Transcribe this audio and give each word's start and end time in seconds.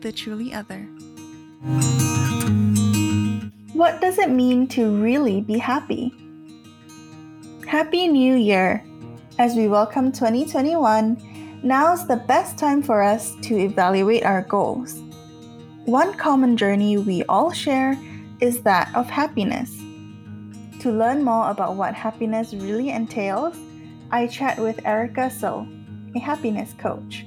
The 0.00 0.12
Truly 0.12 0.54
Other. 0.54 0.88
What 3.74 4.00
does 4.00 4.18
it 4.18 4.30
mean 4.30 4.66
to 4.68 4.96
really 4.96 5.42
be 5.42 5.58
happy? 5.58 6.14
Happy 7.66 8.08
New 8.08 8.34
Year! 8.34 8.82
As 9.38 9.54
we 9.56 9.68
welcome 9.68 10.10
2021, 10.10 11.60
now's 11.62 12.06
the 12.06 12.16
best 12.16 12.56
time 12.56 12.82
for 12.82 13.02
us 13.02 13.34
to 13.42 13.58
evaluate 13.58 14.24
our 14.24 14.42
goals. 14.42 15.02
One 15.84 16.14
common 16.14 16.56
journey 16.56 16.96
we 16.96 17.22
all 17.24 17.52
share 17.52 17.98
is 18.40 18.62
that 18.62 18.90
of 18.94 19.08
happiness. 19.10 19.70
To 20.80 20.90
learn 20.90 21.22
more 21.22 21.50
about 21.50 21.76
what 21.76 21.94
happiness 21.94 22.54
really 22.54 22.88
entails, 22.88 23.54
I 24.10 24.28
chat 24.28 24.58
with 24.58 24.80
Erica 24.86 25.30
So, 25.30 25.68
a 26.14 26.18
happiness 26.18 26.74
coach. 26.78 27.26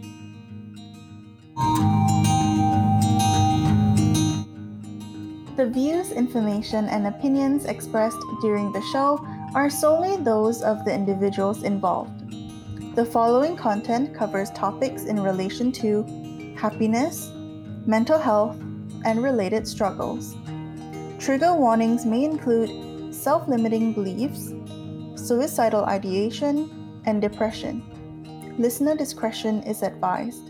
The 5.55 5.69
views, 5.69 6.11
information, 6.11 6.85
and 6.85 7.05
opinions 7.05 7.65
expressed 7.65 8.17
during 8.41 8.71
the 8.71 8.81
show 8.91 9.23
are 9.53 9.69
solely 9.69 10.17
those 10.17 10.63
of 10.63 10.83
the 10.83 10.91
individuals 10.91 11.61
involved. 11.61 12.33
The 12.95 13.05
following 13.05 13.55
content 13.55 14.15
covers 14.15 14.49
topics 14.51 15.03
in 15.05 15.21
relation 15.21 15.71
to 15.73 16.03
happiness, 16.57 17.31
mental 17.85 18.17
health, 18.17 18.55
and 19.05 19.21
related 19.21 19.67
struggles. 19.67 20.35
Trigger 21.19 21.53
warnings 21.53 22.03
may 22.03 22.23
include 22.23 23.13
self 23.13 23.47
limiting 23.47 23.93
beliefs, 23.93 24.53
suicidal 25.13 25.85
ideation, 25.85 27.01
and 27.05 27.21
depression. 27.21 27.83
Listener 28.57 28.95
discretion 28.95 29.61
is 29.63 29.83
advised. 29.83 30.49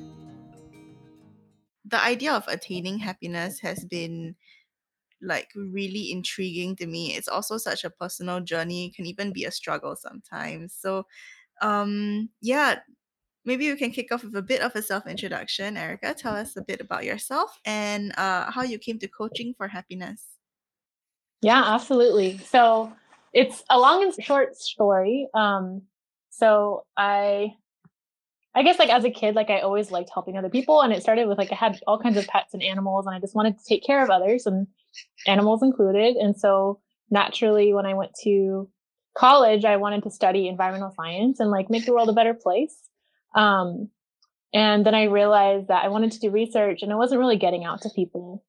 The 1.85 2.01
idea 2.01 2.31
of 2.31 2.47
attaining 2.47 2.99
happiness 2.99 3.59
has 3.59 3.83
been 3.83 4.35
like 5.23 5.49
really 5.55 6.11
intriguing 6.11 6.75
to 6.77 6.87
me. 6.87 7.15
It's 7.15 7.27
also 7.27 7.57
such 7.57 7.83
a 7.83 7.89
personal 7.89 8.41
journey, 8.41 8.87
it 8.87 8.95
can 8.95 9.05
even 9.05 9.31
be 9.31 9.45
a 9.45 9.51
struggle 9.51 9.95
sometimes. 9.95 10.75
So, 10.77 11.05
um, 11.61 12.29
yeah, 12.41 12.79
maybe 13.45 13.71
we 13.71 13.77
can 13.77 13.91
kick 13.91 14.11
off 14.11 14.23
with 14.23 14.35
a 14.35 14.41
bit 14.41 14.61
of 14.61 14.75
a 14.75 14.81
self 14.81 15.07
introduction. 15.07 15.77
Erica, 15.77 16.13
tell 16.13 16.35
us 16.35 16.55
a 16.57 16.61
bit 16.61 16.81
about 16.81 17.05
yourself 17.05 17.59
and 17.65 18.13
uh, 18.17 18.51
how 18.51 18.63
you 18.63 18.77
came 18.77 18.99
to 18.99 19.07
coaching 19.07 19.53
for 19.57 19.67
happiness. 19.67 20.25
Yeah, 21.41 21.63
absolutely. 21.65 22.37
So 22.37 22.93
it's 23.33 23.63
a 23.69 23.77
long 23.77 24.03
and 24.03 24.23
short 24.23 24.55
story. 24.55 25.27
Um, 25.33 25.83
so 26.29 26.85
I, 26.95 27.53
I 28.55 28.63
guess 28.63 28.79
like 28.79 28.89
as 28.89 29.03
a 29.03 29.09
kid, 29.09 29.35
like 29.35 29.49
I 29.49 29.59
always 29.59 29.91
liked 29.91 30.11
helping 30.13 30.37
other 30.37 30.49
people, 30.49 30.81
and 30.81 30.93
it 30.93 31.01
started 31.01 31.27
with 31.27 31.37
like 31.37 31.51
I 31.51 31.55
had 31.55 31.81
all 31.85 31.99
kinds 31.99 32.17
of 32.17 32.27
pets 32.27 32.53
and 32.53 32.63
animals, 32.63 33.05
and 33.05 33.15
I 33.15 33.19
just 33.19 33.35
wanted 33.35 33.57
to 33.57 33.65
take 33.65 33.83
care 33.83 34.03
of 34.03 34.09
others, 34.09 34.45
and 34.45 34.67
animals 35.27 35.63
included. 35.63 36.15
And 36.15 36.35
so 36.35 36.79
naturally, 37.09 37.73
when 37.73 37.85
I 37.85 37.93
went 37.93 38.11
to 38.23 38.69
college, 39.17 39.65
I 39.65 39.77
wanted 39.77 40.03
to 40.03 40.11
study 40.11 40.47
environmental 40.47 40.93
science 40.95 41.39
and 41.39 41.51
like 41.51 41.69
make 41.69 41.85
the 41.85 41.93
world 41.93 42.09
a 42.09 42.13
better 42.13 42.33
place. 42.33 42.75
Um, 43.35 43.89
and 44.53 44.85
then 44.85 44.93
I 44.93 45.05
realized 45.05 45.69
that 45.69 45.83
I 45.83 45.87
wanted 45.87 46.11
to 46.11 46.19
do 46.19 46.29
research, 46.29 46.83
and 46.83 46.91
I 46.91 46.95
wasn't 46.95 47.19
really 47.19 47.37
getting 47.37 47.63
out 47.63 47.81
to 47.81 47.89
people 47.89 48.43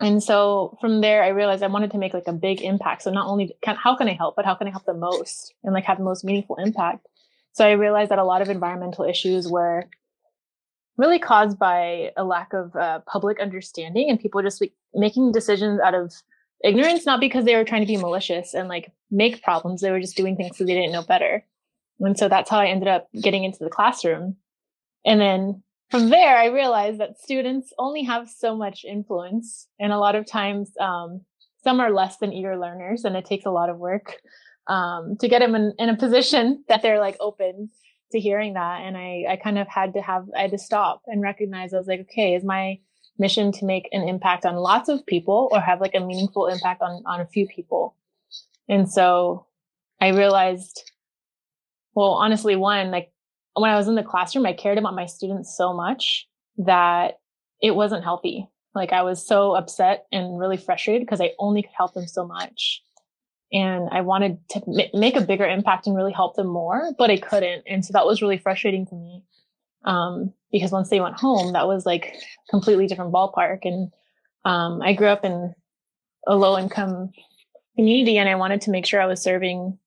and 0.00 0.22
so 0.22 0.76
from 0.80 1.00
there 1.00 1.22
i 1.22 1.28
realized 1.28 1.62
i 1.62 1.66
wanted 1.66 1.90
to 1.90 1.98
make 1.98 2.14
like 2.14 2.26
a 2.26 2.32
big 2.32 2.60
impact 2.60 3.02
so 3.02 3.10
not 3.10 3.26
only 3.26 3.56
can, 3.62 3.76
how 3.76 3.96
can 3.96 4.08
i 4.08 4.12
help 4.12 4.36
but 4.36 4.44
how 4.44 4.54
can 4.54 4.66
i 4.66 4.70
help 4.70 4.84
the 4.84 4.94
most 4.94 5.54
and 5.64 5.72
like 5.72 5.84
have 5.84 5.98
the 5.98 6.04
most 6.04 6.24
meaningful 6.24 6.56
impact 6.56 7.06
so 7.52 7.66
i 7.66 7.72
realized 7.72 8.10
that 8.10 8.18
a 8.18 8.24
lot 8.24 8.42
of 8.42 8.48
environmental 8.48 9.04
issues 9.04 9.48
were 9.48 9.88
really 10.96 11.18
caused 11.18 11.58
by 11.58 12.10
a 12.16 12.24
lack 12.24 12.52
of 12.52 12.74
uh, 12.76 13.00
public 13.06 13.40
understanding 13.40 14.08
and 14.08 14.20
people 14.20 14.42
just 14.42 14.60
like, 14.60 14.72
making 14.94 15.32
decisions 15.32 15.80
out 15.80 15.94
of 15.94 16.12
ignorance 16.64 17.04
not 17.04 17.20
because 17.20 17.44
they 17.44 17.54
were 17.54 17.64
trying 17.64 17.82
to 17.82 17.86
be 17.86 17.98
malicious 17.98 18.54
and 18.54 18.68
like 18.68 18.90
make 19.10 19.42
problems 19.42 19.80
they 19.80 19.90
were 19.90 20.00
just 20.00 20.16
doing 20.16 20.36
things 20.36 20.50
because 20.50 20.66
they 20.66 20.74
didn't 20.74 20.92
know 20.92 21.02
better. 21.02 21.44
And 22.00 22.18
so 22.18 22.28
that's 22.28 22.50
how 22.50 22.58
i 22.58 22.66
ended 22.66 22.88
up 22.88 23.08
getting 23.20 23.44
into 23.44 23.62
the 23.62 23.70
classroom. 23.70 24.36
And 25.04 25.20
then 25.20 25.62
from 25.90 26.10
there, 26.10 26.36
I 26.36 26.46
realized 26.46 26.98
that 26.98 27.20
students 27.20 27.72
only 27.78 28.02
have 28.02 28.28
so 28.28 28.56
much 28.56 28.84
influence, 28.84 29.68
and 29.78 29.92
a 29.92 29.98
lot 29.98 30.16
of 30.16 30.26
times, 30.26 30.72
um, 30.80 31.20
some 31.62 31.80
are 31.80 31.92
less 31.92 32.16
than 32.18 32.32
eager 32.32 32.58
learners, 32.58 33.04
and 33.04 33.16
it 33.16 33.24
takes 33.24 33.46
a 33.46 33.50
lot 33.50 33.70
of 33.70 33.78
work 33.78 34.20
um, 34.66 35.16
to 35.20 35.28
get 35.28 35.40
them 35.40 35.54
in, 35.54 35.72
in, 35.78 35.88
a 35.88 35.96
position 35.96 36.64
that 36.68 36.82
they're 36.82 36.98
like 36.98 37.16
open 37.20 37.70
to 38.12 38.20
hearing 38.20 38.54
that. 38.54 38.82
And 38.82 38.96
I, 38.96 39.24
I 39.30 39.36
kind 39.36 39.58
of 39.58 39.68
had 39.68 39.94
to 39.94 40.02
have, 40.02 40.26
I 40.36 40.42
had 40.42 40.50
to 40.52 40.58
stop 40.58 41.02
and 41.06 41.22
recognize. 41.22 41.74
I 41.74 41.78
was 41.78 41.86
like, 41.86 42.00
okay, 42.00 42.34
is 42.34 42.44
my 42.44 42.78
mission 43.18 43.50
to 43.50 43.64
make 43.64 43.88
an 43.92 44.08
impact 44.08 44.44
on 44.44 44.56
lots 44.56 44.88
of 44.88 45.04
people, 45.06 45.48
or 45.52 45.60
have 45.60 45.80
like 45.80 45.94
a 45.94 46.00
meaningful 46.00 46.46
impact 46.46 46.82
on 46.82 47.02
on 47.06 47.20
a 47.20 47.26
few 47.26 47.46
people? 47.46 47.96
And 48.68 48.90
so, 48.90 49.46
I 50.00 50.08
realized, 50.08 50.90
well, 51.94 52.10
honestly, 52.10 52.56
one 52.56 52.90
like 52.90 53.12
when 53.54 53.70
I 53.70 53.76
was 53.76 53.88
in 53.88 53.94
the 53.94 54.02
classroom, 54.02 54.46
I 54.46 54.52
cared 54.52 54.78
about 54.78 54.94
my 54.94 55.06
students 55.06 55.56
so 55.56 55.72
much 55.72 56.28
that 56.58 57.18
it 57.62 57.74
wasn't 57.74 58.04
healthy. 58.04 58.48
Like 58.74 58.92
I 58.92 59.02
was 59.02 59.26
so 59.26 59.56
upset 59.56 60.06
and 60.12 60.38
really 60.38 60.58
frustrated 60.58 61.02
because 61.02 61.22
I 61.22 61.32
only 61.38 61.62
could 61.62 61.72
help 61.74 61.94
them 61.94 62.06
so 62.06 62.26
much. 62.26 62.82
And 63.52 63.88
I 63.92 64.00
wanted 64.00 64.38
to 64.50 64.62
m- 64.66 65.00
make 65.00 65.16
a 65.16 65.20
bigger 65.20 65.46
impact 65.46 65.86
and 65.86 65.96
really 65.96 66.12
help 66.12 66.34
them 66.36 66.48
more, 66.48 66.92
but 66.98 67.10
I 67.10 67.16
couldn't. 67.16 67.62
And 67.66 67.84
so 67.84 67.92
that 67.92 68.06
was 68.06 68.20
really 68.20 68.38
frustrating 68.38 68.86
to 68.86 68.94
me. 68.94 69.22
Um, 69.84 70.32
because 70.50 70.72
once 70.72 70.88
they 70.88 71.00
went 71.00 71.18
home, 71.18 71.52
that 71.52 71.68
was 71.68 71.86
like 71.86 72.16
completely 72.50 72.86
different 72.86 73.12
ballpark. 73.12 73.60
And 73.62 73.92
um, 74.44 74.82
I 74.82 74.94
grew 74.94 75.08
up 75.08 75.24
in 75.24 75.54
a 76.26 76.34
low 76.34 76.58
income 76.58 77.10
community 77.76 78.18
and 78.18 78.28
I 78.28 78.34
wanted 78.34 78.62
to 78.62 78.70
make 78.70 78.86
sure 78.86 79.00
I 79.00 79.06
was 79.06 79.22
serving 79.22 79.78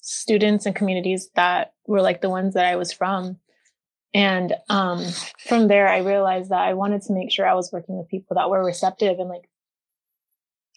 students 0.00 0.66
and 0.66 0.74
communities 0.74 1.28
that 1.34 1.74
were 1.86 2.00
like 2.00 2.20
the 2.20 2.30
ones 2.30 2.54
that 2.54 2.64
I 2.64 2.76
was 2.76 2.92
from. 2.92 3.38
And 4.14 4.54
um, 4.68 5.04
from 5.46 5.68
there, 5.68 5.88
I 5.88 5.98
realized 5.98 6.50
that 6.50 6.60
I 6.60 6.74
wanted 6.74 7.02
to 7.02 7.12
make 7.12 7.30
sure 7.30 7.46
I 7.46 7.54
was 7.54 7.70
working 7.72 7.98
with 7.98 8.08
people 8.08 8.36
that 8.36 8.48
were 8.48 8.64
receptive 8.64 9.18
and 9.18 9.28
like 9.28 9.48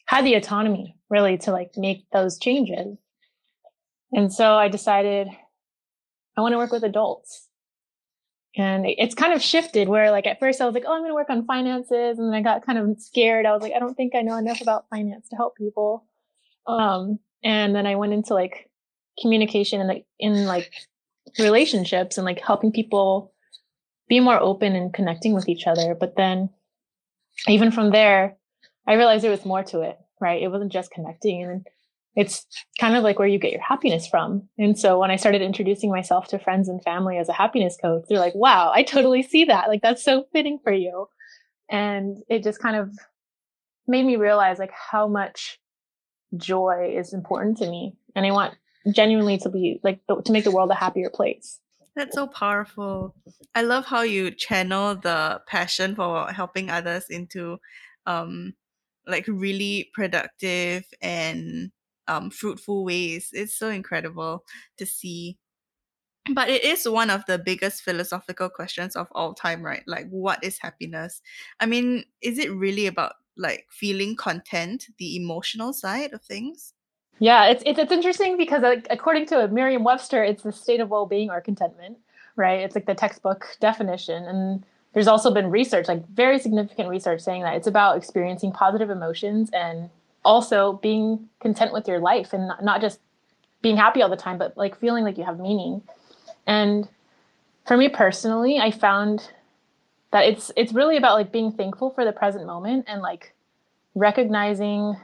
had 0.09 0.25
the 0.25 0.34
autonomy 0.34 0.96
really 1.12 1.38
to 1.38 1.52
like 1.52 1.70
make 1.78 2.09
those 2.12 2.40
changes. 2.40 2.97
And 4.12 4.34
so 4.34 4.56
I 4.56 4.68
decided 4.68 5.28
I 6.36 6.42
want 6.42 6.53
to 6.53 6.58
work 6.58 6.72
with 6.72 6.84
adults. 6.84 7.47
And 8.58 8.88
it's 8.88 9.14
kind 9.14 9.34
of 9.34 9.42
shifted 9.44 9.88
where 9.88 10.09
like 10.09 10.25
at 10.25 10.40
first 10.40 10.62
I 10.62 10.66
was 10.66 10.74
like, 10.74 10.86
oh, 10.88 10.94
I'm 10.94 11.02
going 11.02 11.12
to 11.12 11.14
work 11.16 11.30
on 11.30 11.46
finances. 11.46 12.18
And 12.18 12.28
then 12.28 12.34
I 12.34 12.42
got 12.42 12.66
kind 12.66 12.80
of 12.80 13.00
scared. 13.00 13.46
I 13.46 13.52
was 13.52 13.62
like, 13.62 13.74
I 13.75 13.78
don't 13.78 13.94
think 13.94 14.16
I 14.16 14.24
know 14.24 14.36
enough 14.36 14.62
about 14.62 14.90
finance 14.90 15.30
to 15.30 15.36
help 15.36 15.56
people. 15.56 16.08
Um, 16.66 17.19
and 17.44 17.75
then 17.75 17.86
I 17.86 17.94
went 17.94 18.14
into 18.14 18.34
like 18.34 18.68
communication 19.22 19.80
and 19.80 19.88
like 19.88 20.08
in 20.18 20.48
like 20.48 20.72
relationships 21.38 22.18
and 22.18 22.25
like 22.25 22.42
helping 22.42 22.72
people 22.72 23.31
be 24.08 24.19
more 24.19 24.40
open 24.40 24.75
and 24.75 24.92
connecting 24.92 25.36
with 25.36 25.48
each 25.48 25.68
other. 25.68 25.94
But 25.94 26.16
then 26.16 26.50
even 27.48 27.69
from 27.69 27.92
there, 27.92 28.38
I 28.88 28.94
realized 28.94 29.23
there 29.23 29.31
was 29.31 29.45
more 29.45 29.63
to 29.66 29.81
it, 29.81 29.97
right? 30.19 30.41
It 30.41 30.50
wasn't 30.50 30.72
just 30.72 30.91
connecting 30.91 31.44
and 31.44 31.67
it's 32.16 32.45
kind 32.79 32.95
of 32.95 33.03
like 33.03 33.19
where 33.19 33.28
you 33.28 33.40
get 33.40 33.51
your 33.51 33.62
happiness 33.62 34.07
from. 34.07 34.50
And 34.57 34.78
so 34.78 35.00
when 35.00 35.12
I 35.12 35.16
started 35.16 35.41
introducing 35.41 35.91
myself 35.91 36.28
to 36.29 36.40
friends 36.40 36.67
and 36.67 36.84
family 36.84 37.18
as 37.18 37.29
a 37.29 37.34
happiness 37.34 37.78
coach, 37.79 38.03
they're 38.09 38.19
like, 38.19 38.35
wow, 38.35 38.71
I 38.74 38.83
totally 38.83 39.24
see 39.24 39.45
that. 39.45 39.69
Like 39.69 39.81
that's 39.81 40.04
so 40.04 40.25
fitting 40.33 40.59
for 40.63 40.74
you. 40.74 41.07
And 41.69 42.18
it 42.27 42.44
just 42.44 42.59
kind 42.59 42.75
of 42.75 42.92
made 43.88 44.06
me 44.06 44.15
realize 44.15 44.59
like 44.59 44.71
how 44.71 45.07
much 45.07 45.59
joy 46.36 46.94
is 46.98 47.13
important 47.13 47.57
to 47.59 47.69
me. 47.69 47.95
And 48.15 48.25
I 48.25 48.31
want 48.31 48.56
genuinely 48.92 49.38
to 49.39 49.50
be 49.50 49.80
like 49.83 50.00
to 50.07 50.31
make 50.31 50.44
the 50.44 50.51
world 50.51 50.71
a 50.71 50.75
happier 50.75 51.09
place. 51.09 51.59
That's 51.95 52.15
so 52.15 52.27
powerful. 52.27 53.15
I 53.56 53.62
love 53.62 53.86
how 53.86 54.01
you 54.01 54.31
channel 54.31 54.95
the 54.95 55.42
passion 55.48 55.95
for 55.95 56.31
helping 56.31 56.69
others 56.69 57.06
into 57.09 57.59
um 58.06 58.54
like 59.09 59.25
really 59.27 59.89
productive 59.94 60.85
and 61.01 61.71
um 62.07 62.29
fruitful 62.29 62.85
ways. 62.85 63.29
It's 63.33 63.57
so 63.57 63.69
incredible 63.69 64.44
to 64.77 64.85
see. 64.85 65.38
But 66.33 66.50
it 66.50 66.63
is 66.63 66.88
one 66.88 67.09
of 67.09 67.25
the 67.25 67.39
biggest 67.39 67.81
philosophical 67.81 68.50
questions 68.50 68.95
of 68.95 69.07
all 69.13 69.33
time, 69.33 69.63
right? 69.63 69.83
Like 69.88 70.07
what 70.09 70.44
is 70.44 70.59
happiness? 70.59 71.21
I 71.59 71.65
mean, 71.65 72.03
is 72.21 72.38
it 72.38 72.51
really 72.53 72.88
about 72.88 73.13
like 73.35 73.65
feeling 73.71 74.15
content, 74.15 74.85
the 75.00 75.15
emotional 75.15 75.73
side 75.73 76.13
of 76.13 76.21
things? 76.21 76.73
Yeah, 77.19 77.47
it's 77.47 77.63
it's, 77.65 77.79
it's 77.79 77.91
interesting 77.91 78.38
because 78.38 78.61
like, 78.61 78.88
according 78.89 79.25
to 79.27 79.47
Merriam-Webster, 79.47 80.23
it's 80.23 80.44
the 80.44 80.51
state 80.51 80.79
of 80.79 80.89
well-being 80.89 81.29
or 81.29 81.41
contentment, 81.41 81.97
right? 82.35 82.61
It's 82.61 82.75
like 82.75 82.85
the 82.85 82.95
textbook 82.95 83.57
definition, 83.59 84.23
and 84.23 84.63
there's 84.94 85.07
also 85.07 85.31
been 85.31 85.51
research, 85.51 85.88
like 85.88 86.07
very 86.09 86.39
significant 86.39 86.89
research, 86.89 87.21
saying 87.21 87.44
that 87.44 87.56
it's 87.56 87.68
about 87.68 87.97
experiencing 87.97 88.51
positive 88.51 88.89
emotions 88.89 89.50
and 89.53 89.89
also 90.25 90.74
being 90.81 91.30
content 91.39 91.74
with 91.74 91.88
your 91.88 92.00
life 92.00 92.33
and 92.33 92.47
not, 92.47 92.63
not 92.63 92.81
just 92.81 93.00
being 93.62 93.77
happy 93.77 94.01
all 94.01 94.09
the 94.09 94.18
time, 94.18 94.38
but 94.38 94.57
like 94.57 94.80
feeling 94.80 95.03
like 95.03 95.18
you 95.18 95.24
have 95.24 95.39
meaning. 95.39 95.81
And 96.47 96.88
for 97.68 97.77
me 97.77 97.89
personally, 97.89 98.57
I 98.57 98.71
found 98.71 99.31
that 100.12 100.25
it's 100.25 100.51
it's 100.56 100.74
really 100.74 100.97
about 100.97 101.15
like 101.15 101.31
being 101.31 101.51
thankful 101.51 101.92
for 101.92 102.03
the 102.03 102.12
present 102.12 102.45
moment 102.45 102.85
and 102.88 103.01
like 103.01 103.33
recognizing 103.94 104.95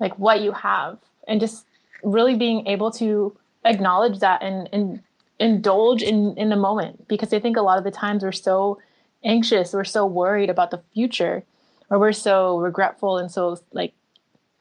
like 0.00 0.18
what 0.18 0.40
you 0.40 0.50
have 0.50 0.98
and 1.28 1.40
just 1.40 1.64
really 2.02 2.34
being 2.34 2.66
able 2.66 2.90
to 2.90 3.36
acknowledge 3.64 4.18
that 4.18 4.42
and, 4.42 4.68
and 4.72 5.02
indulge 5.38 6.02
in 6.02 6.36
in 6.36 6.48
the 6.48 6.56
moment 6.56 7.08
because 7.08 7.32
I 7.32 7.40
think 7.40 7.56
a 7.56 7.62
lot 7.62 7.78
of 7.78 7.84
the 7.84 7.90
times 7.90 8.22
we're 8.22 8.32
so 8.32 8.78
anxious, 9.24 9.72
we're 9.72 9.84
so 9.84 10.06
worried 10.06 10.50
about 10.50 10.70
the 10.70 10.82
future, 10.92 11.44
or 11.90 11.98
we're 11.98 12.12
so 12.12 12.58
regretful 12.58 13.18
and 13.18 13.30
so 13.30 13.58
like 13.72 13.92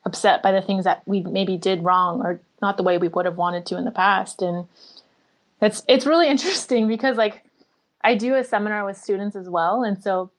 upset 0.06 0.42
by 0.42 0.52
the 0.52 0.62
things 0.62 0.84
that 0.84 1.02
we 1.06 1.22
maybe 1.22 1.58
did 1.58 1.84
wrong 1.84 2.22
or 2.22 2.40
not 2.62 2.78
the 2.78 2.84
way 2.84 2.98
we 2.98 3.08
would 3.08 3.25
have 3.25 3.38
wanted 3.38 3.66
to 3.68 3.78
in 3.78 3.86
the 3.86 3.92
past. 3.92 4.42
And 4.42 4.68
it's 5.62 5.84
it's 5.88 6.06
really 6.06 6.28
interesting 6.34 6.88
because 6.88 7.18
like 7.18 7.44
I 8.02 8.16
do 8.16 8.36
a 8.36 8.44
seminar 8.44 8.86
with 8.86 8.98
students 8.98 9.36
as 9.36 9.50
well, 9.50 9.84
and 9.84 10.02
so 10.02 10.31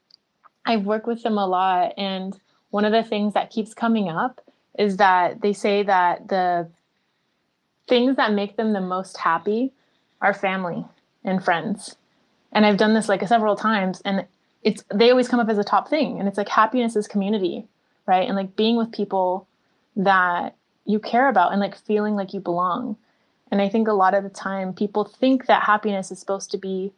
I 0.66 0.76
work 0.76 1.06
with 1.06 1.22
them 1.22 1.38
a 1.38 1.46
lot. 1.46 1.94
And 1.96 2.38
one 2.70 2.84
of 2.84 2.92
the 2.92 3.02
things 3.02 3.34
that 3.34 3.50
keeps 3.50 3.74
coming 3.74 4.08
up 4.08 4.40
is 4.78 4.96
that 4.96 5.40
they 5.40 5.52
say 5.52 5.82
that 5.84 6.28
the 6.28 6.68
things 7.86 8.16
that 8.16 8.32
make 8.32 8.56
them 8.56 8.72
the 8.72 8.80
most 8.80 9.16
happy 9.16 9.72
are 10.24 10.34
family 10.34 10.84
and 11.22 11.44
friends. 11.44 11.96
And 12.50 12.64
I've 12.64 12.78
done 12.78 12.94
this 12.94 13.10
like 13.10 13.26
several 13.28 13.56
times 13.56 14.00
and 14.04 14.24
it's 14.62 14.82
they 14.92 15.10
always 15.10 15.28
come 15.28 15.38
up 15.38 15.50
as 15.50 15.58
a 15.58 15.64
top 15.64 15.88
thing 15.88 16.18
and 16.18 16.26
it's 16.26 16.38
like 16.38 16.48
happiness 16.48 16.96
is 16.96 17.06
community, 17.06 17.68
right? 18.06 18.26
And 18.26 18.34
like 18.34 18.56
being 18.56 18.76
with 18.76 18.90
people 18.90 19.46
that 19.96 20.56
you 20.86 20.98
care 20.98 21.28
about 21.28 21.52
and 21.52 21.60
like 21.60 21.76
feeling 21.76 22.16
like 22.16 22.32
you 22.32 22.40
belong. 22.40 22.96
And 23.50 23.60
I 23.60 23.68
think 23.68 23.86
a 23.86 23.92
lot 23.92 24.14
of 24.14 24.24
the 24.24 24.30
time 24.30 24.72
people 24.72 25.04
think 25.04 25.44
that 25.46 25.64
happiness 25.64 26.10
is 26.10 26.18
supposed 26.18 26.50
to 26.52 26.58
be 26.58 26.92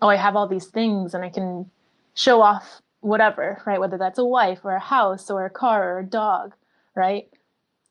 oh, 0.00 0.08
I 0.08 0.14
have 0.14 0.36
all 0.36 0.46
these 0.46 0.66
things 0.66 1.12
and 1.12 1.24
I 1.24 1.30
can 1.30 1.68
show 2.14 2.40
off 2.40 2.80
whatever, 3.00 3.60
right? 3.66 3.80
Whether 3.80 3.98
that's 3.98 4.20
a 4.20 4.24
wife 4.24 4.60
or 4.62 4.76
a 4.76 4.80
house 4.80 5.30
or 5.30 5.44
a 5.44 5.50
car 5.50 5.94
or 5.94 5.98
a 5.98 6.06
dog, 6.06 6.54
right? 6.94 7.28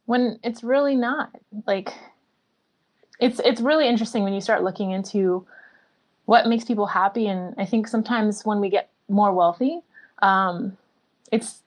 When 0.05 0.39
it's 0.43 0.63
really 0.63 0.95
not. 0.95 1.31
Like 1.65 1.91
it's 3.19 3.39
it's 3.43 3.61
really 3.61 3.87
interesting 3.87 4.23
when 4.23 4.33
you 4.33 4.41
start 4.41 4.63
looking 4.63 4.91
into 4.91 5.45
what 6.25 6.47
makes 6.47 6.65
people 6.65 6.85
happy 6.85 7.27
and 7.27 7.55
i 7.57 7.65
think 7.65 7.87
sometimes 7.87 8.45
when 8.45 8.59
we 8.59 8.69
get 8.69 8.89
more 9.09 9.33
wealthy 9.33 9.81
um, 10.19 10.75
it's 11.31 11.61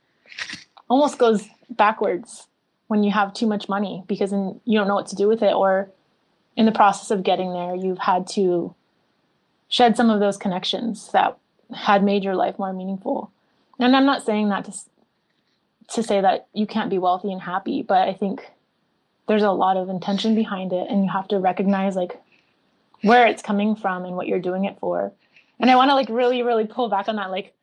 almost 0.89 1.19
goes 1.19 1.47
backwards 1.71 2.49
when 2.89 3.05
you 3.05 3.13
have 3.13 3.33
too 3.33 3.47
much 3.47 3.69
money 3.69 4.03
because 4.09 4.33
then 4.33 4.61
you 4.65 4.77
don't 4.77 4.89
know 4.89 4.95
what 4.95 5.07
to 5.07 5.15
do 5.15 5.29
with 5.29 5.43
it 5.43 5.55
or 5.55 5.89
in 6.57 6.67
the 6.67 6.73
process 6.73 7.11
of 7.11 7.23
getting 7.23 7.53
there 7.53 7.75
you've 7.75 7.99
had 7.99 8.27
to 8.27 8.75
shed 9.69 9.97
some 9.97 10.11
of 10.11 10.21
those 10.21 10.37
connections 10.37 11.11
that 11.13 11.39
had 11.73 12.03
made 12.03 12.25
your 12.25 12.35
life 12.35 12.59
more 12.59 12.73
meaningful. 12.73 13.31
And 13.79 13.97
i'm 13.97 14.07
not 14.07 14.25
saying 14.25 14.49
that 14.51 14.65
to 14.67 14.73
to 15.95 16.03
say 16.03 16.21
that 16.21 16.47
you 16.53 16.67
can't 16.67 16.91
be 16.91 16.99
wealthy 16.99 17.33
and 17.33 17.41
happy 17.41 17.83
but 17.83 18.09
i 18.09 18.13
think 18.13 18.51
there's 19.31 19.43
a 19.43 19.51
lot 19.51 19.77
of 19.77 19.89
intention 19.89 20.35
behind 20.35 20.73
it 20.73 20.87
and 20.91 21.05
you 21.05 21.11
have 21.11 21.29
to 21.29 21.39
recognize 21.39 21.95
like 21.97 22.21
where 23.03 23.27
it's 23.27 23.43
coming 23.43 23.77
from 23.77 24.05
and 24.05 24.17
what 24.17 24.27
you're 24.27 24.41
doing 24.41 24.65
it 24.67 24.77
for. 24.81 25.13
And 25.61 25.71
i 25.71 25.77
want 25.77 25.91
to 25.91 25.95
like 25.95 26.09
really 26.09 26.43
really 26.43 26.67
pull 26.67 26.89
back 26.89 27.09
on 27.09 27.17
that 27.17 27.31
like 27.31 27.55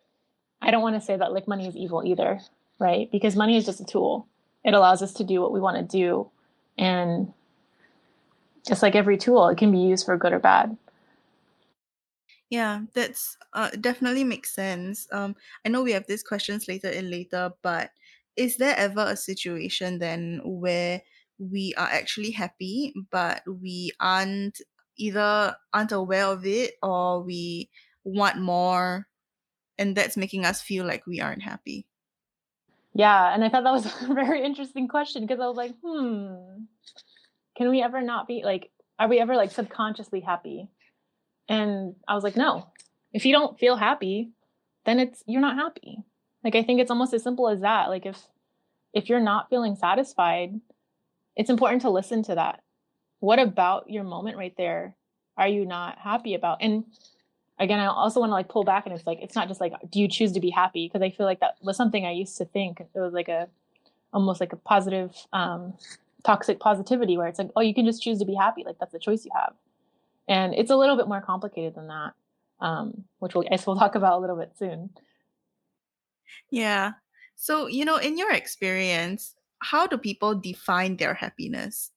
i 0.62 0.72
don't 0.72 0.82
want 0.82 0.96
to 0.96 1.02
say 1.02 1.18
that 1.18 1.34
like 1.34 1.48
money 1.48 1.68
is 1.68 1.76
evil 1.76 2.04
either 2.06 2.40
right? 2.80 3.10
Because 3.12 3.36
money 3.36 3.58
is 3.58 3.66
just 3.66 3.82
a 3.82 3.86
tool. 3.86 4.28
It 4.64 4.74
allows 4.74 5.02
us 5.02 5.14
to 5.14 5.24
do 5.24 5.42
what 5.42 5.52
we 5.52 5.60
want 5.60 5.78
to 5.78 5.98
do. 5.98 6.30
And 6.78 7.34
just 8.68 8.84
like 8.84 8.96
every 8.96 9.18
tool 9.18 9.48
it 9.48 9.58
can 9.58 9.72
be 9.72 9.80
used 9.80 10.06
for 10.06 10.18
good 10.18 10.34
or 10.34 10.40
bad. 10.40 10.78
Yeah 12.50 12.82
that's 12.94 13.38
uh, 13.54 13.70
definitely 13.82 14.24
makes 14.24 14.54
sense. 14.54 15.08
Um 15.12 15.36
i 15.66 15.70
know 15.70 15.84
we 15.84 15.94
have 15.94 16.08
these 16.08 16.24
questions 16.24 16.68
later 16.68 16.90
in 16.90 17.10
later 17.10 17.52
but 17.62 17.92
is 18.36 18.58
there 18.58 18.76
ever 18.78 19.06
a 19.08 19.16
situation 19.16 20.00
then 20.00 20.42
where 20.44 21.02
we 21.40 21.74
are 21.78 21.88
actually 21.88 22.32
happy, 22.32 22.94
but 23.12 23.42
we 23.48 23.92
aren't 24.00 24.62
either 24.98 25.56
aren't 25.74 25.92
aware 25.92 26.26
of 26.26 26.46
it 26.46 26.74
or 26.82 27.22
we 27.22 27.70
want 28.04 28.40
more 28.40 29.08
and 29.78 29.96
that's 29.96 30.18
making 30.18 30.46
us 30.46 30.62
feel 30.62 30.86
like 30.86 31.06
we 31.06 31.22
aren't 31.22 31.44
happy. 31.44 31.86
Yeah, 32.94 33.34
and 33.34 33.44
I 33.44 33.50
thought 33.50 33.64
that 33.64 33.72
was 33.72 33.86
a 34.10 34.14
very 34.14 34.44
interesting 34.44 34.88
question 34.88 35.22
because 35.22 35.40
I 35.40 35.48
was 35.48 35.58
like, 35.58 35.74
hmm, 35.84 36.64
can 37.56 37.70
we 37.70 37.82
ever 37.82 38.02
not 38.02 38.28
be 38.28 38.42
like, 38.44 38.72
are 38.98 39.08
we 39.08 39.20
ever 39.20 39.36
like 39.36 39.52
subconsciously 39.52 40.22
happy? 40.22 40.70
And 41.48 41.96
I 42.08 42.16
was 42.16 42.24
like, 42.24 42.36
no. 42.36 42.68
If 43.14 43.26
you 43.26 43.34
don't 43.34 43.60
feel 43.60 43.78
happy, 43.78 44.32
then 44.86 45.00
it's 45.00 45.24
you're 45.28 45.42
not 45.42 45.56
happy. 45.56 46.04
Like 46.44 46.56
I 46.56 46.64
think 46.64 46.80
it's 46.80 46.92
almost 46.92 47.14
as 47.14 47.24
simple 47.24 47.50
as 47.50 47.62
that. 47.62 47.90
Like 47.90 48.06
if 48.06 48.20
if 48.94 49.10
you're 49.10 49.20
not 49.20 49.50
feeling 49.50 49.76
satisfied, 49.76 50.60
it's 51.38 51.50
important 51.50 51.84
to 51.84 51.90
listen 51.90 52.24
to 52.24 52.36
that. 52.36 52.62
What 53.20 53.40
about 53.40 53.90
your 53.90 54.04
moment 54.04 54.38
right 54.38 54.54
there 54.58 54.96
are 55.38 55.48
you 55.48 55.66
not 55.66 56.00
happy 56.00 56.34
about? 56.34 56.58
And 56.62 56.84
again, 57.60 57.80
I 57.80 57.86
also 57.86 58.20
want 58.20 58.32
to 58.32 58.34
like 58.34 58.50
pull 58.50 58.64
back 58.64 58.86
and 58.86 58.96
it's 58.96 59.06
like 59.06 59.20
it's 59.22 59.36
not 59.36 59.48
just 59.48 59.62
like 59.62 59.74
do 59.90 60.00
you 60.00 60.08
choose 60.08 60.34
to 60.34 60.40
be 60.40 60.50
happy? 60.50 60.88
Because 60.88 61.02
I 61.02 61.12
feel 61.12 61.26
like 61.26 61.40
that 61.40 61.56
was 61.62 61.78
something 61.78 62.06
I 62.06 62.12
used 62.12 62.38
to 62.38 62.46
think 62.46 62.82
it 62.82 63.00
was 63.00 63.14
like 63.14 63.30
a 63.30 63.48
almost 64.14 64.40
like 64.40 64.54
a 64.54 64.58
positive 64.58 65.16
um 65.32 65.74
toxic 66.26 66.60
positivity 66.60 67.18
where 67.18 67.28
it's 67.28 67.40
like 67.40 67.52
oh 67.56 67.62
you 67.62 67.74
can 67.74 67.86
just 67.86 68.02
choose 68.02 68.20
to 68.20 68.26
be 68.26 68.34
happy 68.34 68.64
like 68.66 68.78
that's 68.80 68.92
the 68.92 69.00
choice 69.00 69.24
you 69.24 69.32
have 69.34 69.54
and 70.28 70.54
it's 70.56 70.72
a 70.72 70.76
little 70.76 70.98
bit 70.98 71.08
more 71.08 71.22
complicated 71.22 71.76
than 71.76 71.88
that 71.88 72.14
um, 72.60 73.04
which 73.20 73.36
we'll, 73.36 73.46
I 73.46 73.50
guess 73.50 73.68
we'll 73.68 73.78
talk 73.78 73.96
about 73.96 74.18
a 74.18 74.22
little 74.22 74.36
bit 74.36 74.52
soon. 74.58 74.90
Yeah. 76.50 76.94
So, 77.36 77.68
you 77.68 77.86
know, 77.86 77.98
in 77.98 78.18
your 78.18 78.32
experience, 78.32 79.36
how 79.60 79.88
do 79.88 79.98
people 79.98 80.36
define 80.36 80.98
their 80.98 81.14
happiness? 81.14 81.92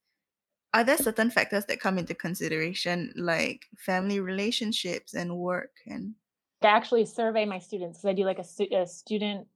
Are 0.73 0.85
there 0.85 0.97
certain 0.97 1.31
factors 1.31 1.65
that 1.67 1.81
come 1.81 1.99
into 1.99 2.15
consideration, 2.15 3.13
like 3.17 3.67
family 3.77 4.21
relationships 4.21 5.15
and 5.15 5.37
work? 5.37 5.73
And 5.87 6.15
I 6.63 6.69
actually 6.69 7.07
survey 7.07 7.45
my 7.45 7.59
students 7.59 7.99
because 7.99 8.11
I 8.11 8.15
do 8.15 8.25
like 8.25 8.39
a, 8.39 8.45
stu- 8.45 8.69
a, 8.73 8.87
student 8.87 9.49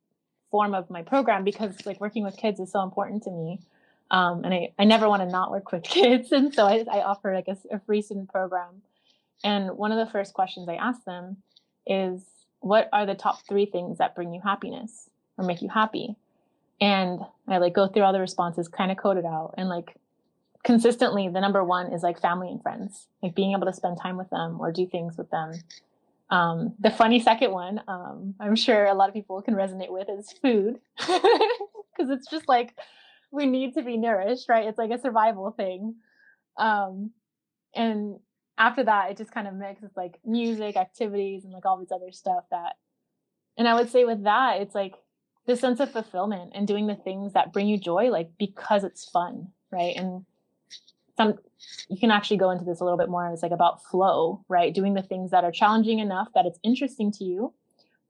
form 0.50 0.74
of 0.74 0.90
my 0.90 1.02
program 1.02 1.44
because 1.44 1.86
like 1.86 2.00
working 2.00 2.24
with 2.24 2.36
kids 2.36 2.58
is 2.58 2.72
so 2.72 2.82
important 2.82 3.22
to 3.24 3.30
me. 3.30 3.60
Um, 4.10 4.44
and 4.44 4.52
I, 4.52 4.72
I 4.78 4.84
never 4.84 5.08
want 5.08 5.22
to 5.22 5.28
not 5.28 5.50
work 5.50 5.70
with 5.70 5.82
kids. 5.84 6.32
And 6.32 6.52
so 6.52 6.66
I, 6.66 6.84
I 6.90 7.02
offer 7.02 7.32
like 7.32 7.48
a, 7.48 7.56
a 7.70 7.78
free 7.80 8.02
student 8.02 8.28
program. 8.28 8.82
And 9.44 9.76
one 9.76 9.92
of 9.92 10.04
the 10.04 10.10
first 10.10 10.34
questions 10.34 10.68
I 10.68 10.74
ask 10.74 11.04
them 11.04 11.36
is, 11.86 12.22
what 12.60 12.88
are 12.92 13.04
the 13.04 13.14
top 13.14 13.46
three 13.46 13.66
things 13.66 13.98
that 13.98 14.14
bring 14.14 14.32
you 14.32 14.40
happiness 14.40 15.10
or 15.36 15.44
make 15.44 15.60
you 15.60 15.68
happy? 15.68 16.16
And 16.80 17.20
I 17.48 17.58
like 17.58 17.74
go 17.74 17.88
through 17.88 18.02
all 18.02 18.12
the 18.12 18.20
responses, 18.20 18.68
kind 18.68 18.90
of 18.90 18.96
code 18.96 19.16
it 19.16 19.24
out, 19.24 19.54
and 19.56 19.68
like 19.68 19.96
consistently, 20.64 21.28
the 21.28 21.40
number 21.40 21.62
one 21.62 21.92
is 21.92 22.02
like 22.02 22.20
family 22.20 22.48
and 22.48 22.62
friends, 22.62 23.06
like 23.22 23.34
being 23.34 23.52
able 23.52 23.66
to 23.66 23.72
spend 23.72 23.98
time 24.00 24.16
with 24.16 24.30
them 24.30 24.60
or 24.60 24.72
do 24.72 24.86
things 24.86 25.16
with 25.16 25.30
them. 25.30 25.52
Um, 26.30 26.74
the 26.80 26.90
funny 26.90 27.20
second 27.20 27.52
one, 27.52 27.82
um, 27.86 28.34
I'm 28.40 28.56
sure 28.56 28.86
a 28.86 28.94
lot 28.94 29.08
of 29.08 29.14
people 29.14 29.40
can 29.42 29.54
resonate 29.54 29.90
with, 29.90 30.08
is 30.08 30.32
food, 30.42 30.80
because 30.98 32.10
it's 32.10 32.28
just 32.28 32.48
like 32.48 32.74
we 33.30 33.46
need 33.46 33.74
to 33.74 33.82
be 33.82 33.96
nourished, 33.96 34.48
right? 34.48 34.66
It's 34.66 34.78
like 34.78 34.90
a 34.90 35.00
survival 35.00 35.50
thing. 35.50 35.96
Um, 36.56 37.10
and 37.74 38.18
after 38.56 38.84
that, 38.84 39.10
it 39.10 39.16
just 39.16 39.32
kind 39.32 39.46
of 39.46 39.54
mixes 39.54 39.90
like 39.96 40.18
music, 40.24 40.76
activities, 40.76 41.44
and 41.44 41.52
like 41.52 41.66
all 41.66 41.78
this 41.78 41.92
other 41.92 42.10
stuff 42.10 42.44
that. 42.50 42.76
And 43.56 43.68
I 43.68 43.74
would 43.74 43.90
say 43.90 44.04
with 44.04 44.24
that, 44.24 44.60
it's 44.60 44.74
like 44.74 44.94
the 45.46 45.56
sense 45.56 45.80
of 45.80 45.90
fulfillment 45.90 46.52
and 46.54 46.66
doing 46.66 46.86
the 46.86 46.94
things 46.94 47.32
that 47.32 47.52
bring 47.52 47.66
you 47.66 47.78
joy 47.78 48.10
like 48.10 48.30
because 48.38 48.84
it's 48.84 49.08
fun 49.08 49.48
right? 49.70 49.96
And 49.96 50.24
some 51.16 51.34
you 51.88 51.98
can 51.98 52.10
actually 52.10 52.36
go 52.36 52.50
into 52.50 52.64
this 52.64 52.80
a 52.80 52.84
little 52.84 52.98
bit 52.98 53.08
more 53.08 53.28
it's 53.30 53.42
like 53.42 53.52
about 53.52 53.84
flow 53.84 54.44
right? 54.48 54.74
Doing 54.74 54.94
the 54.94 55.02
things 55.02 55.30
that 55.30 55.44
are 55.44 55.52
challenging 55.52 55.98
enough 55.98 56.28
that 56.34 56.46
it's 56.46 56.58
interesting 56.62 57.12
to 57.12 57.24
you 57.24 57.52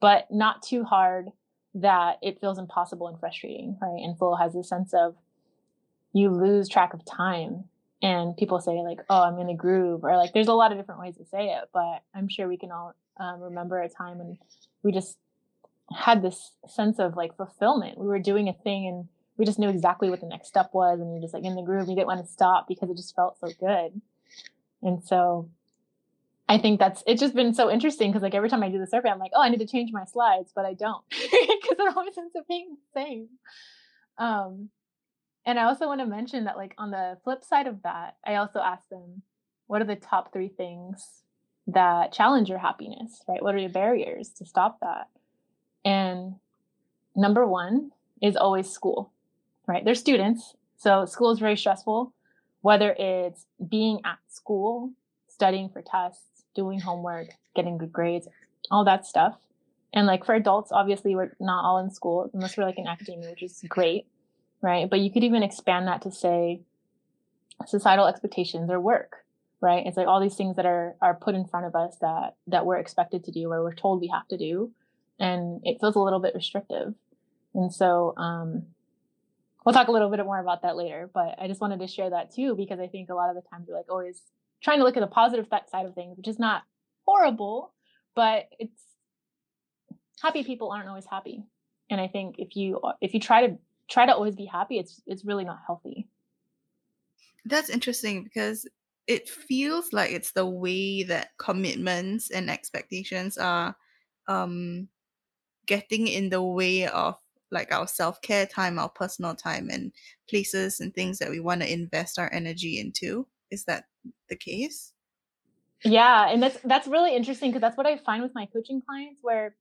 but 0.01 0.27
not 0.31 0.63
too 0.63 0.85
hard 0.85 1.29
that 1.75 2.19
it 2.23 2.41
feels 2.41 2.59
impossible 2.59 3.09
and 3.09 3.19
frustrating 3.19 3.77
right? 3.81 4.03
And 4.03 4.17
flow 4.17 4.35
has 4.35 4.55
a 4.55 4.63
sense 4.63 4.93
of 4.95 5.17
you 6.13 6.31
lose 6.31 6.69
track 6.69 6.95
of 6.95 7.05
time 7.05 7.65
and 8.03 8.37
people 8.37 8.61
say 8.61 8.73
like 8.83 9.01
oh 9.11 9.23
i'm 9.23 9.39
in 9.39 9.49
a 9.49 9.55
groove 9.55 10.05
or 10.05 10.17
like 10.17 10.33
there's 10.33 10.49
a 10.49 10.53
lot 10.53 10.71
of 10.73 10.79
different 10.79 11.01
ways 11.01 11.17
to 11.17 11.25
say 11.25 11.49
it 11.49 11.65
but 11.73 12.03
i'm 12.15 12.29
sure 12.29 12.47
we 12.47 12.57
can 12.57 12.71
all 12.71 12.95
um, 13.19 13.41
remember 13.41 13.81
a 13.81 13.89
time 13.89 14.19
when 14.19 14.39
we 14.83 14.93
just 14.93 15.17
had 15.93 16.23
this 16.23 16.53
sense 16.69 16.99
of 16.99 17.17
like 17.17 17.37
fulfillment. 17.37 17.99
We 17.99 18.07
were 18.07 18.19
doing 18.19 18.49
a 18.49 18.53
thing 18.53 18.87
and 18.87 19.09
we 19.37 19.45
just 19.45 19.59
knew 19.59 19.69
exactly 19.69 20.11
what 20.11 20.21
the 20.21 20.27
next 20.27 20.49
step 20.49 20.71
was 20.73 21.01
and 21.01 21.17
are 21.17 21.21
just 21.21 21.35
like 21.35 21.45
in 21.45 21.57
the 21.57 21.63
groove. 21.63 21.89
We 21.89 21.95
didn't 21.95 22.07
want 22.07 22.25
to 22.25 22.33
stop 22.33 22.69
because 22.69 22.91
it 22.91 22.97
just 22.97 23.17
felt 23.17 23.39
so 23.39 23.49
good. 23.59 24.01
And 24.83 25.03
so 25.05 25.49
I 26.49 26.59
think 26.59 26.79
that's 26.79 27.03
it's 27.07 27.21
just 27.21 27.35
been 27.35 27.55
so 27.55 27.71
interesting 27.71 28.11
because 28.11 28.23
like 28.23 28.35
every 28.35 28.49
time 28.49 28.63
I 28.63 28.69
do 28.69 28.79
the 28.79 28.87
survey, 28.87 29.09
I'm 29.09 29.19
like, 29.19 29.33
oh, 29.35 29.43
I 29.43 29.49
need 29.49 29.61
to 29.61 29.67
change 29.67 29.91
my 29.93 30.05
slides, 30.05 30.53
but 30.55 30.65
I 30.65 30.75
don't 30.75 31.03
because 31.11 31.79
it 31.79 31.97
always 31.97 32.17
ends 32.17 32.37
up 32.37 32.47
being 32.47 32.77
the 32.77 33.01
same. 33.01 33.29
Um, 34.19 34.69
and 35.47 35.59
I 35.59 35.65
also 35.65 35.87
want 35.87 36.01
to 36.01 36.07
mention 36.07 36.45
that 36.45 36.57
like 36.57 36.75
on 36.79 36.91
the 36.91 37.19
flip 37.25 37.45
side 37.45 37.67
of 37.67 37.83
that, 37.83 38.17
I 38.25 38.37
also 38.37 38.61
asked 38.61 38.91
them, 38.91 39.23
what 39.67 39.83
are 39.83 39.87
the 39.87 39.97
top 39.97 40.33
three 40.33 40.49
things 40.49 41.23
that 41.67 42.13
challenge 42.13 42.49
your 42.49 42.59
happiness, 42.59 43.23
right? 43.27 43.43
What 43.43 43.55
are 43.55 43.59
your 43.59 43.71
barriers 43.71 44.29
to 44.39 44.45
stop 44.45 44.79
that? 44.81 45.09
And 45.85 46.37
number 47.15 47.47
one 47.47 47.93
is 48.23 48.37
always 48.37 48.71
school, 48.71 49.13
right? 49.67 49.85
They're 49.85 49.95
students. 49.95 50.55
So 50.77 51.05
school 51.07 51.31
is 51.31 51.39
very 51.39 51.57
stressful, 51.57 52.13
whether 52.63 52.95
it's 52.99 53.47
being 53.69 54.01
at 54.05 54.19
school, 54.29 54.93
studying 55.29 55.69
for 55.69 55.83
tests, 55.83 56.45
doing 56.55 56.81
homework, 56.81 57.29
getting 57.55 57.79
good 57.79 57.93
grades, 57.93 58.29
all 58.71 58.85
that 58.85 59.07
stuff. 59.07 59.37
And 59.93 60.07
like 60.07 60.25
for 60.25 60.35
adults, 60.35 60.73
obviously 60.73 61.15
we're 61.15 61.37
not 61.41 61.65
all 61.65 61.79
in 61.79 61.91
school 61.91 62.31
unless 62.35 62.57
we're 62.57 62.65
like 62.65 62.79
in 62.79 62.87
academia, 62.87 63.31
which 63.31 63.43
is 63.43 63.63
great, 63.69 64.07
right? 64.61 64.89
But 64.89 65.01
you 65.01 65.11
could 65.11 65.25
even 65.25 65.43
expand 65.43 65.87
that 65.87 66.03
to 66.03 66.11
say 66.11 66.61
societal 67.67 68.07
expectations 68.07 68.71
or 68.71 68.81
work, 68.81 69.25
right? 69.61 69.87
It's 69.87 69.97
like 69.97 70.09
all 70.09 70.21
these 70.21 70.35
things 70.35 70.57
that 70.57 70.67
are 70.67 70.97
are 71.01 71.15
put 71.15 71.35
in 71.35 71.47
front 71.47 71.67
of 71.67 71.77
us 71.77 71.97
that 72.01 72.35
that 72.49 72.67
we're 72.67 72.79
expected 72.79 73.25
to 73.25 73.31
do 73.31 73.51
or 73.53 73.63
we're 73.63 73.75
told 73.75 74.01
we 74.01 74.09
have 74.09 74.27
to 74.29 74.37
do, 74.37 74.73
and 75.19 75.61
it 75.65 75.79
feels 75.81 75.97
a 75.97 76.01
little 76.01 76.21
bit 76.21 76.35
restrictive. 76.35 76.95
And 77.55 77.73
so 77.73 78.15
um, 78.17 78.65
we'll 79.65 79.73
talk 79.73 79.89
a 79.89 79.93
little 79.93 80.11
bit 80.11 80.25
more 80.25 80.41
about 80.41 80.63
that 80.63 80.77
later. 80.77 81.11
But 81.13 81.37
I 81.39 81.47
just 81.49 81.61
wanted 81.61 81.81
to 81.81 81.87
share 81.87 82.11
that 82.11 82.35
too 82.35 82.55
because 82.57 82.81
I 82.81 82.89
think 82.89 83.11
a 83.11 83.15
lot 83.15 83.31
of 83.31 83.37
the 83.37 83.49
times 83.51 83.67
we're 83.69 83.77
like 83.77 83.91
always 83.91 84.21
trying 84.63 84.79
to 84.79 84.85
look 84.85 84.97
at 84.97 85.01
the 85.01 85.07
positive 85.07 85.47
side 85.71 85.87
of 85.87 85.95
things, 85.95 86.17
which 86.17 86.29
is 86.29 86.39
not 86.39 86.63
horrible, 87.07 87.73
but 88.15 88.49
it's 88.59 88.83
happy 90.23 90.43
people 90.43 90.71
aren't 90.71 90.89
always 90.89 91.07
happy. 91.07 91.45
And 91.91 92.01
I 92.01 92.09
think 92.09 92.37
if 92.39 92.57
you 92.57 92.81
if 93.01 93.15
you 93.15 93.21
try 93.21 93.47
to 93.47 93.59
try 93.89 94.07
to 94.07 94.15
always 94.15 94.35
be 94.35 94.47
happy, 94.47 94.79
it's 94.79 95.03
it's 95.07 95.25
really 95.25 95.45
not 95.45 95.59
healthy. 95.67 96.09
That's 97.45 97.69
interesting 97.69 98.25
because 98.25 98.67
it 99.07 99.29
feels 99.29 99.93
like 99.93 100.11
it's 100.13 100.33
the 100.33 100.47
way 100.47 101.03
that 101.05 101.37
commitments 101.39 102.31
and 102.31 102.51
expectations 102.51 103.37
are 103.37 103.77
um 104.29 104.89
getting 105.67 106.07
in 106.09 106.31
the 106.31 106.43
way 106.43 106.87
of 106.87 107.17
like 107.51 107.73
our 107.73 107.87
self-care 107.87 108.47
time 108.47 108.79
our 108.79 108.89
personal 108.89 109.35
time 109.35 109.69
and 109.71 109.93
places 110.29 110.81
and 110.81 110.93
things 110.95 111.19
that 111.19 111.31
we 111.31 111.41
want 111.41 111.61
to 111.61 111.73
invest 111.73 112.19
our 112.19 112.33
energy 112.33 112.81
into. 112.81 113.27
Is 113.51 113.65
that 113.65 113.85
the 114.29 114.37
case? 114.37 114.93
Yeah 115.85 116.29
and 116.29 116.43
that's 116.43 116.59
that's 116.65 116.89
really 116.89 117.15
interesting 117.15 117.51
because 117.51 117.61
that's 117.61 117.77
what 117.77 117.87
i 117.87 117.99
find 117.99 118.23
with 118.23 118.35
my 118.35 118.47
coaching 118.47 118.81
clients 118.81 119.21
where 119.23 119.55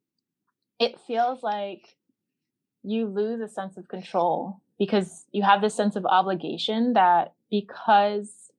it 0.79 0.99
feels 1.05 1.43
like 1.43 1.97
you 2.83 3.07
lose 3.07 3.41
a 3.41 3.47
sense 3.47 3.77
of 3.77 3.87
control 3.87 4.61
because 4.79 5.25
you 5.31 5.43
have 5.43 5.61
this 5.61 5.75
sense 5.75 5.95
of 5.95 6.05
obligation 6.05 6.93
that 6.93 7.33
because 7.49 8.51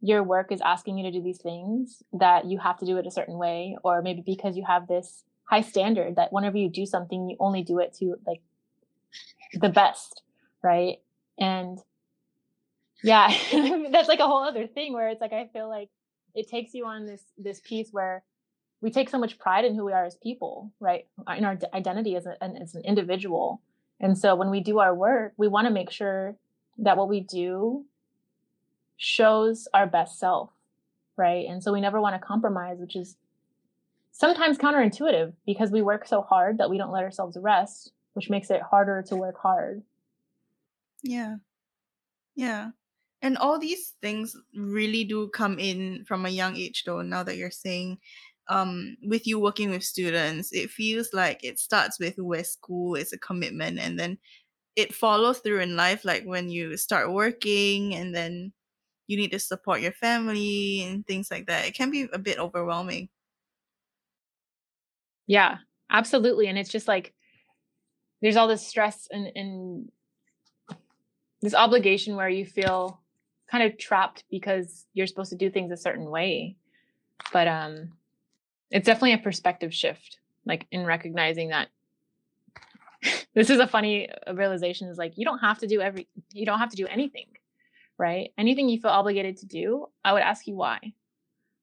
your 0.00 0.22
work 0.22 0.50
is 0.50 0.60
asking 0.60 0.98
you 0.98 1.04
to 1.04 1.12
do 1.12 1.22
these 1.22 1.40
things 1.40 2.02
that 2.12 2.44
you 2.46 2.58
have 2.58 2.78
to 2.78 2.86
do 2.86 2.96
it 2.96 3.06
a 3.06 3.10
certain 3.10 3.38
way 3.38 3.76
or 3.84 4.02
maybe 4.02 4.22
because 4.24 4.56
you 4.56 4.64
have 4.64 4.86
this 4.88 5.24
high 5.52 5.60
standard 5.60 6.16
that 6.16 6.32
whenever 6.32 6.56
you 6.56 6.70
do 6.70 6.86
something 6.86 7.28
you 7.28 7.36
only 7.38 7.62
do 7.62 7.78
it 7.78 7.92
to 7.92 8.16
like 8.26 8.40
the 9.52 9.68
best 9.68 10.22
right? 10.62 10.96
And 11.38 11.78
yeah 13.02 13.28
that's 13.90 14.08
like 14.08 14.20
a 14.20 14.26
whole 14.26 14.42
other 14.42 14.66
thing 14.66 14.92
where 14.92 15.08
it's 15.08 15.20
like 15.20 15.32
i 15.32 15.48
feel 15.52 15.68
like 15.68 15.88
it 16.36 16.48
takes 16.48 16.72
you 16.72 16.86
on 16.86 17.04
this 17.04 17.22
this 17.36 17.60
piece 17.60 17.88
where 17.90 18.22
we 18.80 18.90
take 18.90 19.10
so 19.10 19.18
much 19.18 19.38
pride 19.38 19.64
in 19.64 19.74
who 19.74 19.84
we 19.84 19.92
are 19.92 20.04
as 20.04 20.16
people 20.16 20.72
right? 20.80 21.06
Uh, 21.28 21.34
in 21.34 21.44
our 21.44 21.58
identity 21.74 22.16
as, 22.16 22.26
a, 22.26 22.42
as 22.42 22.74
an 22.74 22.82
individual. 22.84 23.60
And 24.00 24.16
so 24.16 24.34
when 24.34 24.50
we 24.50 24.60
do 24.60 24.78
our 24.78 24.94
work 24.94 25.34
we 25.36 25.48
want 25.48 25.66
to 25.66 25.72
make 25.72 25.90
sure 25.90 26.36
that 26.78 26.96
what 26.96 27.08
we 27.08 27.20
do 27.20 27.84
shows 28.96 29.68
our 29.74 29.86
best 29.86 30.18
self, 30.18 30.50
right? 31.16 31.44
And 31.46 31.62
so 31.62 31.72
we 31.72 31.80
never 31.80 32.00
want 32.00 32.14
to 32.14 32.26
compromise, 32.26 32.78
which 32.78 32.96
is 32.96 33.16
sometimes 34.12 34.58
counterintuitive 34.58 35.32
because 35.46 35.70
we 35.70 35.82
work 35.82 36.06
so 36.06 36.22
hard 36.22 36.58
that 36.58 36.70
we 36.70 36.78
don't 36.78 36.92
let 36.92 37.04
ourselves 37.04 37.36
rest, 37.40 37.92
which 38.14 38.30
makes 38.30 38.50
it 38.50 38.62
harder 38.62 39.02
to 39.08 39.16
work 39.16 39.36
hard. 39.38 39.82
Yeah. 41.02 41.36
Yeah. 42.34 42.70
And 43.22 43.38
all 43.38 43.58
these 43.58 43.94
things 44.02 44.36
really 44.54 45.04
do 45.04 45.28
come 45.28 45.58
in 45.58 46.04
from 46.06 46.26
a 46.26 46.30
young 46.30 46.56
age, 46.56 46.84
though, 46.84 47.02
now 47.02 47.22
that 47.22 47.36
you're 47.36 47.50
saying 47.50 47.98
um 48.48 48.96
with 49.04 49.24
you 49.26 49.38
working 49.38 49.70
with 49.70 49.84
students 49.84 50.52
it 50.52 50.68
feels 50.68 51.10
like 51.12 51.44
it 51.44 51.60
starts 51.60 52.00
with 52.00 52.16
where 52.18 52.42
school 52.42 52.96
is 52.96 53.12
a 53.12 53.18
commitment 53.18 53.78
and 53.78 54.00
then 54.00 54.18
it 54.76 54.94
follows 54.94 55.38
through 55.40 55.60
in 55.60 55.76
life 55.76 56.04
like 56.04 56.24
when 56.24 56.48
you 56.50 56.76
start 56.76 57.12
working 57.12 57.94
and 57.94 58.14
then 58.14 58.52
you 59.08 59.16
need 59.16 59.32
to 59.32 59.38
support 59.38 59.80
your 59.80 59.92
family 59.92 60.82
and 60.82 61.06
things 61.06 61.30
like 61.30 61.46
that. 61.46 61.66
It 61.66 61.74
can 61.74 61.90
be 61.90 62.08
a 62.12 62.18
bit 62.18 62.38
overwhelming. 62.38 63.08
Yeah, 65.32 65.56
absolutely. 65.88 66.48
And 66.48 66.58
it's 66.58 66.68
just 66.68 66.86
like 66.86 67.14
there's 68.20 68.36
all 68.36 68.48
this 68.48 68.66
stress 68.66 69.08
and, 69.10 69.32
and 69.34 69.90
this 71.40 71.54
obligation 71.54 72.16
where 72.16 72.28
you 72.28 72.44
feel 72.44 73.00
kind 73.50 73.64
of 73.64 73.78
trapped 73.78 74.24
because 74.30 74.84
you're 74.92 75.06
supposed 75.06 75.30
to 75.30 75.36
do 75.36 75.48
things 75.48 75.72
a 75.72 75.76
certain 75.78 76.10
way. 76.10 76.56
But 77.32 77.48
um 77.48 77.92
it's 78.70 78.84
definitely 78.84 79.14
a 79.14 79.18
perspective 79.18 79.72
shift, 79.72 80.18
like 80.44 80.66
in 80.70 80.84
recognizing 80.84 81.48
that 81.48 81.68
this 83.34 83.48
is 83.48 83.58
a 83.58 83.66
funny 83.66 84.10
realization 84.34 84.88
is 84.88 84.98
like 84.98 85.16
you 85.16 85.24
don't 85.24 85.38
have 85.38 85.60
to 85.60 85.66
do 85.66 85.80
every 85.80 86.08
you 86.34 86.44
don't 86.44 86.58
have 86.58 86.68
to 86.68 86.76
do 86.76 86.86
anything 86.88 87.28
right? 87.98 88.32
Anything 88.36 88.68
you 88.68 88.80
feel 88.80 88.90
obligated 88.90 89.36
to 89.38 89.46
do, 89.46 89.86
I 90.04 90.12
would 90.12 90.22
ask 90.22 90.46
you 90.48 90.56
why, 90.56 90.92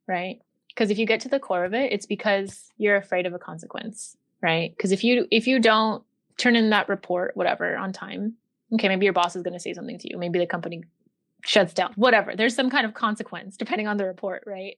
right? 0.07 0.39
Because 0.79 0.91
if 0.91 0.97
you 0.97 1.05
get 1.05 1.19
to 1.19 1.27
the 1.27 1.41
core 1.41 1.65
of 1.65 1.73
it, 1.73 1.91
it's 1.91 2.05
because 2.05 2.71
you're 2.77 2.95
afraid 2.95 3.25
of 3.25 3.33
a 3.33 3.37
consequence, 3.37 4.15
right? 4.41 4.71
Because 4.71 4.93
if 4.93 5.03
you 5.03 5.27
if 5.29 5.45
you 5.45 5.59
don't 5.59 6.01
turn 6.37 6.55
in 6.55 6.69
that 6.69 6.87
report, 6.87 7.35
whatever, 7.35 7.75
on 7.75 7.91
time, 7.91 8.35
okay, 8.73 8.87
maybe 8.87 9.03
your 9.03 9.11
boss 9.11 9.35
is 9.35 9.43
going 9.43 9.55
to 9.55 9.59
say 9.59 9.73
something 9.73 9.99
to 9.99 10.09
you. 10.09 10.17
Maybe 10.17 10.39
the 10.39 10.45
company 10.45 10.85
shuts 11.43 11.73
down, 11.73 11.91
whatever. 11.97 12.33
There's 12.33 12.55
some 12.55 12.69
kind 12.69 12.85
of 12.85 12.93
consequence 12.93 13.57
depending 13.57 13.89
on 13.89 13.97
the 13.97 14.05
report, 14.05 14.43
right? 14.47 14.77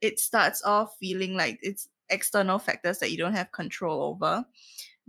It 0.00 0.20
starts 0.20 0.62
off 0.62 0.94
feeling 1.00 1.36
like 1.36 1.58
it's 1.60 1.88
external 2.08 2.60
factors 2.60 3.00
that 3.00 3.10
you 3.10 3.18
don't 3.18 3.34
have 3.34 3.50
control 3.50 4.00
over. 4.00 4.44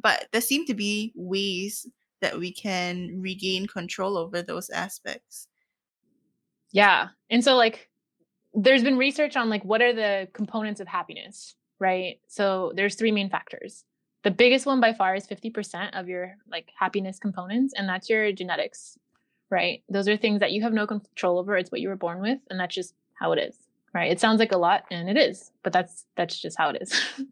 But 0.01 0.29
there 0.31 0.41
seem 0.41 0.65
to 0.65 0.73
be 0.73 1.13
ways 1.15 1.87
that 2.21 2.39
we 2.39 2.51
can 2.51 3.21
regain 3.21 3.67
control 3.67 4.17
over 4.17 4.41
those 4.41 4.71
aspects. 4.71 5.47
Yeah. 6.71 7.09
And 7.29 7.43
so 7.43 7.55
like 7.55 7.87
there's 8.53 8.83
been 8.83 8.97
research 8.97 9.35
on 9.35 9.49
like 9.49 9.63
what 9.65 9.81
are 9.81 9.93
the 9.93 10.27
components 10.33 10.79
of 10.79 10.87
happiness, 10.87 11.55
right? 11.79 12.19
So 12.27 12.71
there's 12.75 12.95
three 12.95 13.11
main 13.11 13.29
factors. 13.29 13.83
The 14.23 14.31
biggest 14.31 14.65
one 14.65 14.79
by 14.79 14.93
far 14.93 15.15
is 15.15 15.27
50% 15.27 15.99
of 15.99 16.07
your 16.07 16.35
like 16.49 16.69
happiness 16.79 17.19
components 17.19 17.73
and 17.75 17.89
that's 17.89 18.09
your 18.09 18.31
genetics, 18.31 18.97
right? 19.49 19.83
Those 19.89 20.07
are 20.07 20.15
things 20.15 20.39
that 20.39 20.51
you 20.51 20.61
have 20.61 20.73
no 20.73 20.87
control 20.87 21.39
over. 21.39 21.57
It's 21.57 21.71
what 21.71 21.81
you 21.81 21.89
were 21.89 21.95
born 21.95 22.21
with 22.21 22.39
and 22.49 22.59
that's 22.59 22.75
just 22.75 22.93
how 23.15 23.31
it 23.33 23.39
is, 23.39 23.55
right? 23.93 24.11
It 24.11 24.19
sounds 24.19 24.39
like 24.39 24.51
a 24.51 24.57
lot 24.57 24.85
and 24.91 25.09
it 25.09 25.17
is, 25.17 25.51
but 25.63 25.73
that's 25.73 26.05
that's 26.15 26.39
just 26.39 26.57
how 26.57 26.69
it 26.69 26.81
is. 26.81 27.01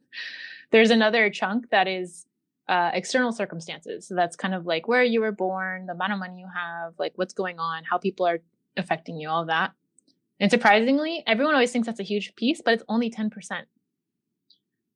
there's 0.72 0.92
another 0.92 1.30
chunk 1.30 1.70
that 1.70 1.88
is 1.88 2.26
uh, 2.68 2.90
external 2.94 3.32
circumstances. 3.32 4.08
So 4.08 4.16
that's 4.16 4.36
kind 4.36 4.54
of 4.54 4.66
like 4.66 4.88
where 4.88 5.04
you 5.04 5.22
were 5.22 5.32
born, 5.32 5.86
the 5.86 5.94
amount 5.94 6.14
of 6.14 6.20
money 6.20 6.40
you 6.40 6.48
have, 6.54 6.94
like 6.98 7.14
what's 7.16 7.34
going 7.34 7.60
on, 7.60 7.84
how 7.84 7.98
people 7.98 8.26
are 8.26 8.40
affecting 8.78 9.18
you, 9.18 9.30
all 9.30 9.46
that. 9.46 9.74
And 10.42 10.50
surprisingly, 10.50 11.24
everyone 11.28 11.54
always 11.54 11.72
thinks 11.72 11.86
that's 11.86 12.00
a 12.00 12.04
huge 12.04 12.36
piece, 12.36 12.62
but 12.66 12.74
it's 12.74 12.84
only 12.90 13.12
10%. 13.12 13.32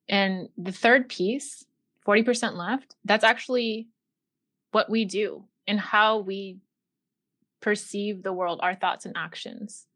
And 0.08 0.48
the 0.58 0.72
third 0.72 1.08
piece, 1.08 1.64
40% 2.04 2.56
left, 2.56 2.96
that's 3.04 3.22
actually 3.22 3.86
what 4.72 4.90
we 4.90 5.04
do 5.04 5.44
and 5.68 5.78
how 5.78 6.18
we 6.18 6.58
perceive 7.60 8.24
the 8.24 8.32
world, 8.32 8.58
our 8.60 8.74
thoughts 8.74 9.06
and 9.06 9.16
actions. 9.16 9.86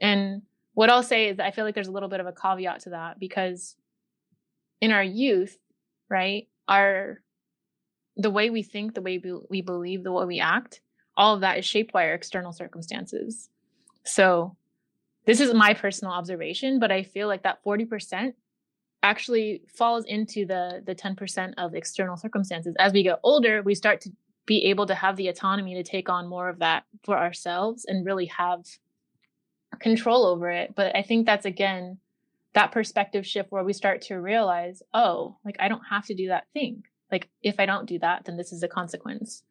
And 0.00 0.42
what 0.74 0.90
I'll 0.90 1.04
say 1.04 1.28
is 1.28 1.38
I 1.38 1.52
feel 1.52 1.64
like 1.64 1.74
there's 1.74 1.88
a 1.88 1.92
little 1.92 2.08
bit 2.08 2.20
of 2.20 2.26
a 2.26 2.32
caveat 2.32 2.80
to 2.80 2.90
that 2.90 3.20
because 3.20 3.76
in 4.80 4.90
our 4.90 5.04
youth, 5.04 5.56
right, 6.08 6.48
our 6.66 7.20
the 8.16 8.30
way 8.30 8.50
we 8.50 8.64
think, 8.64 8.94
the 8.94 9.02
way 9.02 9.18
we, 9.18 9.38
we 9.48 9.62
believe, 9.62 10.02
the 10.02 10.12
way 10.12 10.24
we 10.24 10.40
act 10.40 10.80
all 11.16 11.34
of 11.34 11.42
that 11.42 11.58
is 11.58 11.64
shaped 11.64 11.92
by 11.92 12.06
our 12.06 12.14
external 12.14 12.52
circumstances. 12.52 13.50
So 14.04 14.56
this 15.26 15.40
is 15.40 15.54
my 15.54 15.74
personal 15.74 16.12
observation, 16.12 16.78
but 16.78 16.90
I 16.90 17.02
feel 17.02 17.28
like 17.28 17.42
that 17.42 17.62
40% 17.64 18.34
actually 19.02 19.62
falls 19.68 20.04
into 20.04 20.44
the 20.44 20.82
the 20.84 20.94
10% 20.94 21.54
of 21.56 21.74
external 21.74 22.16
circumstances. 22.16 22.74
As 22.78 22.92
we 22.92 23.02
get 23.02 23.20
older, 23.22 23.62
we 23.62 23.74
start 23.74 24.00
to 24.02 24.10
be 24.46 24.64
able 24.66 24.86
to 24.86 24.94
have 24.94 25.16
the 25.16 25.28
autonomy 25.28 25.74
to 25.74 25.82
take 25.82 26.08
on 26.08 26.28
more 26.28 26.48
of 26.48 26.58
that 26.58 26.84
for 27.04 27.16
ourselves 27.16 27.84
and 27.86 28.04
really 28.04 28.26
have 28.26 28.64
control 29.78 30.26
over 30.26 30.50
it. 30.50 30.74
But 30.74 30.96
I 30.96 31.02
think 31.02 31.26
that's 31.26 31.46
again 31.46 31.98
that 32.52 32.72
perspective 32.72 33.26
shift 33.26 33.52
where 33.52 33.62
we 33.62 33.72
start 33.72 34.02
to 34.02 34.16
realize, 34.16 34.82
oh, 34.92 35.36
like 35.44 35.56
I 35.60 35.68
don't 35.68 35.84
have 35.88 36.06
to 36.06 36.14
do 36.14 36.28
that 36.28 36.46
thing. 36.52 36.82
Like 37.12 37.28
if 37.42 37.60
I 37.60 37.66
don't 37.66 37.86
do 37.86 37.98
that, 38.00 38.24
then 38.24 38.36
this 38.36 38.52
is 38.52 38.62
a 38.62 38.68
consequence. 38.68 39.44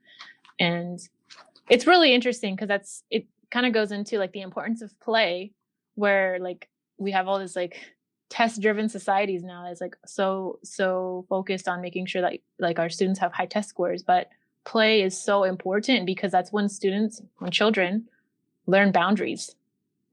And 0.60 1.00
it's 1.70 1.88
really 1.88 2.14
interesting 2.14 2.56
because 2.56 2.68
that's 2.68 3.04
it 3.10 3.26
kind 3.52 3.66
of 3.66 3.74
goes 3.74 3.92
into 3.92 4.18
like 4.18 4.34
the 4.34 4.42
importance 4.42 4.82
of 4.82 5.00
play 5.00 5.54
where 6.00 6.40
like 6.40 6.70
we 6.98 7.12
have 7.12 7.28
all 7.28 7.40
this 7.40 7.56
like 7.56 7.78
test 8.30 8.62
driven 8.62 8.88
societies 8.88 9.44
now 9.44 9.70
is 9.70 9.82
like 9.82 9.98
so 10.06 10.60
so 10.64 11.26
focused 11.28 11.68
on 11.68 11.82
making 11.82 12.06
sure 12.06 12.22
that 12.22 12.34
like 12.60 12.80
our 12.80 12.90
students 12.90 13.20
have 13.20 13.34
high 13.34 13.46
test 13.46 13.70
scores 13.70 14.04
but 14.04 14.30
play 14.66 15.02
is 15.02 15.20
so 15.20 15.44
important 15.44 16.06
because 16.06 16.32
that's 16.32 16.52
when 16.52 16.70
students 16.70 17.22
when 17.38 17.52
children 17.52 18.08
learn 18.66 18.92
boundaries 18.92 19.56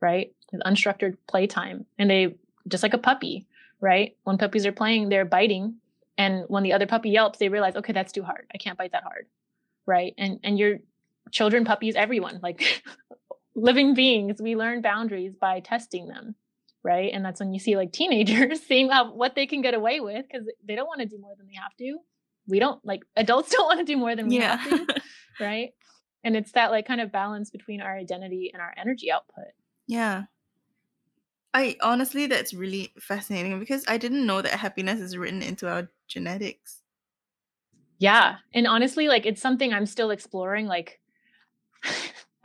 right? 0.00 0.32
With 0.52 0.62
unstructured 0.62 1.16
playtime 1.26 1.86
and 1.98 2.10
they 2.10 2.34
just 2.68 2.82
like 2.82 2.94
a 2.94 2.98
puppy 2.98 3.46
right? 3.80 4.16
When 4.24 4.38
puppies 4.38 4.66
are 4.66 4.72
playing 4.72 5.08
they're 5.08 5.24
biting 5.24 5.76
and 6.18 6.44
when 6.48 6.62
the 6.62 6.72
other 6.72 6.86
puppy 6.86 7.10
yelps 7.10 7.38
they 7.38 7.48
realize 7.48 7.76
okay 7.76 7.92
that's 7.92 8.12
too 8.12 8.22
hard. 8.22 8.46
I 8.52 8.58
can't 8.58 8.78
bite 8.78 8.92
that 8.92 9.04
hard 9.04 9.26
right? 9.84 10.14
And 10.18 10.40
and 10.42 10.58
your 10.58 10.78
children 11.30 11.64
puppies 11.64 11.96
everyone 11.96 12.40
like 12.42 12.82
living 13.56 13.94
beings 13.94 14.40
we 14.40 14.54
learn 14.54 14.82
boundaries 14.82 15.34
by 15.34 15.58
testing 15.60 16.06
them 16.06 16.36
right? 16.86 17.10
And 17.12 17.24
that's 17.24 17.40
when 17.40 17.52
you 17.52 17.58
see 17.58 17.76
like 17.76 17.92
teenagers 17.92 18.60
seeing 18.68 18.88
how, 18.88 19.12
what 19.12 19.34
they 19.34 19.46
can 19.46 19.60
get 19.60 19.74
away 19.74 19.98
with 19.98 20.24
because 20.30 20.46
they 20.66 20.76
don't 20.76 20.86
want 20.86 21.00
to 21.00 21.06
do 21.06 21.18
more 21.18 21.34
than 21.36 21.48
they 21.48 21.56
have 21.56 21.76
to. 21.78 21.98
We 22.46 22.60
don't 22.60 22.82
like 22.84 23.02
adults 23.16 23.50
don't 23.56 23.66
want 23.66 23.80
to 23.80 23.84
do 23.84 23.98
more 23.98 24.14
than 24.14 24.28
we 24.28 24.38
yeah. 24.38 24.56
have 24.56 24.86
to, 24.86 25.02
right? 25.40 25.70
And 26.22 26.36
it's 26.36 26.52
that 26.52 26.70
like 26.70 26.86
kind 26.86 27.00
of 27.00 27.10
balance 27.10 27.50
between 27.50 27.80
our 27.80 27.96
identity 27.96 28.50
and 28.52 28.62
our 28.62 28.72
energy 28.76 29.10
output. 29.10 29.48
Yeah. 29.88 30.24
I 31.52 31.76
honestly, 31.82 32.26
that's 32.26 32.54
really 32.54 32.92
fascinating 33.00 33.58
because 33.58 33.84
I 33.88 33.98
didn't 33.98 34.24
know 34.24 34.40
that 34.40 34.52
happiness 34.52 35.00
is 35.00 35.16
written 35.16 35.42
into 35.42 35.68
our 35.68 35.88
genetics. 36.06 36.82
Yeah. 37.98 38.36
And 38.54 38.66
honestly, 38.68 39.08
like 39.08 39.26
it's 39.26 39.42
something 39.42 39.72
I'm 39.72 39.86
still 39.86 40.10
exploring. 40.10 40.66
Like, 40.66 41.00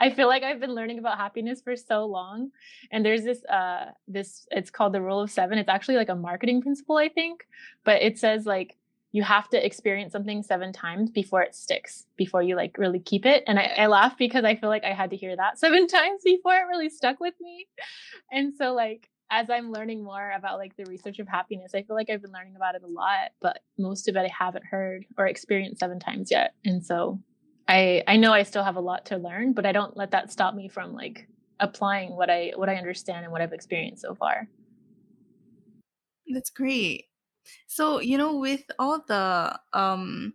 I 0.01 0.09
feel 0.09 0.27
like 0.27 0.41
I've 0.41 0.59
been 0.59 0.73
learning 0.73 0.97
about 0.97 1.17
happiness 1.17 1.61
for 1.61 1.75
so 1.75 2.05
long. 2.05 2.49
And 2.91 3.05
there's 3.05 3.23
this 3.23 3.45
uh 3.45 3.91
this 4.07 4.47
it's 4.49 4.71
called 4.71 4.93
the 4.93 5.01
rule 5.01 5.21
of 5.21 5.29
7. 5.29 5.57
It's 5.57 5.69
actually 5.69 5.95
like 5.95 6.09
a 6.09 6.15
marketing 6.15 6.61
principle, 6.61 6.97
I 6.97 7.07
think, 7.07 7.45
but 7.85 8.01
it 8.01 8.17
says 8.17 8.45
like 8.45 8.77
you 9.11 9.23
have 9.23 9.49
to 9.49 9.63
experience 9.63 10.13
something 10.13 10.41
seven 10.41 10.73
times 10.73 11.11
before 11.11 11.41
it 11.43 11.53
sticks, 11.53 12.05
before 12.17 12.41
you 12.41 12.55
like 12.55 12.77
really 12.77 12.99
keep 12.99 13.25
it. 13.25 13.43
And 13.45 13.59
I, 13.59 13.73
I 13.77 13.87
laugh 13.87 14.17
because 14.17 14.45
I 14.45 14.55
feel 14.55 14.69
like 14.69 14.85
I 14.85 14.93
had 14.93 15.11
to 15.11 15.17
hear 15.17 15.35
that 15.35 15.59
seven 15.65 15.87
times 15.87 16.21
before 16.23 16.55
it 16.55 16.67
really 16.67 16.89
stuck 16.89 17.19
with 17.19 17.35
me. 17.39 17.67
And 18.31 18.55
so 18.55 18.73
like 18.73 19.07
as 19.29 19.49
I'm 19.49 19.71
learning 19.71 20.03
more 20.03 20.31
about 20.31 20.57
like 20.57 20.75
the 20.75 20.85
research 20.85 21.19
of 21.19 21.27
happiness, 21.27 21.73
I 21.75 21.83
feel 21.83 21.95
like 21.95 22.09
I've 22.09 22.21
been 22.21 22.33
learning 22.33 22.55
about 22.55 22.75
it 22.75 22.83
a 22.83 22.87
lot, 22.87 23.31
but 23.39 23.59
most 23.77 24.09
of 24.09 24.15
it 24.15 24.19
I 24.19 24.31
haven't 24.37 24.65
heard 24.65 25.05
or 25.17 25.27
experienced 25.27 25.79
seven 25.79 25.99
times 25.99 26.31
yet. 26.31 26.53
And 26.65 26.83
so 26.85 27.19
I 27.71 28.03
I 28.05 28.17
know 28.17 28.33
I 28.33 28.43
still 28.43 28.65
have 28.65 28.75
a 28.75 28.81
lot 28.81 29.05
to 29.07 29.17
learn, 29.17 29.53
but 29.53 29.65
I 29.65 29.71
don't 29.71 29.95
let 29.95 30.11
that 30.11 30.29
stop 30.29 30.53
me 30.53 30.67
from 30.67 30.93
like 30.93 31.27
applying 31.61 32.17
what 32.17 32.29
I 32.29 32.51
what 32.57 32.67
I 32.67 32.75
understand 32.75 33.23
and 33.23 33.31
what 33.31 33.41
I've 33.41 33.53
experienced 33.53 34.01
so 34.01 34.13
far. 34.13 34.49
That's 36.27 36.49
great. 36.49 37.05
So, 37.67 38.01
you 38.01 38.17
know, 38.17 38.35
with 38.37 38.63
all 38.77 39.01
the 39.07 39.57
um 39.71 40.33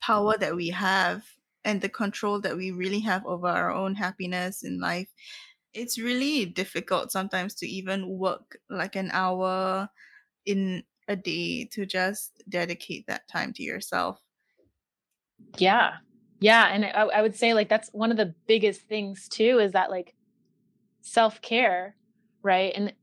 power 0.00 0.38
that 0.38 0.56
we 0.56 0.70
have 0.70 1.24
and 1.66 1.78
the 1.78 1.90
control 1.90 2.40
that 2.40 2.56
we 2.56 2.70
really 2.70 3.00
have 3.00 3.26
over 3.26 3.46
our 3.46 3.70
own 3.70 3.94
happiness 3.94 4.62
in 4.62 4.80
life, 4.80 5.08
it's 5.74 5.98
really 5.98 6.46
difficult 6.46 7.12
sometimes 7.12 7.54
to 7.56 7.66
even 7.66 8.08
work 8.08 8.56
like 8.70 8.96
an 8.96 9.10
hour 9.12 9.90
in 10.46 10.82
a 11.06 11.16
day 11.16 11.66
to 11.66 11.84
just 11.84 12.42
dedicate 12.48 13.06
that 13.08 13.28
time 13.28 13.52
to 13.52 13.62
yourself. 13.62 14.18
Yeah, 15.58 15.96
yeah, 16.40 16.68
and 16.72 16.86
I, 16.86 16.88
I 17.18 17.22
would 17.22 17.36
say 17.36 17.52
like 17.54 17.68
that's 17.68 17.90
one 17.92 18.10
of 18.10 18.16
the 18.16 18.34
biggest 18.46 18.82
things 18.82 19.28
too 19.28 19.58
is 19.58 19.72
that 19.72 19.90
like 19.90 20.14
self 21.02 21.40
care, 21.42 21.96
right? 22.42 22.72
And 22.74 22.94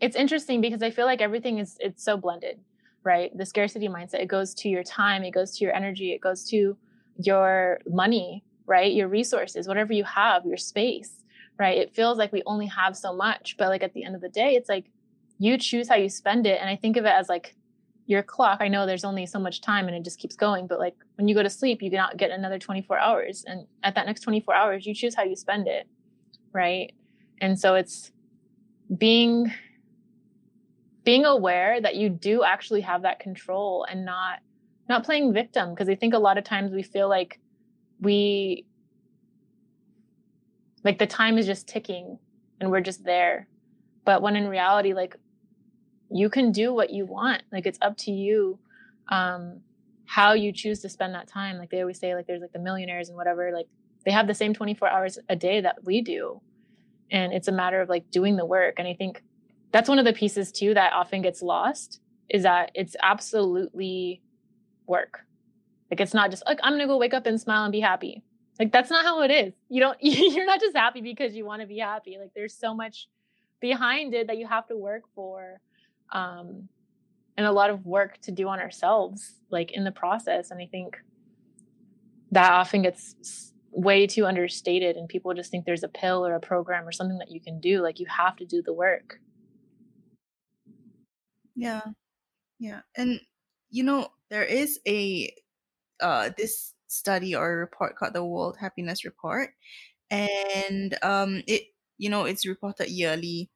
it's 0.00 0.16
interesting 0.16 0.60
because 0.60 0.82
I 0.82 0.90
feel 0.90 1.06
like 1.06 1.22
everything 1.22 1.58
is 1.58 1.76
it's 1.80 2.04
so 2.04 2.18
blended, 2.18 2.60
right? 3.02 3.36
The 3.36 3.46
scarcity 3.46 3.88
mindset 3.88 4.20
it 4.20 4.28
goes 4.28 4.54
to 4.56 4.68
your 4.68 4.82
time, 4.82 5.24
it 5.24 5.30
goes 5.30 5.56
to 5.56 5.64
your 5.64 5.74
energy, 5.74 6.12
it 6.12 6.20
goes 6.20 6.44
to 6.50 6.76
your 7.16 7.80
money, 7.86 8.44
right? 8.66 8.92
Your 8.92 9.08
resources, 9.08 9.66
whatever 9.66 9.94
you 9.94 10.04
have, 10.04 10.44
your 10.44 10.58
space, 10.58 11.22
right? 11.58 11.78
It 11.78 11.94
feels 11.94 12.18
like 12.18 12.32
we 12.32 12.42
only 12.44 12.66
have 12.66 12.96
so 12.96 13.14
much, 13.14 13.56
but 13.56 13.68
like 13.68 13.82
at 13.82 13.94
the 13.94 14.04
end 14.04 14.14
of 14.14 14.20
the 14.20 14.28
day, 14.28 14.56
it's 14.56 14.68
like 14.68 14.86
you 15.38 15.56
choose 15.56 15.88
how 15.88 15.96
you 15.96 16.10
spend 16.10 16.46
it, 16.46 16.60
and 16.60 16.68
I 16.68 16.76
think 16.76 16.98
of 16.98 17.06
it 17.06 17.12
as 17.12 17.28
like 17.28 17.56
your 18.06 18.22
clock 18.22 18.58
i 18.60 18.68
know 18.68 18.86
there's 18.86 19.04
only 19.04 19.26
so 19.26 19.38
much 19.38 19.60
time 19.60 19.86
and 19.86 19.96
it 19.96 20.04
just 20.04 20.18
keeps 20.18 20.36
going 20.36 20.66
but 20.66 20.78
like 20.78 20.94
when 21.16 21.28
you 21.28 21.34
go 21.34 21.42
to 21.42 21.50
sleep 21.50 21.82
you 21.82 21.90
cannot 21.90 22.16
get 22.16 22.30
another 22.30 22.58
24 22.58 22.98
hours 22.98 23.44
and 23.46 23.66
at 23.82 23.94
that 23.94 24.06
next 24.06 24.20
24 24.20 24.54
hours 24.54 24.86
you 24.86 24.94
choose 24.94 25.14
how 25.14 25.22
you 25.22 25.36
spend 25.36 25.66
it 25.68 25.86
right? 26.54 26.92
And 27.40 27.58
so 27.58 27.74
it's 27.74 28.12
being 28.96 29.52
being 31.02 31.26
aware 31.26 31.80
that 31.82 31.96
you 31.96 32.08
do 32.08 32.42
actually 32.44 32.80
have 32.80 33.02
that 33.02 33.20
control 33.20 33.84
and 33.90 34.06
not 34.06 34.38
not 34.88 35.04
playing 35.04 35.32
victim 35.32 35.70
because 35.70 35.88
i 35.88 35.94
think 35.94 36.14
a 36.14 36.18
lot 36.18 36.38
of 36.38 36.44
times 36.44 36.72
we 36.72 36.82
feel 36.82 37.08
like 37.08 37.40
we 38.00 38.66
like 40.82 40.98
the 40.98 41.06
time 41.06 41.36
is 41.36 41.46
just 41.46 41.66
ticking 41.66 42.18
and 42.60 42.70
we're 42.70 42.80
just 42.80 43.04
there. 43.04 43.48
But 44.04 44.22
when 44.22 44.36
in 44.36 44.48
reality 44.48 44.92
like 44.92 45.16
you 46.10 46.28
can 46.28 46.52
do 46.52 46.72
what 46.72 46.90
you 46.90 47.06
want. 47.06 47.42
Like 47.50 47.66
it's 47.66 47.78
up 47.82 47.96
to 47.98 48.12
you. 48.12 48.58
Um, 49.08 49.60
how 50.06 50.32
you 50.32 50.52
choose 50.52 50.80
to 50.80 50.88
spend 50.88 51.14
that 51.14 51.28
time. 51.28 51.58
Like 51.58 51.70
they 51.70 51.80
always 51.80 51.98
say, 51.98 52.14
like 52.14 52.26
there's 52.26 52.42
like 52.42 52.52
the 52.52 52.58
millionaires 52.58 53.08
and 53.08 53.16
whatever, 53.16 53.50
like 53.52 53.66
they 54.04 54.10
have 54.10 54.26
the 54.26 54.34
same 54.34 54.54
24 54.54 54.88
hours 54.88 55.18
a 55.28 55.36
day 55.36 55.60
that 55.60 55.84
we 55.84 56.02
do. 56.02 56.40
And 57.10 57.32
it's 57.32 57.48
a 57.48 57.52
matter 57.52 57.80
of 57.80 57.88
like 57.88 58.10
doing 58.10 58.36
the 58.36 58.46
work. 58.46 58.74
And 58.78 58.88
I 58.88 58.94
think 58.94 59.22
that's 59.72 59.88
one 59.88 59.98
of 59.98 60.04
the 60.04 60.12
pieces 60.12 60.52
too 60.52 60.74
that 60.74 60.92
often 60.92 61.22
gets 61.22 61.42
lost 61.42 62.00
is 62.28 62.42
that 62.42 62.70
it's 62.74 62.96
absolutely 63.02 64.22
work. 64.86 65.20
Like 65.90 66.00
it's 66.00 66.14
not 66.14 66.30
just 66.30 66.44
like 66.46 66.58
I'm 66.62 66.72
gonna 66.72 66.86
go 66.86 66.96
wake 66.96 67.14
up 67.14 67.26
and 67.26 67.40
smile 67.40 67.64
and 67.64 67.72
be 67.72 67.80
happy. 67.80 68.22
Like 68.58 68.72
that's 68.72 68.90
not 68.90 69.04
how 69.04 69.22
it 69.22 69.30
is. 69.30 69.52
You 69.68 69.80
don't 69.80 69.98
you're 70.00 70.46
not 70.46 70.60
just 70.60 70.76
happy 70.76 71.00
because 71.00 71.34
you 71.34 71.44
want 71.44 71.62
to 71.62 71.66
be 71.66 71.78
happy. 71.78 72.16
Like 72.18 72.30
there's 72.34 72.54
so 72.54 72.74
much 72.74 73.08
behind 73.60 74.14
it 74.14 74.26
that 74.26 74.38
you 74.38 74.46
have 74.46 74.66
to 74.68 74.76
work 74.76 75.02
for 75.14 75.60
um, 76.12 76.68
and 77.36 77.46
a 77.46 77.52
lot 77.52 77.70
of 77.70 77.84
work 77.84 78.20
to 78.22 78.30
do 78.30 78.48
on 78.48 78.60
ourselves, 78.60 79.34
like 79.50 79.72
in 79.72 79.84
the 79.84 79.92
process. 79.92 80.50
And 80.50 80.60
I 80.60 80.66
think 80.66 80.96
that 82.30 82.52
often 82.52 82.82
gets 82.82 83.52
way 83.70 84.06
too 84.06 84.26
understated, 84.26 84.96
and 84.96 85.08
people 85.08 85.34
just 85.34 85.50
think 85.50 85.64
there's 85.64 85.82
a 85.82 85.88
pill 85.88 86.24
or 86.24 86.34
a 86.34 86.40
program 86.40 86.86
or 86.86 86.92
something 86.92 87.18
that 87.18 87.30
you 87.30 87.40
can 87.40 87.60
do. 87.60 87.82
Like 87.82 87.98
you 87.98 88.06
have 88.06 88.36
to 88.36 88.44
do 88.44 88.62
the 88.62 88.72
work. 88.72 89.20
Yeah, 91.56 91.82
yeah, 92.58 92.80
and 92.96 93.20
you 93.70 93.84
know 93.84 94.08
there 94.30 94.44
is 94.44 94.80
a 94.86 95.32
uh, 96.00 96.30
this 96.36 96.74
study 96.88 97.34
or 97.34 97.58
report 97.58 97.96
called 97.96 98.14
the 98.14 98.24
World 98.24 98.56
Happiness 98.60 99.04
Report, 99.04 99.50
and 100.10 100.96
um, 101.02 101.42
it 101.46 101.62
you 101.98 102.10
know 102.10 102.24
it's 102.24 102.46
reported 102.46 102.88
yearly 102.88 103.50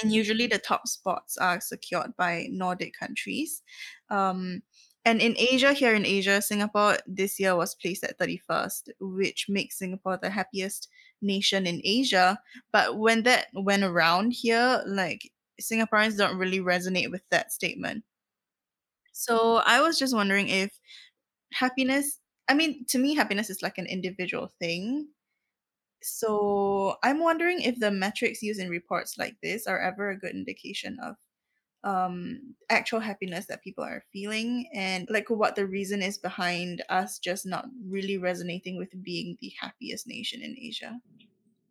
and 0.00 0.12
usually 0.12 0.46
the 0.46 0.58
top 0.58 0.86
spots 0.86 1.36
are 1.36 1.60
secured 1.60 2.16
by 2.16 2.46
Nordic 2.50 2.94
countries. 2.98 3.62
Um, 4.08 4.62
and 5.04 5.20
in 5.20 5.34
Asia, 5.38 5.72
here 5.72 5.94
in 5.94 6.04
Asia, 6.04 6.42
Singapore 6.42 6.98
this 7.06 7.40
year 7.40 7.56
was 7.56 7.74
placed 7.74 8.04
at 8.04 8.18
31st, 8.18 8.90
which 9.00 9.46
makes 9.48 9.78
Singapore 9.78 10.18
the 10.18 10.30
happiest 10.30 10.88
nation 11.22 11.66
in 11.66 11.80
Asia. 11.84 12.38
But 12.72 12.98
when 12.98 13.22
that 13.22 13.46
went 13.54 13.82
around 13.82 14.32
here, 14.32 14.82
like 14.86 15.30
Singaporeans 15.60 16.16
don't 16.16 16.36
really 16.36 16.60
resonate 16.60 17.10
with 17.10 17.22
that 17.30 17.52
statement. 17.52 18.04
So 19.12 19.56
I 19.66 19.80
was 19.80 19.98
just 19.98 20.14
wondering 20.14 20.48
if 20.48 20.78
happiness, 21.52 22.18
I 22.48 22.54
mean, 22.54 22.84
to 22.88 22.98
me, 22.98 23.14
happiness 23.14 23.50
is 23.50 23.62
like 23.62 23.78
an 23.78 23.86
individual 23.86 24.50
thing. 24.58 25.08
So 26.02 26.96
I'm 27.02 27.20
wondering 27.20 27.60
if 27.60 27.78
the 27.78 27.90
metrics 27.90 28.42
used 28.42 28.60
in 28.60 28.68
reports 28.68 29.18
like 29.18 29.36
this 29.42 29.66
are 29.66 29.80
ever 29.80 30.10
a 30.10 30.18
good 30.18 30.34
indication 30.34 30.98
of 31.02 31.16
um 31.82 32.54
actual 32.68 33.00
happiness 33.00 33.46
that 33.46 33.62
people 33.62 33.82
are 33.82 34.04
feeling 34.12 34.68
and 34.74 35.08
like 35.08 35.30
what 35.30 35.56
the 35.56 35.64
reason 35.64 36.02
is 36.02 36.18
behind 36.18 36.82
us 36.90 37.18
just 37.18 37.46
not 37.46 37.64
really 37.88 38.18
resonating 38.18 38.76
with 38.76 38.90
being 39.02 39.38
the 39.40 39.50
happiest 39.58 40.06
nation 40.06 40.42
in 40.42 40.54
Asia. 40.60 40.98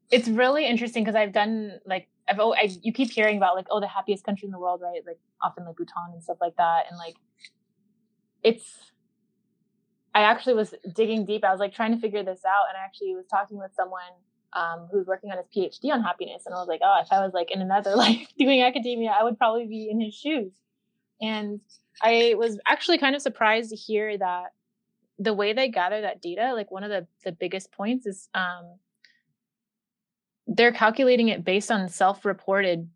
It's 0.10 0.28
really 0.28 0.66
interesting 0.66 1.04
because 1.04 1.16
I've 1.16 1.34
done 1.34 1.80
like 1.86 2.08
I've 2.28 2.40
oh 2.40 2.54
I, 2.54 2.70
you 2.82 2.92
keep 2.92 3.12
hearing 3.12 3.38
about 3.38 3.56
like 3.56 3.68
oh 3.70 3.80
the 3.80 3.88
happiest 3.88 4.24
country 4.24 4.48
in 4.48 4.52
the 4.52 4.60
world 4.60 4.82
right 4.82 5.02
like 5.06 5.20
often 5.44 5.66
like 5.66 5.76
Bhutan 5.76 6.14
and 6.14 6.24
stuff 6.24 6.38
like 6.42 6.56
that 6.58 6.86
and 6.90 6.98
like 6.98 7.16
it's 8.44 8.92
I 10.14 10.22
actually 10.22 10.56
was 10.56 10.74
digging 10.94 11.26
deep. 11.26 11.44
I 11.44 11.52
was 11.52 11.60
like 11.60 11.74
trying 11.74 11.94
to 11.94 12.00
figure 12.00 12.24
this 12.24 12.42
out, 12.46 12.66
and 12.70 12.78
I 12.78 12.84
actually 12.84 13.16
was 13.16 13.26
talking 13.30 13.58
with 13.58 13.72
someone 13.76 14.02
um, 14.54 14.88
who's 14.92 15.06
working 15.06 15.32
on 15.32 15.38
his 15.38 15.48
PhD 15.56 15.92
on 15.92 16.02
happiness, 16.02 16.44
and 16.46 16.56
I 16.56 16.58
was 16.58 16.68
like, 16.68 16.82
oh, 16.84 17.00
if 17.02 17.12
I 17.12 17.20
was 17.24 17.34
like 17.34 17.52
in 17.52 17.62
another 17.62 17.96
life 17.96 18.28
doing 18.38 18.62
academia, 18.64 19.16
I 19.18 19.24
would 19.24 19.38
probably 19.38 19.68
be 19.68 19.90
in 19.90 20.02
his 20.02 20.14
shoes. 20.14 20.52
And 21.22 21.60
I 22.02 22.36
was 22.38 22.60
actually 22.66 22.98
kind 22.98 23.16
of 23.16 23.22
surprised 23.22 23.72
to 23.72 23.76
hear 23.76 24.18
that 24.18 24.54
the 25.18 25.34
way 25.34 25.52
they 25.52 25.68
gather 25.68 26.02
that 26.02 26.22
data, 26.22 26.54
like 26.54 26.72
one 26.72 26.84
of 26.84 26.90
the 26.90 27.08
the 27.24 27.32
biggest 27.32 27.72
points 27.72 28.06
is 28.06 28.30
um, 28.34 28.76
they're 30.48 30.72
calculating 30.72 31.28
it 31.28 31.44
based 31.44 31.70
on 31.70 31.90
self-reported 31.90 32.90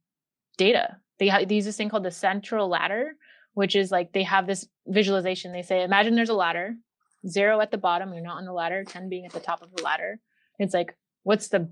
data 0.57 0.97
they, 1.19 1.27
ha- 1.27 1.45
they 1.47 1.55
use 1.55 1.65
this 1.65 1.77
thing 1.77 1.89
called 1.89 2.03
the 2.03 2.09
Cantril 2.09 2.69
ladder, 2.69 3.15
which 3.53 3.75
is 3.75 3.91
like 3.91 4.11
they 4.13 4.23
have 4.23 4.47
this 4.47 4.67
visualization. 4.87 5.51
They 5.51 5.61
say, 5.61 5.83
imagine 5.83 6.15
there's 6.15 6.29
a 6.29 6.33
ladder, 6.33 6.75
zero 7.27 7.61
at 7.61 7.71
the 7.71 7.77
bottom, 7.77 8.13
you're 8.13 8.23
not 8.23 8.37
on 8.37 8.45
the 8.45 8.53
ladder, 8.53 8.83
10 8.83 9.09
being 9.09 9.25
at 9.25 9.31
the 9.31 9.39
top 9.39 9.61
of 9.61 9.73
the 9.75 9.83
ladder. 9.83 10.19
It's 10.59 10.73
like, 10.73 10.95
what's 11.23 11.47
the 11.49 11.69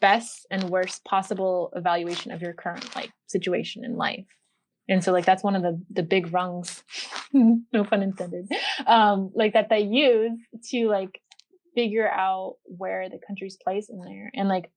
best 0.00 0.46
and 0.50 0.70
worst 0.70 1.04
possible 1.04 1.72
evaluation 1.76 2.32
of 2.32 2.42
your 2.42 2.52
current 2.52 2.94
like 2.94 3.10
situation 3.26 3.84
in 3.84 3.96
life? 3.96 4.26
And 4.88 5.02
so 5.02 5.12
like 5.12 5.24
that's 5.24 5.44
one 5.44 5.56
of 5.56 5.62
the 5.62 5.80
the 5.90 6.02
big 6.02 6.32
rungs, 6.32 6.82
no 7.32 7.84
pun 7.84 8.02
intended, 8.02 8.48
um, 8.86 9.30
like 9.34 9.54
that 9.54 9.68
they 9.68 9.80
use 9.80 10.38
to 10.70 10.88
like 10.88 11.20
figure 11.74 12.10
out 12.10 12.56
where 12.64 13.08
the 13.08 13.18
country's 13.26 13.56
place 13.56 13.88
in 13.88 14.00
there. 14.00 14.30
And 14.34 14.48
like 14.48 14.70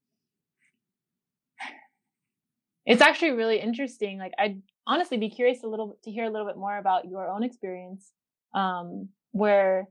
it's 2.85 3.01
actually 3.01 3.31
really 3.31 3.59
interesting. 3.59 4.19
Like 4.19 4.33
I'd 4.37 4.61
honestly 4.85 5.17
be 5.17 5.29
curious 5.29 5.63
a 5.63 5.67
little 5.67 5.97
to 6.03 6.11
hear 6.11 6.25
a 6.25 6.29
little 6.29 6.47
bit 6.47 6.57
more 6.57 6.77
about 6.77 7.05
your 7.05 7.27
own 7.27 7.43
experience, 7.43 8.11
um, 8.53 9.09
where 9.31 9.89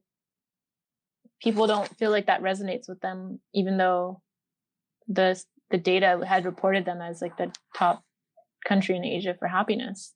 people 1.44 1.66
don't 1.66 1.94
feel 1.98 2.10
like 2.10 2.26
that 2.26 2.42
resonates 2.42 2.88
with 2.88 3.00
them, 3.00 3.40
even 3.52 3.76
though 3.76 4.22
the 5.06 5.42
the 5.70 5.78
data 5.78 6.24
had 6.26 6.46
reported 6.46 6.84
them 6.86 7.02
as 7.02 7.22
like 7.22 7.36
the 7.36 7.52
top 7.76 8.04
country 8.66 8.96
in 8.96 9.04
Asia 9.04 9.34
for 9.38 9.48
happiness. 9.48 10.14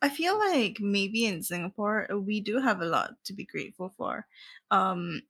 I 0.00 0.08
feel 0.08 0.36
like 0.38 0.78
maybe 0.80 1.26
in 1.26 1.42
Singapore 1.42 2.08
we 2.12 2.40
do 2.40 2.58
have 2.58 2.80
a 2.80 2.86
lot 2.86 3.12
to 3.24 3.32
be 3.32 3.44
grateful 3.44 3.94
for. 3.96 4.26
Um, 4.70 5.22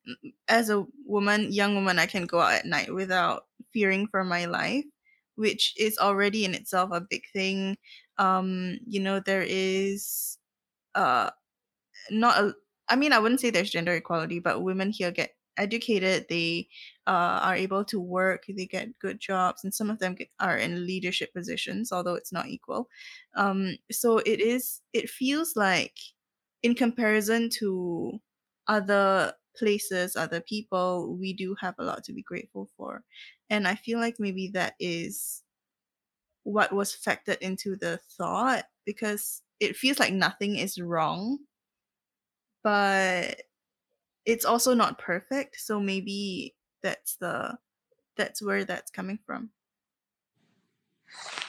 as 0.49 0.71
a 0.71 0.87
woman, 1.05 1.53
young 1.53 1.75
woman, 1.75 1.99
I 1.99 2.07
can 2.07 2.27
go 2.27 2.41
out 2.41 2.55
at 2.55 2.65
night 2.67 2.95
without 2.95 3.49
fearing 3.73 4.07
for 4.07 4.25
my 4.25 4.47
life, 4.47 4.87
which 5.35 5.75
is 5.79 5.99
already 5.99 6.45
in 6.45 6.55
itself 6.55 6.91
a 6.93 7.01
big 7.03 7.25
thing. 7.33 7.77
Um, 8.17 8.79
you 8.87 9.01
know, 9.01 9.21
there 9.21 9.45
is 9.47 10.39
uh 10.95 11.31
not 12.11 12.39
a 12.39 12.55
I 12.89 12.97
mean, 12.97 13.13
I 13.13 13.19
wouldn't 13.19 13.41
say 13.41 13.51
there's 13.51 13.71
gender 13.71 13.95
equality, 13.95 14.39
but 14.41 14.63
women 14.63 14.91
here 14.91 15.11
get 15.11 15.35
educated, 15.57 16.27
they 16.29 16.69
uh, 17.07 17.41
are 17.43 17.55
able 17.55 17.85
to 17.87 18.01
work, 18.01 18.45
they 18.49 18.67
get 18.67 18.99
good 18.99 19.21
jobs, 19.21 19.65
and 19.65 19.73
some 19.75 19.91
of 19.91 19.99
them 19.99 20.15
get, 20.15 20.29
are 20.41 20.57
in 20.57 20.87
leadership 20.87 21.33
positions, 21.33 21.93
although 21.93 22.15
it's 22.15 22.33
not 22.33 22.49
equal. 22.49 22.89
Um, 23.35 23.77
so 23.91 24.19
it 24.19 24.41
is, 24.41 24.81
it 24.93 25.11
feels 25.11 25.57
like, 25.57 25.97
in 26.63 26.75
comparison 26.75 27.51
to 27.51 28.21
other 28.69 29.33
places, 29.57 30.17
other 30.17 30.41
people, 30.41 31.17
we 31.19 31.33
do 31.35 31.55
have 31.61 31.75
a 31.79 31.85
lot 31.85 32.05
to 32.05 32.13
be 32.13 32.23
grateful 32.23 32.69
for. 32.77 33.03
And 33.51 33.67
I 33.67 33.75
feel 33.75 33.99
like 33.99 34.17
maybe 34.19 34.49
that 34.55 34.75
is 34.81 35.43
what 36.45 36.73
was 36.73 36.97
factored 36.97 37.39
into 37.39 37.77
the 37.77 38.01
thought 38.17 38.65
because 38.85 39.43
it 39.61 39.77
feels 39.77 39.99
like 39.99 40.13
nothing 40.13 40.57
is 40.57 40.81
wrong 40.81 41.39
but 42.63 43.43
it's 44.25 44.45
also 44.45 44.75
not 44.75 44.99
perfect 44.99 45.61
so 45.61 45.81
maybe 45.81 46.55
that's 46.83 47.17
the 47.17 47.57
that's 48.17 48.43
where 48.43 48.65
that's 48.65 48.91
coming 48.91 49.19
from. 49.27 49.51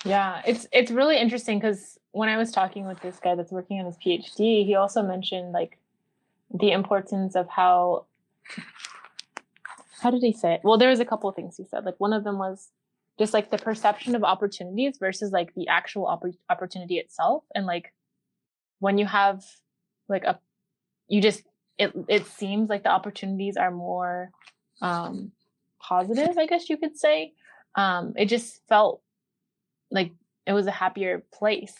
Yeah 0.03 0.41
it's 0.45 0.67
it's 0.71 0.91
really 0.91 1.17
interesting 1.17 1.57
because 1.59 1.97
when 2.11 2.27
i 2.27 2.35
was 2.37 2.51
talking 2.51 2.85
with 2.85 2.99
this 2.99 3.17
guy 3.19 3.33
that's 3.33 3.51
working 3.51 3.79
on 3.79 3.85
his 3.85 3.97
phd 3.97 4.65
he 4.65 4.75
also 4.75 5.01
mentioned 5.01 5.53
like 5.53 5.77
the 6.53 6.71
importance 6.71 7.35
of 7.35 7.47
how 7.47 8.05
how 10.01 10.11
did 10.11 10.21
he 10.21 10.33
say 10.33 10.55
it? 10.55 10.61
Well 10.63 10.77
there 10.77 10.89
was 10.89 10.99
a 10.99 11.05
couple 11.05 11.29
of 11.29 11.35
things 11.35 11.55
he 11.55 11.63
said 11.63 11.85
like 11.85 11.99
one 11.99 12.11
of 12.13 12.23
them 12.25 12.37
was 12.37 12.69
just 13.17 13.33
like 13.33 13.51
the 13.51 13.57
perception 13.57 14.15
of 14.15 14.23
opportunities 14.23 14.97
versus 14.97 15.31
like 15.31 15.53
the 15.55 15.67
actual 15.67 16.07
opp- 16.07 16.25
opportunity 16.49 16.97
itself 16.97 17.43
and 17.55 17.65
like 17.65 17.93
when 18.79 18.97
you 18.97 19.05
have 19.05 19.43
like 20.09 20.25
a 20.25 20.39
you 21.13 21.21
just 21.21 21.43
it 21.77 21.93
it 22.07 22.25
seems 22.25 22.69
like 22.69 22.83
the 22.83 22.89
opportunities 22.89 23.55
are 23.57 23.71
more 23.71 24.31
um 24.81 25.31
positive 25.79 26.37
i 26.37 26.45
guess 26.47 26.69
you 26.69 26.77
could 26.77 26.97
say. 26.97 27.33
Um 27.75 28.13
it 28.15 28.25
just 28.25 28.61
felt 28.67 29.01
like 29.89 30.11
it 30.45 30.53
was 30.53 30.67
a 30.67 30.71
happier 30.71 31.23
place 31.31 31.75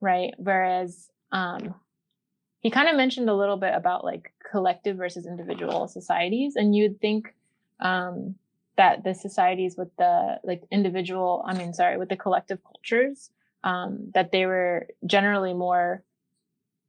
right? 0.00 0.34
Whereas 0.36 1.08
um 1.32 1.74
he 2.60 2.70
kind 2.70 2.88
of 2.88 2.96
mentioned 2.96 3.30
a 3.30 3.34
little 3.34 3.56
bit 3.56 3.74
about 3.74 4.04
like 4.04 4.32
collective 4.50 4.96
versus 4.96 5.26
individual 5.26 5.88
societies 5.88 6.56
and 6.56 6.74
you'd 6.76 7.00
think 7.00 7.34
um 7.80 8.34
that 8.76 9.04
the 9.04 9.14
societies 9.14 9.76
with 9.76 9.88
the 9.96 10.38
like 10.44 10.62
individual 10.70 11.44
i 11.46 11.54
mean 11.54 11.72
sorry 11.72 11.96
with 11.96 12.08
the 12.08 12.16
collective 12.16 12.58
cultures 12.62 13.30
um 13.64 14.10
that 14.14 14.32
they 14.32 14.46
were 14.46 14.86
generally 15.06 15.54
more 15.54 16.02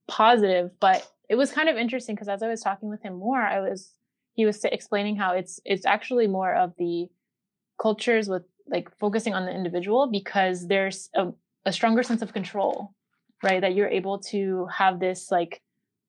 positive 0.07 0.71
but 0.79 0.99
it 1.29 1.35
was 1.35 1.51
kind 1.51 1.69
of 1.69 1.77
interesting 1.77 2.15
because 2.15 2.29
as 2.29 2.41
I 2.41 2.47
was 2.47 2.61
talking 2.61 2.89
with 2.89 3.01
him 3.01 3.15
more, 3.15 3.41
I 3.41 3.59
was 3.59 3.91
he 4.33 4.45
was 4.45 4.63
explaining 4.63 5.15
how 5.17 5.33
it's 5.33 5.59
it's 5.65 5.85
actually 5.85 6.27
more 6.27 6.53
of 6.53 6.73
the 6.77 7.07
cultures 7.81 8.29
with 8.29 8.43
like 8.67 8.89
focusing 8.97 9.33
on 9.33 9.45
the 9.45 9.51
individual 9.51 10.07
because 10.11 10.67
there's 10.67 11.09
a, 11.15 11.31
a 11.65 11.71
stronger 11.71 12.03
sense 12.03 12.21
of 12.21 12.33
control, 12.33 12.93
right? 13.43 13.61
That 13.61 13.75
you're 13.75 13.87
able 13.87 14.19
to 14.31 14.67
have 14.67 14.99
this 14.99 15.31
like 15.31 15.61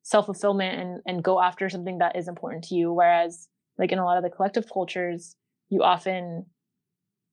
self 0.02 0.26
fulfillment 0.26 0.80
and 0.80 1.02
and 1.06 1.24
go 1.24 1.40
after 1.40 1.68
something 1.68 1.98
that 1.98 2.16
is 2.16 2.28
important 2.28 2.64
to 2.64 2.74
you. 2.74 2.92
Whereas 2.92 3.48
like 3.76 3.92
in 3.92 3.98
a 3.98 4.04
lot 4.04 4.18
of 4.18 4.22
the 4.22 4.30
collective 4.30 4.70
cultures, 4.72 5.36
you 5.68 5.82
often 5.82 6.46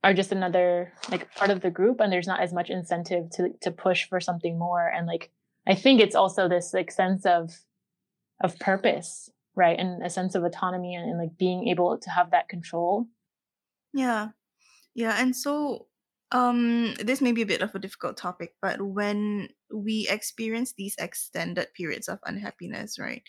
are 0.04 0.14
just 0.14 0.32
another 0.32 0.94
like 1.10 1.34
part 1.36 1.50
of 1.50 1.62
the 1.62 1.72
group 1.72 2.00
and 2.00 2.12
there's 2.12 2.28
not 2.28 2.40
as 2.40 2.54
much 2.54 2.70
incentive 2.70 3.30
to 3.32 3.50
to 3.62 3.72
push 3.72 4.08
for 4.08 4.20
something 4.20 4.58
more 4.58 4.88
and 4.88 5.08
like 5.08 5.32
I 5.68 5.74
think 5.74 6.00
it's 6.00 6.16
also 6.16 6.48
this 6.48 6.74
like 6.76 6.92
sense 6.92 7.26
of 7.26 7.58
of 8.44 8.58
purpose 8.60 9.30
right? 9.58 9.80
And 9.80 10.04
a 10.04 10.10
sense 10.10 10.36
of 10.36 10.44
autonomy 10.44 10.96
and, 10.96 11.10
and 11.10 11.18
like 11.18 11.38
being 11.38 11.70
able 11.70 11.98
to 11.98 12.10
have 12.10 12.32
that 12.32 12.50
control. 12.50 13.08
Yeah. 13.94 14.30
Yeah 14.94 15.16
and 15.18 15.36
so 15.36 15.88
um 16.32 16.94
this 16.96 17.22
may 17.22 17.32
be 17.32 17.44
a 17.44 17.46
bit 17.46 17.62
of 17.62 17.74
a 17.76 17.80
difficult 17.80 18.18
topic 18.18 18.56
but 18.62 18.82
when 18.82 19.48
we 19.72 20.08
experience 20.10 20.74
these 20.74 20.96
extended 20.98 21.68
periods 21.76 22.10
of 22.10 22.18
unhappiness 22.26 22.98
right 22.98 23.22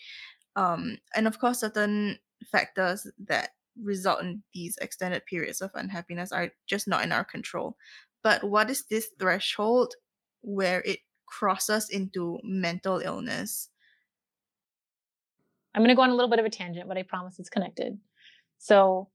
um 0.55 0.97
and 1.15 1.27
of 1.27 1.39
course 1.39 1.59
certain 1.59 2.17
factors 2.51 3.05
that 3.19 3.51
result 3.81 4.21
in 4.21 4.43
these 4.53 4.77
extended 4.81 5.25
periods 5.25 5.61
of 5.61 5.71
unhappiness 5.75 6.31
are 6.31 6.51
just 6.65 6.87
not 6.87 7.03
in 7.03 7.11
our 7.11 7.23
control. 7.23 7.77
But 8.23 8.43
what 8.43 8.69
is 8.69 8.85
this 8.85 9.09
threshold 9.19 9.93
where 10.41 10.81
it 10.81 10.99
crosses 11.27 11.89
into 11.89 12.39
mental 12.43 12.99
illness 12.99 13.69
I'm 15.73 15.81
going 15.81 15.89
to 15.89 15.95
go 15.95 16.01
on 16.01 16.09
a 16.09 16.15
little 16.15 16.29
bit 16.29 16.39
of 16.39 16.45
a 16.45 16.49
tangent, 16.49 16.87
but 16.87 16.97
I 16.97 17.03
promise 17.03 17.39
it's 17.39 17.49
connected. 17.49 17.97
So 18.57 19.09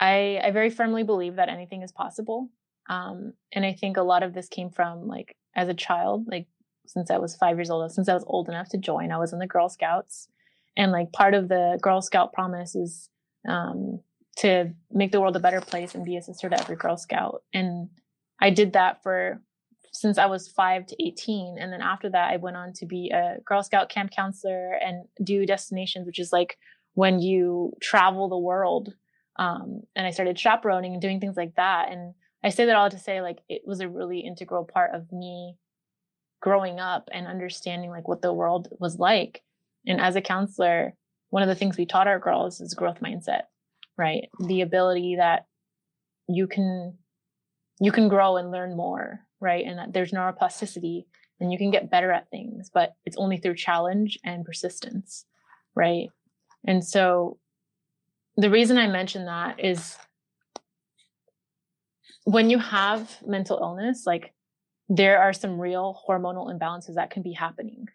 I, 0.00 0.40
I 0.42 0.50
very 0.50 0.70
firmly 0.70 1.02
believe 1.02 1.36
that 1.36 1.48
anything 1.48 1.82
is 1.82 1.92
possible. 1.92 2.50
Um, 2.88 3.34
and 3.52 3.64
I 3.64 3.72
think 3.72 3.96
a 3.96 4.02
lot 4.02 4.22
of 4.22 4.34
this 4.34 4.48
came 4.48 4.70
from 4.70 5.06
like 5.06 5.36
as 5.54 5.68
a 5.68 5.74
child, 5.74 6.26
like 6.28 6.46
since 6.86 7.10
I 7.10 7.18
was 7.18 7.36
five 7.36 7.56
years 7.56 7.70
old, 7.70 7.90
since 7.92 8.08
I 8.08 8.14
was 8.14 8.24
old 8.26 8.48
enough 8.48 8.68
to 8.70 8.78
join, 8.78 9.12
I 9.12 9.18
was 9.18 9.32
in 9.32 9.38
the 9.38 9.46
Girl 9.46 9.68
Scouts. 9.68 10.28
And 10.76 10.90
like 10.90 11.12
part 11.12 11.34
of 11.34 11.48
the 11.48 11.78
Girl 11.80 12.00
Scout 12.00 12.32
promise 12.32 12.74
is 12.74 13.08
um, 13.48 14.00
to 14.38 14.72
make 14.90 15.12
the 15.12 15.20
world 15.20 15.36
a 15.36 15.40
better 15.40 15.60
place 15.60 15.94
and 15.94 16.04
be 16.04 16.16
a 16.16 16.22
sister 16.22 16.48
to 16.48 16.58
every 16.58 16.76
Girl 16.76 16.96
Scout. 16.96 17.42
And 17.52 17.90
I 18.40 18.50
did 18.50 18.72
that 18.72 19.02
for 19.02 19.40
since 19.92 20.16
I 20.18 20.26
was 20.26 20.48
five 20.48 20.86
to 20.86 20.96
18. 21.04 21.58
And 21.60 21.72
then 21.72 21.82
after 21.82 22.10
that, 22.10 22.32
I 22.32 22.38
went 22.38 22.56
on 22.56 22.72
to 22.74 22.86
be 22.86 23.10
a 23.10 23.36
Girl 23.44 23.62
Scout 23.62 23.90
camp 23.90 24.10
counselor 24.10 24.72
and 24.72 25.04
do 25.22 25.46
destinations, 25.46 26.06
which 26.06 26.18
is 26.18 26.32
like 26.32 26.56
when 26.94 27.20
you 27.20 27.72
travel 27.80 28.28
the 28.28 28.38
world. 28.38 28.94
Um, 29.38 29.82
and 29.94 30.06
I 30.06 30.10
started 30.10 30.38
chaperoning 30.38 30.94
and 30.94 31.02
doing 31.02 31.20
things 31.20 31.36
like 31.36 31.54
that. 31.56 31.90
And 31.90 32.14
I 32.42 32.48
say 32.48 32.64
that 32.64 32.76
all 32.76 32.90
to 32.90 32.98
say, 32.98 33.20
like, 33.20 33.40
it 33.48 33.62
was 33.66 33.80
a 33.80 33.88
really 33.88 34.20
integral 34.20 34.64
part 34.64 34.94
of 34.94 35.12
me 35.12 35.56
growing 36.40 36.80
up 36.80 37.08
and 37.12 37.26
understanding 37.26 37.90
like 37.90 38.08
what 38.08 38.22
the 38.22 38.32
world 38.32 38.68
was 38.80 38.98
like. 38.98 39.42
And 39.86 40.00
as 40.00 40.16
a 40.16 40.22
counselor, 40.22 40.94
one 41.30 41.42
of 41.42 41.48
the 41.48 41.54
things 41.54 41.76
we 41.76 41.86
taught 41.86 42.08
our 42.08 42.18
girls 42.18 42.60
is 42.60 42.74
growth 42.74 43.00
mindset, 43.00 43.42
right? 43.96 44.28
The 44.40 44.62
ability 44.62 45.16
that 45.16 45.46
you 46.28 46.46
can 46.46 46.98
you 47.80 47.90
can 47.90 48.08
grow 48.08 48.36
and 48.36 48.50
learn 48.50 48.76
more 48.76 49.20
right? 49.42 49.64
And 49.66 49.78
that 49.78 49.92
there's 49.92 50.12
neuroplasticity 50.12 51.04
and 51.40 51.52
you 51.52 51.58
can 51.58 51.72
get 51.72 51.90
better 51.90 52.12
at 52.12 52.30
things, 52.30 52.70
but 52.72 52.94
it's 53.04 53.16
only 53.16 53.36
through 53.36 53.56
challenge 53.56 54.18
and 54.24 54.44
persistence, 54.44 55.26
right? 55.74 56.06
And 56.64 56.84
so 56.84 57.38
the 58.36 58.48
reason 58.48 58.78
I 58.78 58.86
mention 58.86 59.26
that 59.26 59.62
is 59.62 59.96
when 62.24 62.48
you 62.48 62.58
have 62.58 63.18
mental 63.26 63.58
illness, 63.60 64.04
like 64.06 64.32
there 64.88 65.20
are 65.20 65.32
some 65.32 65.58
real 65.60 66.00
hormonal 66.08 66.56
imbalances 66.56 66.94
that 66.94 67.10
can 67.10 67.24
be 67.24 67.32
happening, 67.32 67.88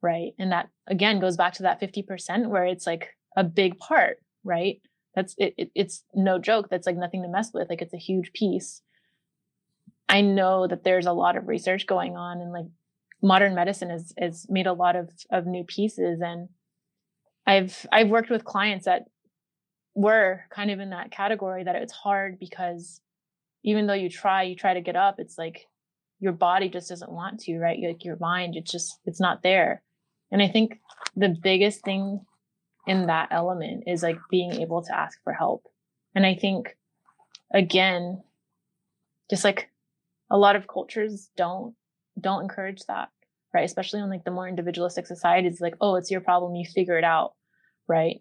right? 0.00 0.32
And 0.38 0.50
that 0.52 0.70
again 0.86 1.20
goes 1.20 1.36
back 1.36 1.52
to 1.54 1.64
that 1.64 1.80
50% 1.82 2.48
where 2.48 2.64
it's 2.64 2.86
like 2.86 3.10
a 3.36 3.44
big 3.44 3.78
part, 3.78 4.16
right? 4.42 4.80
That's 5.14 5.34
it, 5.36 5.52
it, 5.58 5.70
it's 5.74 6.04
no 6.14 6.38
joke. 6.38 6.70
That's 6.70 6.86
like 6.86 6.96
nothing 6.96 7.22
to 7.22 7.28
mess 7.28 7.50
with. 7.52 7.68
Like 7.68 7.82
it's 7.82 7.92
a 7.92 7.98
huge 7.98 8.32
piece 8.32 8.80
I 10.08 10.22
know 10.22 10.66
that 10.66 10.84
there's 10.84 11.06
a 11.06 11.12
lot 11.12 11.36
of 11.36 11.48
research 11.48 11.86
going 11.86 12.16
on 12.16 12.40
and 12.40 12.52
like 12.52 12.66
modern 13.22 13.54
medicine 13.54 13.90
has 13.90 14.12
has 14.18 14.46
made 14.48 14.66
a 14.66 14.72
lot 14.72 14.96
of 14.96 15.10
of 15.30 15.46
new 15.46 15.64
pieces 15.64 16.20
and 16.22 16.48
I've 17.46 17.86
I've 17.92 18.08
worked 18.08 18.30
with 18.30 18.44
clients 18.44 18.86
that 18.86 19.04
were 19.94 20.44
kind 20.50 20.70
of 20.70 20.80
in 20.80 20.90
that 20.90 21.10
category 21.10 21.64
that 21.64 21.76
it's 21.76 21.92
hard 21.92 22.38
because 22.38 23.00
even 23.64 23.86
though 23.86 23.94
you 23.94 24.08
try 24.08 24.44
you 24.44 24.54
try 24.54 24.74
to 24.74 24.80
get 24.80 24.96
up 24.96 25.16
it's 25.18 25.36
like 25.36 25.66
your 26.20 26.32
body 26.32 26.68
just 26.68 26.88
doesn't 26.88 27.12
want 27.12 27.40
to 27.40 27.58
right? 27.58 27.78
Like 27.80 28.04
your 28.04 28.16
mind 28.18 28.56
it's 28.56 28.70
just 28.70 28.98
it's 29.04 29.20
not 29.20 29.42
there. 29.42 29.82
And 30.30 30.42
i 30.42 30.48
think 30.48 30.78
the 31.16 31.34
biggest 31.42 31.82
thing 31.82 32.20
in 32.86 33.06
that 33.06 33.28
element 33.30 33.84
is 33.86 34.02
like 34.02 34.18
being 34.30 34.52
able 34.52 34.82
to 34.82 34.96
ask 34.96 35.22
for 35.22 35.32
help. 35.32 35.66
And 36.14 36.24
i 36.24 36.34
think 36.34 36.76
again 37.52 38.22
just 39.30 39.44
like 39.44 39.70
a 40.30 40.38
lot 40.38 40.56
of 40.56 40.68
cultures 40.68 41.30
don't 41.36 41.74
don't 42.20 42.42
encourage 42.42 42.82
that 42.88 43.08
right? 43.54 43.64
Especially 43.64 44.00
in 44.00 44.10
like 44.10 44.24
the 44.24 44.30
more 44.30 44.48
individualistic 44.48 45.06
societies 45.06 45.60
like 45.60 45.74
oh 45.80 45.96
it's 45.96 46.10
your 46.10 46.20
problem 46.20 46.54
you 46.54 46.66
figure 46.66 46.98
it 46.98 47.04
out 47.04 47.34
right? 47.88 48.20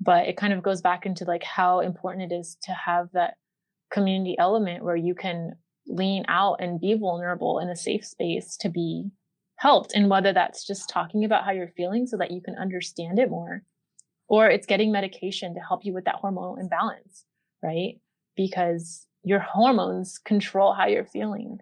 But 0.00 0.28
it 0.28 0.36
kind 0.36 0.52
of 0.52 0.62
goes 0.62 0.80
back 0.80 1.04
into 1.04 1.24
like 1.24 1.42
how 1.42 1.80
important 1.80 2.32
it 2.32 2.34
is 2.34 2.56
to 2.62 2.72
have 2.72 3.08
that 3.12 3.34
community 3.90 4.36
element 4.38 4.84
where 4.84 4.96
you 4.96 5.14
can 5.14 5.52
lean 5.86 6.24
out 6.28 6.56
and 6.60 6.80
be 6.80 6.94
vulnerable 6.94 7.58
in 7.58 7.68
a 7.68 7.76
safe 7.76 8.06
space 8.06 8.56
to 8.58 8.68
be 8.68 9.10
helped 9.56 9.92
and 9.94 10.08
whether 10.08 10.32
that's 10.32 10.66
just 10.66 10.88
talking 10.88 11.24
about 11.24 11.44
how 11.44 11.50
you're 11.50 11.72
feeling 11.76 12.06
so 12.06 12.16
that 12.16 12.30
you 12.30 12.40
can 12.40 12.54
understand 12.54 13.18
it 13.18 13.28
more 13.28 13.62
or 14.28 14.48
it's 14.48 14.66
getting 14.66 14.92
medication 14.92 15.54
to 15.54 15.60
help 15.60 15.84
you 15.84 15.92
with 15.92 16.04
that 16.04 16.22
hormonal 16.22 16.58
imbalance 16.58 17.24
right? 17.62 18.00
Because 18.36 19.06
your 19.22 19.40
hormones 19.40 20.18
control 20.18 20.72
how 20.72 20.86
you're 20.86 21.04
feeling. 21.04 21.58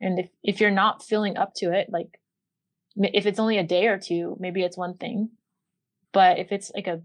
And 0.00 0.18
if, 0.18 0.28
if 0.42 0.60
you're 0.60 0.70
not 0.70 1.02
feeling 1.02 1.36
up 1.36 1.52
to 1.56 1.72
it 1.72 1.88
like 1.90 2.20
if 2.96 3.26
it's 3.26 3.38
only 3.38 3.58
a 3.58 3.64
day 3.64 3.86
or 3.88 3.98
two 3.98 4.36
maybe 4.40 4.62
it's 4.62 4.76
one 4.76 4.96
thing. 4.96 5.30
But 6.12 6.38
if 6.38 6.52
it's 6.52 6.70
like 6.74 6.86
a 6.86 7.02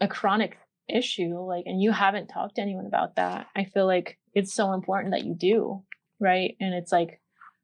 a 0.00 0.06
chronic 0.06 0.56
issue 0.88 1.38
like 1.40 1.64
and 1.66 1.82
you 1.82 1.90
haven't 1.90 2.28
talked 2.28 2.54
to 2.54 2.62
anyone 2.62 2.86
about 2.86 3.16
that 3.16 3.46
i 3.54 3.64
feel 3.64 3.84
like 3.84 4.16
it's 4.32 4.54
so 4.54 4.72
important 4.72 5.12
that 5.12 5.24
you 5.24 5.34
do 5.34 5.82
right? 6.20 6.56
And 6.60 6.74
it's 6.74 6.92
like 6.92 7.20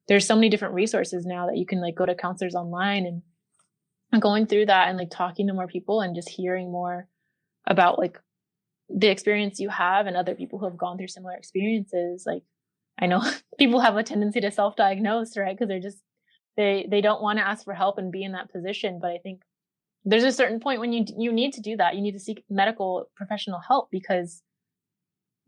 there's 0.08 0.26
so 0.26 0.34
many 0.34 0.48
different 0.48 0.74
resources 0.74 1.24
now 1.26 1.46
that 1.46 1.56
you 1.56 1.66
can 1.66 1.80
like 1.80 1.94
go 1.94 2.06
to 2.06 2.14
counselors 2.14 2.54
online 2.54 3.06
and, 3.06 3.22
going 4.20 4.46
through 4.46 4.64
that 4.64 4.88
and 4.88 4.96
like 4.96 5.10
talking 5.10 5.48
to 5.48 5.52
more 5.52 5.66
people 5.66 6.00
and 6.00 6.14
just 6.14 6.28
hearing 6.28 6.70
more 6.70 7.08
about 7.66 7.98
like 7.98 8.16
the 8.88 9.08
experience 9.08 9.58
you 9.60 9.68
have 9.68 10.06
and 10.06 10.16
other 10.16 10.34
people 10.34 10.58
who 10.58 10.66
have 10.66 10.76
gone 10.76 10.96
through 10.96 11.08
similar 11.08 11.34
experiences 11.34 12.24
like 12.26 12.42
i 13.00 13.06
know 13.06 13.22
people 13.58 13.80
have 13.80 13.96
a 13.96 14.02
tendency 14.02 14.40
to 14.40 14.50
self-diagnose 14.50 15.36
right? 15.36 15.56
Because 15.56 15.68
they're 15.68 15.80
just 15.80 16.02
they 16.56 16.86
they 16.90 17.00
don't 17.00 17.22
want 17.22 17.38
to 17.38 17.46
ask 17.46 17.64
for 17.64 17.74
help 17.74 17.98
and 17.98 18.12
be 18.12 18.22
in 18.22 18.32
that 18.32 18.52
position 18.52 18.98
but 19.00 19.10
i 19.10 19.18
think 19.18 19.42
there's 20.04 20.24
a 20.24 20.32
certain 20.32 20.60
point 20.60 20.80
when 20.80 20.92
you 20.92 21.04
you 21.16 21.32
need 21.32 21.52
to 21.54 21.60
do 21.60 21.76
that. 21.76 21.94
You 21.94 22.02
need 22.02 22.12
to 22.12 22.20
seek 22.20 22.44
medical 22.50 23.08
professional 23.16 23.60
help 23.60 23.90
because 23.90 24.42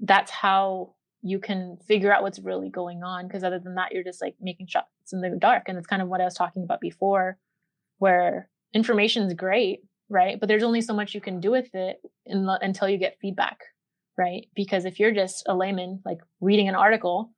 that's 0.00 0.30
how 0.30 0.94
you 1.22 1.38
can 1.38 1.78
figure 1.86 2.12
out 2.12 2.22
what's 2.22 2.38
really 2.38 2.70
going 2.70 3.02
on 3.02 3.26
because 3.26 3.42
other 3.42 3.58
than 3.58 3.74
that 3.74 3.92
you're 3.92 4.04
just 4.04 4.22
like 4.22 4.34
making 4.40 4.66
shots 4.66 4.88
in 5.12 5.20
the 5.20 5.36
dark 5.38 5.64
and 5.66 5.78
it's 5.78 5.86
kind 5.86 6.02
of 6.02 6.08
what 6.08 6.20
i 6.20 6.24
was 6.24 6.34
talking 6.34 6.62
about 6.62 6.80
before 6.80 7.38
where 7.98 8.48
information 8.74 9.24
is 9.24 9.32
great 9.32 9.80
right 10.08 10.38
but 10.38 10.48
there's 10.48 10.62
only 10.62 10.80
so 10.80 10.94
much 10.94 11.14
you 11.14 11.20
can 11.20 11.40
do 11.40 11.50
with 11.50 11.74
it 11.74 11.98
in, 12.24 12.48
until 12.60 12.88
you 12.88 12.98
get 12.98 13.18
feedback 13.20 13.58
right 14.16 14.48
because 14.54 14.84
if 14.84 14.98
you're 15.00 15.12
just 15.12 15.44
a 15.46 15.54
layman 15.54 16.00
like 16.04 16.18
reading 16.40 16.68
an 16.68 16.74
article 16.74 17.32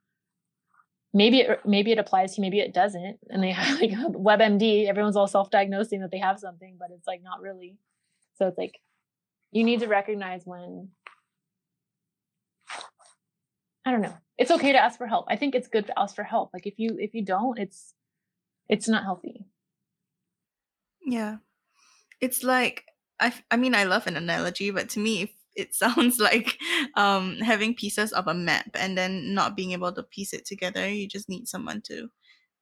maybe 1.13 1.41
it 1.41 1.61
maybe 1.65 1.93
it 1.93 1.99
applies 1.99 2.35
to 2.35 2.41
you, 2.41 2.43
maybe 2.43 2.61
it 2.61 2.75
doesn't. 2.75 3.19
And 3.29 3.43
they 3.43 3.53
have 3.53 3.81
like 3.81 3.91
WebMD, 3.91 4.87
everyone's 4.89 5.17
all 5.17 5.27
self-diagnosing 5.27 6.01
that 6.01 6.11
they 6.11 6.19
have 6.19 6.39
something, 6.39 6.77
but 6.79 6.91
it's 6.91 7.07
like 7.07 7.23
not 7.23 7.41
really. 7.41 7.77
So 8.37 8.47
it's 8.47 8.59
like 8.59 8.81
you 9.51 9.65
need 9.65 9.81
to 9.81 9.89
recognize 9.89 10.43
when 10.45 10.91
I 13.85 13.91
don't 13.91 14.03
know. 14.03 14.15
It's 14.37 14.51
okay 14.51 14.73
to 14.73 14.79
ask 14.79 14.99
for 14.99 15.07
help. 15.07 15.27
I 15.29 15.37
think 15.37 15.55
it's 15.55 15.69
good 15.69 15.87
to 15.87 15.99
ask 15.99 16.15
for 16.15 16.23
help. 16.23 16.51
Like 16.53 16.67
if 16.67 16.75
you 16.79 16.97
if 16.99 17.15
you 17.15 17.25
don't, 17.25 17.59
it's 17.59 17.95
it's 18.69 18.89
not 18.89 19.03
healthy. 19.03 19.47
Yeah. 21.05 21.37
It's 22.21 22.43
like 22.43 22.85
I 23.21 23.33
I 23.51 23.57
mean 23.57 23.75
I 23.75 23.85
love 23.85 24.07
an 24.07 24.17
analogy, 24.17 24.71
but 24.71 24.89
to 24.91 25.01
me 25.01 25.35
it 25.57 25.75
sounds 25.75 26.21
like 26.21 26.57
um, 26.95 27.37
having 27.39 27.75
pieces 27.75 28.13
of 28.13 28.29
a 28.29 28.35
map 28.35 28.71
and 28.75 28.97
then 28.97 29.35
not 29.35 29.57
being 29.57 29.73
able 29.73 29.93
to 29.93 30.05
piece 30.05 30.33
it 30.33 30.47
together. 30.47 30.89
You 30.89 31.09
just 31.09 31.29
need 31.29 31.49
someone 31.49 31.83
to 31.87 32.09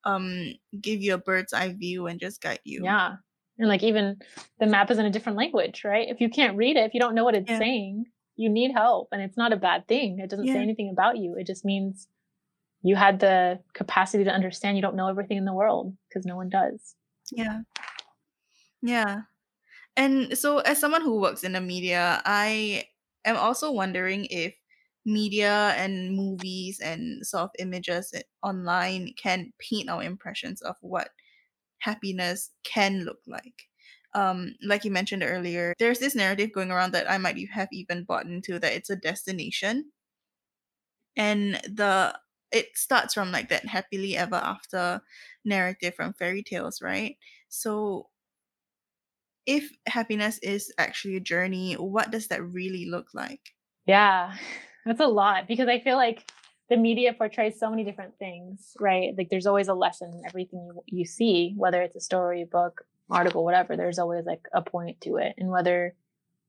um, 0.04 0.54
give 0.80 1.02
you 1.02 1.12
a 1.12 1.18
bird's 1.18 1.52
eye 1.52 1.74
view 1.74 2.06
and 2.06 2.18
just 2.18 2.40
guide 2.40 2.60
you. 2.64 2.84
Yeah. 2.84 3.16
And 3.58 3.68
like 3.68 3.82
even 3.82 4.16
the 4.60 4.66
map 4.66 4.90
is 4.90 4.98
in 4.98 5.04
a 5.04 5.10
different 5.10 5.36
language, 5.36 5.82
right? 5.84 6.08
If 6.08 6.22
you 6.22 6.30
can't 6.30 6.56
read 6.56 6.76
it, 6.76 6.84
if 6.84 6.94
you 6.94 7.00
don't 7.00 7.14
know 7.14 7.24
what 7.24 7.34
it's 7.34 7.50
yeah. 7.50 7.58
saying, 7.58 8.06
you 8.36 8.48
need 8.48 8.72
help. 8.72 9.08
And 9.12 9.20
it's 9.20 9.36
not 9.36 9.52
a 9.52 9.56
bad 9.56 9.86
thing. 9.88 10.18
It 10.20 10.30
doesn't 10.30 10.46
yeah. 10.46 10.54
say 10.54 10.62
anything 10.62 10.90
about 10.90 11.18
you. 11.18 11.34
It 11.38 11.46
just 11.46 11.64
means 11.64 12.08
you 12.82 12.96
had 12.96 13.20
the 13.20 13.58
capacity 13.74 14.24
to 14.24 14.30
understand 14.30 14.76
you 14.76 14.82
don't 14.82 14.96
know 14.96 15.08
everything 15.08 15.38
in 15.38 15.44
the 15.44 15.52
world 15.52 15.94
because 16.08 16.24
no 16.24 16.36
one 16.36 16.48
does. 16.48 16.94
Yeah. 17.32 17.60
Yeah. 18.80 19.22
And 19.96 20.36
so, 20.36 20.58
as 20.58 20.78
someone 20.80 21.02
who 21.02 21.20
works 21.20 21.44
in 21.44 21.52
the 21.52 21.60
media, 21.60 22.22
I 22.24 22.88
am 23.24 23.36
also 23.36 23.70
wondering 23.72 24.26
if 24.30 24.54
media 25.04 25.74
and 25.76 26.14
movies 26.14 26.80
and 26.80 27.24
sort 27.26 27.44
of 27.44 27.50
images 27.58 28.12
online 28.42 29.14
can 29.16 29.52
paint 29.58 29.88
our 29.88 30.02
impressions 30.02 30.60
of 30.62 30.76
what 30.80 31.10
happiness 31.80 32.50
can 32.64 33.04
look 33.04 33.20
like. 33.26 33.64
Um, 34.14 34.56
like 34.62 34.84
you 34.84 34.90
mentioned 34.90 35.22
earlier, 35.24 35.74
there's 35.78 36.00
this 36.00 36.14
narrative 36.14 36.52
going 36.52 36.70
around 36.70 36.92
that 36.92 37.10
I 37.10 37.18
might 37.18 37.38
have 37.50 37.68
even 37.72 38.04
bought 38.04 38.26
into 38.26 38.58
that 38.60 38.72
it's 38.74 38.90
a 38.90 38.96
destination. 38.96 39.92
And 41.16 41.54
the 41.64 42.18
it 42.52 42.76
starts 42.76 43.14
from 43.14 43.32
like 43.32 43.48
that 43.48 43.66
happily 43.66 44.16
ever 44.16 44.36
after 44.36 45.00
narrative 45.44 45.94
from 45.94 46.12
fairy 46.14 46.42
tales, 46.42 46.80
right? 46.80 47.18
So 47.48 48.10
if 49.46 49.70
happiness 49.86 50.38
is 50.42 50.72
actually 50.78 51.16
a 51.16 51.20
journey, 51.20 51.74
what 51.74 52.10
does 52.10 52.28
that 52.28 52.42
really 52.44 52.86
look 52.90 53.08
like? 53.14 53.40
Yeah, 53.86 54.34
that's 54.86 55.00
a 55.00 55.06
lot 55.06 55.48
because 55.48 55.68
I 55.68 55.80
feel 55.80 55.96
like 55.96 56.30
the 56.68 56.76
media 56.76 57.12
portrays 57.12 57.58
so 57.58 57.70
many 57.70 57.84
different 57.84 58.18
things, 58.18 58.76
right? 58.80 59.14
Like 59.16 59.28
there's 59.30 59.46
always 59.46 59.68
a 59.68 59.74
lesson 59.74 60.12
in 60.12 60.22
everything 60.26 60.66
you, 60.66 60.82
you 60.86 61.04
see, 61.04 61.54
whether 61.56 61.80
it's 61.80 61.94
a 61.94 62.00
story, 62.00 62.44
book, 62.44 62.84
article, 63.08 63.44
whatever, 63.44 63.76
there's 63.76 64.00
always 64.00 64.26
like 64.26 64.42
a 64.52 64.62
point 64.62 65.00
to 65.02 65.16
it. 65.16 65.34
And 65.38 65.48
whether 65.48 65.94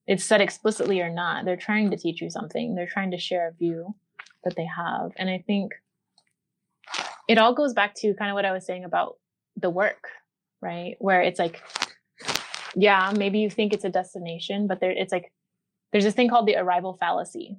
it's 0.07 0.23
said 0.23 0.41
explicitly 0.41 1.01
or 1.01 1.09
not, 1.09 1.45
they're 1.45 1.55
trying 1.55 1.91
to 1.91 1.97
teach 1.97 2.21
you 2.21 2.31
something. 2.31 2.73
They're 2.73 2.87
trying 2.87 3.11
to 3.11 3.19
share 3.19 3.47
a 3.47 3.53
view 3.53 3.93
that 4.43 4.55
they 4.55 4.65
have. 4.65 5.11
And 5.17 5.29
I 5.29 5.43
think 5.45 5.73
it 7.27 7.37
all 7.37 7.53
goes 7.53 7.73
back 7.73 7.93
to 7.95 8.15
kind 8.15 8.31
of 8.31 8.35
what 8.35 8.45
I 8.45 8.53
was 8.53 8.65
saying 8.65 8.85
about 8.85 9.17
the 9.55 9.69
work, 9.69 10.07
right? 10.61 10.95
Where 10.99 11.21
it's 11.21 11.39
like 11.39 11.61
yeah, 12.75 13.13
maybe 13.15 13.39
you 13.39 13.49
think 13.49 13.73
it's 13.73 13.85
a 13.85 13.89
destination, 13.89 14.67
but 14.67 14.79
there 14.79 14.91
it's 14.91 15.11
like 15.11 15.31
there's 15.91 16.03
this 16.03 16.13
thing 16.13 16.29
called 16.29 16.47
the 16.47 16.55
arrival 16.55 16.97
fallacy 16.99 17.57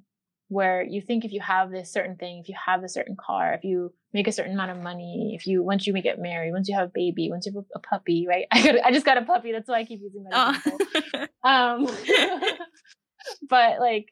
where 0.49 0.81
you 0.81 0.99
think 0.99 1.23
if 1.23 1.31
you 1.31 1.39
have 1.39 1.71
this 1.71 1.93
certain 1.93 2.15
thing, 2.15 2.39
if 2.39 2.49
you 2.49 2.55
have 2.65 2.83
a 2.83 2.89
certain 2.89 3.15
car, 3.15 3.53
if 3.53 3.63
you 3.63 3.93
make 4.13 4.27
a 4.27 4.31
certain 4.31 4.53
amount 4.53 4.71
of 4.71 4.81
money, 4.81 5.35
if 5.35 5.45
you 5.45 5.63
once 5.63 5.85
you 5.85 5.93
get 6.01 6.19
married, 6.19 6.51
once 6.51 6.67
you 6.67 6.75
have 6.75 6.87
a 6.89 6.91
baby, 6.93 7.29
once 7.29 7.45
you 7.45 7.53
have 7.53 7.63
a, 7.75 7.79
puppy, 7.79 8.25
right? 8.27 8.45
I 8.51 8.63
got, 8.63 8.75
I 8.83 8.91
just 8.91 9.05
got 9.05 9.17
a 9.17 9.21
puppy. 9.21 9.51
That's 9.51 9.69
why 9.69 9.79
I 9.79 9.85
keep 9.85 10.01
using 10.01 10.23
that 10.23 10.33
oh. 10.33 10.87
example. 11.05 11.27
um, 11.43 12.57
but 13.49 13.79
like, 13.79 14.07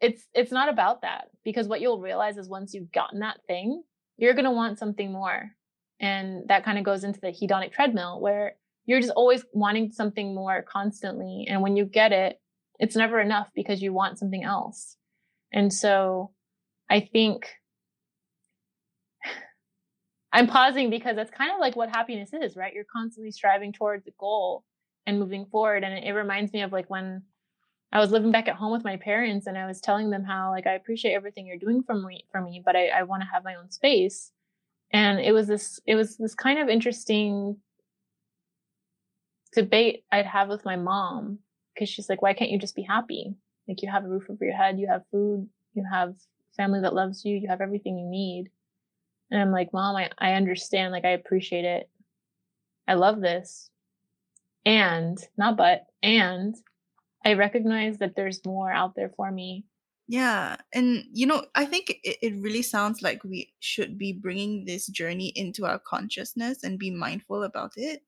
it's 0.00 0.24
it's 0.34 0.50
not 0.50 0.70
about 0.70 1.02
that 1.02 1.28
because 1.44 1.68
what 1.68 1.82
you'll 1.82 2.00
realize 2.00 2.38
is 2.38 2.48
once 2.48 2.72
you've 2.72 2.90
gotten 2.90 3.20
that 3.20 3.40
thing, 3.46 3.82
you're 4.16 4.34
gonna 4.34 4.52
want 4.52 4.78
something 4.78 5.12
more, 5.12 5.50
and 6.00 6.48
that 6.48 6.64
kind 6.64 6.78
of 6.78 6.84
goes 6.84 7.04
into 7.04 7.20
the 7.20 7.28
hedonic 7.28 7.72
treadmill 7.72 8.20
where 8.20 8.54
you're 8.90 9.00
just 9.00 9.12
always 9.14 9.44
wanting 9.52 9.92
something 9.92 10.34
more 10.34 10.64
constantly. 10.68 11.46
And 11.48 11.62
when 11.62 11.76
you 11.76 11.84
get 11.84 12.10
it, 12.10 12.40
it's 12.80 12.96
never 12.96 13.20
enough 13.20 13.48
because 13.54 13.80
you 13.80 13.92
want 13.92 14.18
something 14.18 14.42
else. 14.42 14.96
And 15.52 15.72
so 15.72 16.32
I 16.90 16.98
think 16.98 17.48
I'm 20.32 20.48
pausing 20.48 20.90
because 20.90 21.14
that's 21.14 21.30
kind 21.30 21.52
of 21.52 21.60
like 21.60 21.76
what 21.76 21.88
happiness 21.88 22.30
is, 22.32 22.56
right? 22.56 22.74
You're 22.74 22.82
constantly 22.92 23.30
striving 23.30 23.72
towards 23.72 24.08
a 24.08 24.12
goal 24.18 24.64
and 25.06 25.20
moving 25.20 25.46
forward. 25.46 25.84
And 25.84 25.94
it, 25.96 26.02
it 26.08 26.12
reminds 26.12 26.52
me 26.52 26.62
of 26.62 26.72
like 26.72 26.90
when 26.90 27.22
I 27.92 28.00
was 28.00 28.10
living 28.10 28.32
back 28.32 28.48
at 28.48 28.56
home 28.56 28.72
with 28.72 28.82
my 28.82 28.96
parents 28.96 29.46
and 29.46 29.56
I 29.56 29.68
was 29.68 29.80
telling 29.80 30.10
them 30.10 30.24
how 30.24 30.50
like 30.50 30.66
I 30.66 30.72
appreciate 30.72 31.14
everything 31.14 31.46
you're 31.46 31.58
doing 31.58 31.84
for 31.84 31.94
me 31.94 32.24
for 32.32 32.40
me, 32.40 32.60
but 32.66 32.74
I, 32.74 32.88
I 32.88 33.04
want 33.04 33.22
to 33.22 33.28
have 33.32 33.44
my 33.44 33.54
own 33.54 33.70
space. 33.70 34.32
And 34.92 35.20
it 35.20 35.30
was 35.30 35.46
this 35.46 35.78
it 35.86 35.94
was 35.94 36.16
this 36.16 36.34
kind 36.34 36.58
of 36.58 36.68
interesting 36.68 37.56
debate 39.52 40.04
I'd 40.12 40.26
have 40.26 40.48
with 40.48 40.64
my 40.64 40.76
mom 40.76 41.38
because 41.74 41.88
she's 41.88 42.08
like, 42.08 42.22
why 42.22 42.34
can't 42.34 42.50
you 42.50 42.58
just 42.58 42.76
be 42.76 42.82
happy? 42.82 43.34
Like 43.68 43.82
you 43.82 43.90
have 43.90 44.04
a 44.04 44.08
roof 44.08 44.24
over 44.28 44.44
your 44.44 44.56
head, 44.56 44.78
you 44.78 44.88
have 44.88 45.02
food, 45.10 45.48
you 45.74 45.84
have 45.90 46.14
family 46.56 46.80
that 46.80 46.94
loves 46.94 47.24
you, 47.24 47.36
you 47.36 47.48
have 47.48 47.60
everything 47.60 47.98
you 47.98 48.06
need. 48.06 48.50
And 49.30 49.40
I'm 49.40 49.52
like, 49.52 49.72
Mom, 49.72 49.96
I, 49.96 50.10
I 50.18 50.32
understand. 50.32 50.92
Like, 50.92 51.04
I 51.04 51.10
appreciate 51.10 51.64
it. 51.64 51.88
I 52.88 52.94
love 52.94 53.20
this. 53.20 53.70
And 54.66 55.18
not 55.38 55.56
but, 55.56 55.86
and 56.02 56.54
I 57.24 57.34
recognize 57.34 57.98
that 57.98 58.16
there's 58.16 58.44
more 58.44 58.70
out 58.72 58.94
there 58.96 59.12
for 59.16 59.30
me. 59.30 59.64
Yeah. 60.08 60.56
And, 60.74 61.04
you 61.12 61.26
know, 61.26 61.44
I 61.54 61.64
think 61.64 62.00
it, 62.02 62.16
it 62.20 62.42
really 62.42 62.62
sounds 62.62 63.00
like 63.00 63.22
we 63.22 63.52
should 63.60 63.96
be 63.96 64.12
bringing 64.12 64.64
this 64.64 64.88
journey 64.88 65.28
into 65.36 65.64
our 65.64 65.78
consciousness 65.78 66.64
and 66.64 66.78
be 66.78 66.90
mindful 66.90 67.44
about 67.44 67.72
it. 67.76 68.02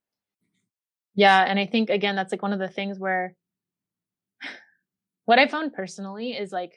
Yeah. 1.14 1.44
And 1.46 1.58
I 1.58 1.66
think, 1.66 1.90
again, 1.90 2.16
that's 2.16 2.32
like 2.32 2.42
one 2.42 2.52
of 2.52 2.58
the 2.58 2.68
things 2.68 2.98
where 2.98 3.34
what 5.24 5.38
I 5.38 5.46
found 5.46 5.72
personally 5.72 6.30
is 6.32 6.52
like, 6.52 6.72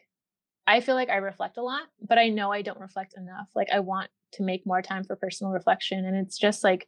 I 0.68 0.82
feel 0.82 0.96
like 0.96 1.10
I 1.10 1.18
reflect 1.18 1.58
a 1.58 1.62
lot, 1.62 1.84
but 2.02 2.18
I 2.18 2.30
know 2.30 2.52
I 2.52 2.62
don't 2.62 2.80
reflect 2.80 3.14
enough. 3.18 3.48
Like, 3.56 3.68
I 3.72 3.80
want 3.80 4.10
to 4.34 4.44
make 4.44 4.66
more 4.66 4.82
time 4.82 5.04
for 5.04 5.16
personal 5.16 5.54
reflection. 5.54 6.06
And 6.06 6.16
it's 6.16 6.38
just 6.38 6.64
like 6.64 6.88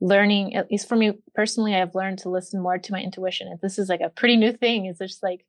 learning, 0.00 0.54
at 0.54 0.70
least 0.70 0.88
for 0.88 0.96
me 0.96 1.12
personally, 1.34 1.74
I've 1.74 1.94
learned 1.94 2.18
to 2.20 2.28
listen 2.28 2.60
more 2.62 2.78
to 2.78 2.92
my 2.92 3.00
intuition. 3.00 3.48
And 3.48 3.58
this 3.60 3.78
is 3.78 3.88
like 3.88 4.00
a 4.00 4.10
pretty 4.10 4.36
new 4.36 4.52
thing. 4.52 4.86
It's 4.86 4.98
just 4.98 5.22
like 5.22 5.44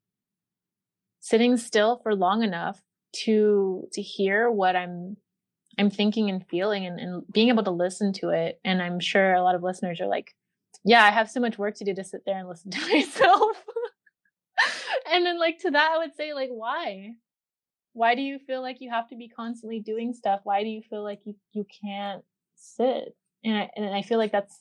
sitting 1.20 1.58
still 1.58 2.00
for 2.04 2.16
long 2.16 2.44
enough 2.44 2.82
to 3.24 3.88
to 3.94 4.02
hear 4.02 4.50
what 4.50 4.76
I'm 4.76 5.18
I'm 5.78 5.90
thinking 5.90 6.30
and 6.30 6.46
feeling 6.48 6.86
and, 6.86 7.00
and 7.00 7.24
being 7.32 7.50
able 7.50 7.64
to 7.64 7.72
listen 7.72 8.14
to 8.14 8.30
it. 8.30 8.60
And 8.64 8.82
I'm 8.82 9.00
sure 9.00 9.34
a 9.34 9.44
lot 9.44 9.56
of 9.56 9.64
listeners 9.64 10.00
are 10.00 10.08
like, 10.08 10.34
yeah, 10.86 11.04
I 11.04 11.10
have 11.10 11.30
so 11.30 11.40
much 11.40 11.58
work 11.58 11.76
to 11.76 11.84
do 11.84 11.96
to 11.96 12.04
sit 12.04 12.22
there 12.26 12.38
and 12.38 12.48
listen 12.48 12.72
to 12.72 12.80
myself. 12.80 13.58
and 15.12 15.26
then 15.26 15.40
like 15.40 15.60
to 15.60 15.72
that, 15.72 15.92
I 15.94 15.98
would 15.98 16.16
say 16.16 16.34
like, 16.34 16.50
why? 16.52 17.16
Why 17.94 18.14
do 18.14 18.22
you 18.22 18.40
feel 18.40 18.62
like 18.62 18.78
you 18.80 18.92
have 18.92 19.10
to 19.10 19.16
be 19.16 19.28
constantly 19.28 19.80
doing 19.80 20.14
stuff? 20.14 20.42
Why 20.44 20.64
do 20.64 20.70
you 20.70 20.82
feel 20.88 21.04
like 21.04 21.22
you, 21.26 21.36
you 21.54 21.66
can't 21.84 22.24
sit? 22.56 23.16
And 23.44 23.58
I, 23.58 23.70
and 23.76 23.96
I 23.96 24.04
feel 24.04 24.20
like 24.20 24.32
that's 24.32 24.60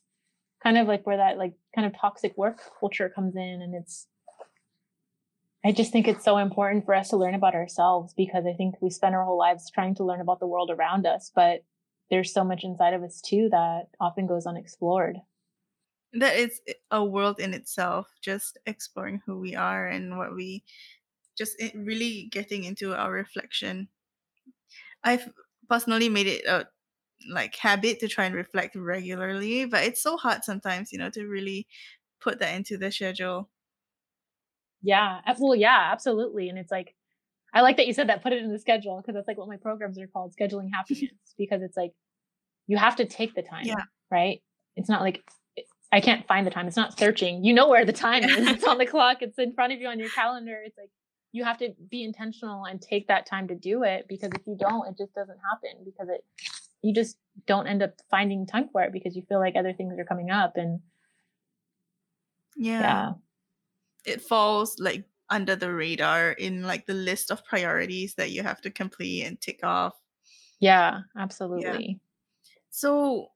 kind 0.63 0.79
of 0.79 0.87
like 0.87 1.07
where 1.07 1.19
that 1.19 1.37
like 1.37 1.53
kind 1.75 1.87
of 1.87 1.99
toxic 1.99 2.37
work 2.39 2.61
culture 2.81 3.11
comes 3.15 3.37
in. 3.37 3.61
And 3.63 3.75
it's, 3.75 4.07
I 5.63 5.73
just 5.73 5.93
think 5.93 6.09
it's 6.09 6.25
so 6.25 6.39
important 6.39 6.87
for 6.87 6.95
us 6.95 7.11
to 7.11 7.17
learn 7.17 7.35
about 7.35 7.55
ourselves 7.55 8.15
because 8.15 8.47
I 8.47 8.53
think 8.53 8.77
we 8.81 8.89
spend 8.89 9.15
our 9.15 9.25
whole 9.25 9.39
lives 9.39 9.71
trying 9.71 9.95
to 9.97 10.05
learn 10.05 10.21
about 10.21 10.41
the 10.41 10.47
world 10.47 10.71
around 10.71 11.07
us, 11.07 11.31
but 11.35 11.65
there's 12.11 12.33
so 12.33 12.45
much 12.45 12.65
inside 12.65 12.95
of 12.95 13.03
us 13.03 13.21
too 13.21 13.49
that 13.51 13.89
often 14.01 14.27
goes 14.27 14.47
unexplored. 14.47 15.17
That 16.19 16.37
is 16.37 16.61
a 16.91 17.05
world 17.05 17.41
in 17.41 17.55
itself, 17.55 18.09
just 18.23 18.59
exploring 18.67 19.21
who 19.27 19.39
we 19.39 19.55
are 19.55 19.89
and 19.89 20.17
what 20.17 20.35
we 20.35 20.63
just 21.37 21.61
really 21.75 22.29
getting 22.31 22.65
into 22.65 22.95
our 22.95 23.11
reflection. 23.11 23.89
I've 25.03 25.29
personally 25.69 26.09
made 26.09 26.27
it 26.27 26.47
a 26.47 26.67
like 27.31 27.57
habit 27.57 28.01
to 28.01 28.09
try 28.09 28.27
and 28.27 28.35
reflect 28.35 28.77
regularly, 28.77 29.65
but 29.65 29.85
it's 29.85 30.03
so 30.03 30.17
hard 30.17 30.45
sometimes, 30.45 30.93
you 30.93 30.99
know, 30.99 31.11
to 31.11 31.27
really 31.27 31.67
put 32.21 32.39
that 32.41 32.55
into 32.55 32.77
the 32.77 32.91
schedule. 32.91 33.49
Yeah, 34.83 35.21
well, 35.39 35.55
yeah, 35.55 35.89
absolutely. 35.93 36.49
And 36.49 36.59
it's 36.59 36.71
like, 36.71 36.95
I 37.55 37.63
like 37.63 37.77
that 37.79 37.87
you 37.87 37.93
said 37.93 38.09
that. 38.09 38.23
Put 38.23 38.33
it 38.33 38.43
in 38.43 38.53
the 38.53 38.59
schedule 38.59 39.01
because 39.01 39.15
that's 39.15 39.29
like 39.29 39.39
what 39.39 39.49
my 39.49 39.57
programs 39.57 39.99
are 39.99 40.07
called, 40.07 40.35
scheduling 40.39 40.69
happiness. 40.75 41.13
because 41.39 41.63
it's 41.63 41.77
like 41.77 41.93
you 42.67 42.77
have 42.77 42.97
to 42.97 43.05
take 43.05 43.35
the 43.35 43.43
time, 43.43 43.65
yeah. 43.65 43.85
right? 44.11 44.43
It's 44.77 44.89
not 44.89 45.01
like 45.01 45.23
I 45.95 46.01
can't 46.01 46.27
find 46.27 46.45
the 46.45 46.51
time. 46.51 46.67
It's 46.67 46.77
not 46.77 46.99
searching. 46.99 47.45
You 47.45 47.55
know 47.55 47.69
where 47.69 47.85
the 47.85 47.93
time 47.93 48.25
is. 48.25 48.49
It's 48.49 48.65
on 48.65 48.79
the 48.79 48.87
clock. 48.95 49.19
It's 49.21 49.39
in 49.39 49.53
front 49.53 49.73
of 49.73 49.81
you 49.81 49.87
on 49.87 50.01
your 50.01 50.09
calendar. 50.11 50.61
It's 50.67 50.77
like 50.77 50.91
you 51.31 51.45
have 51.45 51.59
to 51.59 51.71
be 51.89 52.03
intentional 52.03 52.65
and 52.65 52.83
take 52.83 53.07
that 53.07 53.27
time 53.27 53.47
to 53.49 53.55
do 53.55 53.85
it 53.85 54.07
because 54.09 54.31
if 54.35 54.47
you 54.47 54.57
don't 54.59 54.89
it 54.89 54.97
just 54.97 55.15
doesn't 55.15 55.39
happen 55.51 55.85
because 55.85 56.09
it 56.09 56.25
you 56.83 56.93
just 56.93 57.17
don't 57.47 57.67
end 57.67 57.83
up 57.83 57.93
finding 58.11 58.47
time 58.47 58.69
for 58.73 58.83
it 58.83 58.93
because 58.93 59.15
you 59.17 59.23
feel 59.29 59.39
like 59.39 59.55
other 59.57 59.73
things 59.73 59.99
are 59.99 60.05
coming 60.05 60.31
up 60.31 60.57
and 60.57 60.81
yeah, 62.57 62.81
yeah. 62.81 63.13
it 64.05 64.23
falls 64.23 64.77
like 64.79 65.05
under 65.29 65.57
the 65.57 65.73
radar 65.73 66.33
in 66.33 66.63
like 66.63 66.87
the 66.87 66.95
list 66.95 67.31
of 67.31 67.45
priorities 67.45 68.15
that 68.15 68.31
you 68.31 68.43
have 68.43 68.61
to 68.61 68.71
complete 68.71 69.25
and 69.25 69.41
tick 69.41 69.61
off 69.65 69.95
yeah 70.61 71.01
absolutely 71.19 71.87
yeah. 71.89 72.51
so 72.71 73.29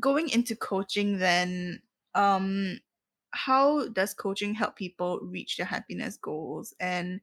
going 0.00 0.28
into 0.30 0.56
coaching 0.56 1.18
then 1.18 1.80
um 2.16 2.78
how 3.30 3.88
does 3.88 4.14
coaching 4.14 4.54
help 4.54 4.76
people 4.76 5.20
reach 5.22 5.56
their 5.56 5.66
happiness 5.66 6.16
goals? 6.16 6.74
And 6.80 7.20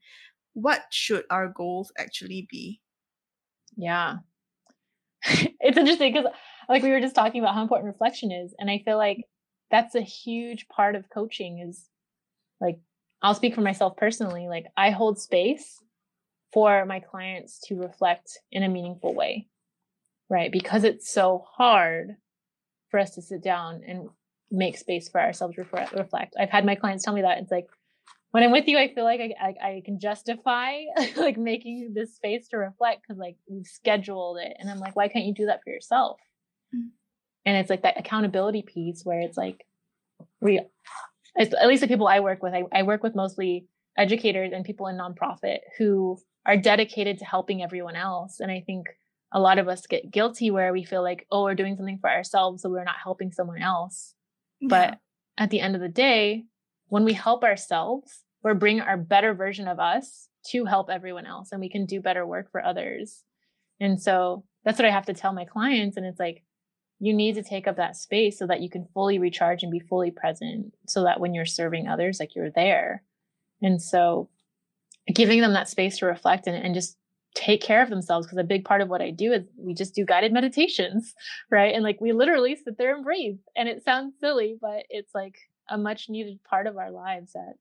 what 0.54 0.84
should 0.92 1.26
our 1.30 1.48
goals 1.48 1.92
actually 1.98 2.48
be? 2.50 2.82
Yeah. 3.76 4.18
It's 5.66 5.78
interesting 5.78 6.14
because 6.14 6.30
like 6.70 6.84
we 6.84 6.92
were 6.92 7.00
just 7.00 7.16
talking 7.16 7.42
about 7.42 7.56
how 7.56 7.62
important 7.62 7.88
reflection 7.88 8.32
is 8.32 8.54
and 8.60 8.70
i 8.70 8.82
feel 8.84 8.98
like 8.98 9.24
that's 9.72 9.96
a 9.96 10.02
huge 10.02 10.68
part 10.68 10.96
of 10.96 11.10
coaching 11.10 11.60
is 11.60 11.90
like 12.60 12.80
i'll 13.22 13.34
speak 13.34 13.56
for 13.56 13.62
myself 13.62 13.96
personally 13.96 14.48
like 14.50 14.66
i 14.76 14.90
hold 14.90 15.20
space 15.20 15.82
for 16.52 16.86
my 16.86 17.00
clients 17.00 17.60
to 17.62 17.80
reflect 17.80 18.38
in 18.52 18.64
a 18.64 18.70
meaningful 18.70 19.14
way 19.16 19.48
right? 20.34 20.52
Because 20.52 20.84
it's 20.84 21.12
so 21.12 21.46
hard 21.56 22.16
for 22.90 23.00
us 23.00 23.16
to 23.16 23.22
sit 23.22 23.44
down 23.44 23.82
and 23.88 24.10
make 24.54 24.78
space 24.78 25.10
for 25.10 25.20
ourselves 25.20 25.56
to 25.56 25.66
reflect. 25.96 26.36
I've 26.40 26.50
had 26.50 26.66
my 26.66 26.76
clients 26.76 27.04
tell 27.04 27.14
me 27.14 27.22
that 27.22 27.40
it's 27.40 27.52
like 27.52 27.68
when 28.34 28.44
I'm 28.44 28.52
with 28.52 28.68
you, 28.68 28.80
I 28.80 28.92
feel 28.92 29.04
like 29.04 29.20
I, 29.20 29.34
I, 29.40 29.68
I 29.68 29.82
can 29.86 30.00
justify 30.00 30.82
like 31.18 31.38
making 31.38 31.92
this 31.94 32.16
space 32.16 32.48
to 32.50 32.58
reflect 32.58 33.02
because 33.02 33.20
like 33.20 33.36
we've 33.48 33.68
scheduled 33.68 34.40
it, 34.40 34.56
and 34.60 34.70
I'm 34.70 34.80
like, 34.80 34.96
why 34.96 35.08
can't 35.08 35.26
you 35.26 35.34
do 35.34 35.46
that 35.48 35.62
for 35.64 35.70
yourself? 35.70 36.20
Mm-hmm. 36.76 36.88
And 37.46 37.58
it's 37.58 37.70
like 37.70 37.84
that 37.84 38.00
accountability 38.00 38.64
piece 38.64 39.04
where 39.04 39.20
it's 39.20 39.38
like 39.38 39.66
we, 40.40 40.62
at 41.38 41.68
least 41.68 41.82
the 41.82 41.88
people 41.88 42.08
I 42.08 42.22
work 42.22 42.42
with, 42.42 42.54
I, 42.54 42.64
I 42.72 42.84
work 42.84 43.04
with 43.04 43.16
mostly 43.16 43.68
educators 43.98 44.52
and 44.54 44.66
people 44.66 44.88
in 44.88 44.98
nonprofit 44.98 45.60
who 45.78 46.18
are 46.46 46.58
dedicated 46.58 47.20
to 47.20 47.26
helping 47.26 47.62
everyone 47.62 47.96
else, 47.96 48.40
and 48.40 48.52
I 48.52 48.64
think 48.66 48.88
a 49.32 49.40
lot 49.40 49.60
of 49.60 49.68
us 49.68 49.86
get 49.86 50.12
guilty 50.12 50.50
where 50.50 50.74
we 50.74 50.84
feel 50.84 51.04
like, 51.04 51.28
oh, 51.32 51.44
we're 51.44 51.56
doing 51.56 51.76
something 51.76 52.00
for 52.00 52.10
ourselves, 52.10 52.64
so 52.64 52.70
we're 52.70 52.84
not 52.84 52.96
helping 53.04 53.32
someone 53.32 53.62
else. 53.62 54.16
But 54.68 55.00
at 55.38 55.50
the 55.50 55.60
end 55.60 55.76
of 55.76 55.82
the 55.82 55.90
day, 55.90 56.46
when 56.88 57.04
we 57.04 57.14
help 57.14 57.44
ourselves, 57.44 58.24
we're 58.44 58.54
bringing 58.54 58.82
our 58.82 58.98
better 58.98 59.34
version 59.34 59.68
of 59.68 59.80
us 59.80 60.28
to 60.48 60.66
help 60.66 60.90
everyone 60.90 61.26
else 61.26 61.52
and 61.52 61.62
we 61.62 61.70
can 61.70 61.86
do 61.86 62.02
better 62.02 62.26
work 62.26 62.52
for 62.52 62.64
others. 62.64 63.24
And 63.80 64.02
so 64.02 64.44
that's 64.64 64.78
what 64.78 64.88
I 64.88 64.92
have 64.92 65.06
to 65.08 65.14
tell 65.14 65.34
my 65.34 65.46
clients. 65.46 65.98
And 65.98 66.06
it's 66.06 66.20
like, 66.20 66.44
you 67.00 67.14
need 67.14 67.36
to 67.36 67.44
take 67.44 67.68
up 67.68 67.78
that 67.78 67.98
space 67.98 68.40
so 68.40 68.48
that 68.48 68.62
you 68.62 68.70
can 68.70 68.88
fully 68.94 69.20
recharge 69.20 69.64
and 69.64 69.72
be 69.72 69.80
fully 69.80 70.12
present 70.12 70.74
so 70.88 71.04
that 71.04 71.20
when 71.20 71.34
you're 71.34 71.46
serving 71.46 71.88
others, 71.88 72.20
like 72.20 72.36
you're 72.36 72.52
there. 72.52 73.04
And 73.62 73.82
so 73.82 74.30
giving 75.14 75.42
them 75.42 75.54
that 75.54 75.68
space 75.68 75.98
to 75.98 76.06
reflect 76.06 76.48
and, 76.48 76.56
and 76.56 76.74
just 76.74 76.98
take 77.36 77.62
care 77.62 77.82
of 77.82 77.90
themselves 77.90 78.28
because 78.28 78.38
a 78.38 78.44
big 78.44 78.66
part 78.66 78.82
of 78.82 78.90
what 78.90 79.02
I 79.02 79.10
do 79.10 79.32
is 79.32 79.44
we 79.58 79.74
just 79.74 79.96
do 79.96 80.06
guided 80.06 80.34
meditations, 80.34 81.14
right? 81.52 81.74
And 81.74 81.84
like 81.84 82.00
we 82.00 82.14
literally 82.14 82.56
sit 82.56 82.78
there 82.78 82.96
and 82.96 83.04
breathe. 83.04 83.38
And 83.56 83.68
it 83.68 83.84
sounds 83.84 84.16
silly, 84.20 84.58
but 84.62 84.86
it's 84.90 85.14
like 85.16 85.36
a 85.70 85.78
much 85.78 86.10
needed 86.10 86.44
part 86.44 86.68
of 86.68 86.78
our 86.78 86.92
lives 86.92 87.34
that 87.34 87.54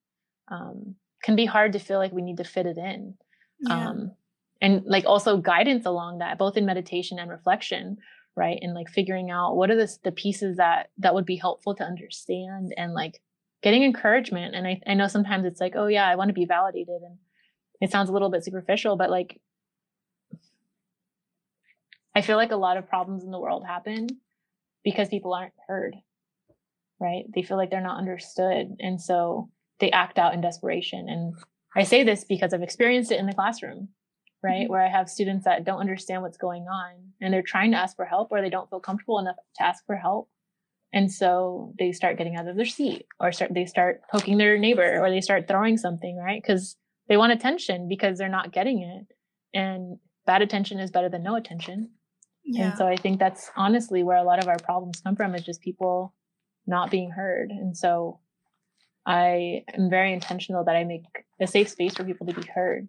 um, 0.49 0.97
can 1.23 1.37
be 1.37 1.47
hard 1.47 1.73
to 1.73 1.79
feel 1.79 1.99
like 1.99 2.13
we 2.13 2.23
need 2.23 2.39
to 2.39 2.45
fit 2.45 2.67
it 2.67 2.77
in. 2.77 3.15
Yeah. 3.61 3.89
Um, 3.89 4.13
and 4.61 4.83
like 4.87 5.05
also 5.07 5.39
guidance 5.39 5.87
along 5.87 6.19
that, 6.19 6.39
both 6.39 6.57
in 6.57 6.67
meditation 6.67 7.19
and 7.19 7.31
reflection, 7.31 7.97
right? 8.37 8.59
And 8.61 8.75
like 8.75 8.89
figuring 8.89 9.31
out 9.31 9.57
what 9.57 9.71
are 9.71 9.77
the, 9.77 9.91
the 10.05 10.13
pieces 10.13 10.57
that 10.59 10.91
that 10.99 11.15
would 11.15 11.27
be 11.27 11.37
helpful 11.37 11.75
to 11.77 11.85
understand 11.85 12.73
and 12.77 12.93
like 12.93 13.21
getting 13.63 13.83
encouragement. 13.83 14.55
And 14.55 14.67
I, 14.67 14.81
I 14.87 14.95
know 14.95 15.09
sometimes 15.09 15.47
it's 15.47 15.61
like, 15.61 15.75
oh 15.77 15.87
yeah, 15.87 16.09
I 16.09 16.17
want 16.17 16.29
to 16.29 16.35
be 16.35 16.45
validated 16.45 17.01
and 17.03 17.19
it 17.81 17.91
sounds 17.91 18.09
a 18.09 18.13
little 18.13 18.31
bit 18.31 18.45
superficial, 18.45 18.97
but 18.97 19.11
like 19.11 19.41
I 22.15 22.23
feel 22.23 22.37
like 22.37 22.53
a 22.53 22.57
lot 22.57 22.77
of 22.77 22.89
problems 22.89 23.25
in 23.25 23.31
the 23.31 23.41
world 23.41 23.65
happen 23.67 24.07
because 24.85 25.09
people 25.09 25.35
aren't 25.35 25.55
heard, 25.67 25.97
right? 27.01 27.25
They 27.35 27.43
feel 27.43 27.57
like 27.57 27.71
they're 27.71 27.81
not 27.81 27.99
understood. 27.99 28.77
And 28.81 29.01
so 29.01 29.51
they 29.81 29.91
act 29.91 30.19
out 30.19 30.35
in 30.35 30.41
desperation. 30.41 31.09
And 31.09 31.35
I 31.75 31.85
say 31.85 32.05
this 32.05 32.25
because 32.25 32.53
I've 32.53 32.63
experienced 32.63 33.13
it 33.13 33.19
in 33.19 33.27
the 33.27 33.33
classroom, 33.33 33.89
right? 34.43 34.63
Mm-hmm. 34.63 34.73
Where 34.73 34.85
I 34.85 34.91
have 34.91 35.09
students 35.09 35.45
that 35.45 35.65
don't 35.65 35.81
understand 35.81 36.23
what's 36.23 36.37
going 36.37 36.65
on 36.65 37.13
and 37.21 37.33
they're 37.33 37.43
trying 37.43 37.71
to 37.73 37.79
ask 37.79 37.97
for 37.97 38.05
help 38.05 38.29
or 38.31 38.43
they 38.43 38.51
don't 38.51 38.69
feel 38.69 38.81
comfortable 38.81 39.19
enough 39.19 39.37
to 39.57 39.65
ask 39.65 39.85
for 39.87 39.97
help. 39.97 40.29
And 40.93 41.11
so 41.11 41.73
they 41.79 41.93
start 41.93 42.19
getting 42.19 42.37
out 42.37 42.47
of 42.47 42.57
their 42.57 42.67
seat 42.67 43.07
or 43.19 43.33
start, 43.33 43.55
they 43.55 43.65
start 43.65 44.03
poking 44.11 44.37
their 44.37 44.59
neighbor 44.59 45.01
or 45.01 45.09
they 45.09 45.23
start 45.23 45.49
throwing 45.49 45.79
something, 45.79 46.19
right? 46.19 46.43
Because 46.43 46.77
they 47.09 47.17
want 47.17 47.33
attention 47.33 47.89
because 47.89 48.19
they're 48.19 48.29
not 48.29 48.53
getting 48.53 48.83
it. 48.83 49.17
And 49.59 49.99
bad 50.27 50.43
attention 50.43 50.79
is 50.79 50.91
better 50.91 51.09
than 51.09 51.23
no 51.23 51.35
attention. 51.35 51.91
Yeah. 52.45 52.71
And 52.71 52.79
so 52.79 52.87
I 52.87 52.97
think 52.97 53.19
that's 53.19 53.51
honestly 53.57 54.03
where 54.03 54.17
a 54.17 54.25
lot 54.25 54.39
of 54.39 54.49
our 54.49 54.59
problems 54.59 55.01
come 55.01 55.17
from 55.17 55.35
is 55.35 55.45
just 55.45 55.61
people 55.61 56.13
not 56.67 56.91
being 56.91 57.11
heard. 57.11 57.51
And 57.51 57.77
so 57.77 58.19
I 59.07 59.65
am 59.75 59.91
very 59.91 60.13
intentional 60.13 60.65
that 60.65 60.77
I 60.77 60.85
make 60.85 61.05
a 61.41 61.47
safe 61.47 61.69
space 61.69 61.95
for 61.95 62.05
people 62.05 62.27
to 62.27 62.35
be 62.35 62.47
heard. 62.47 62.89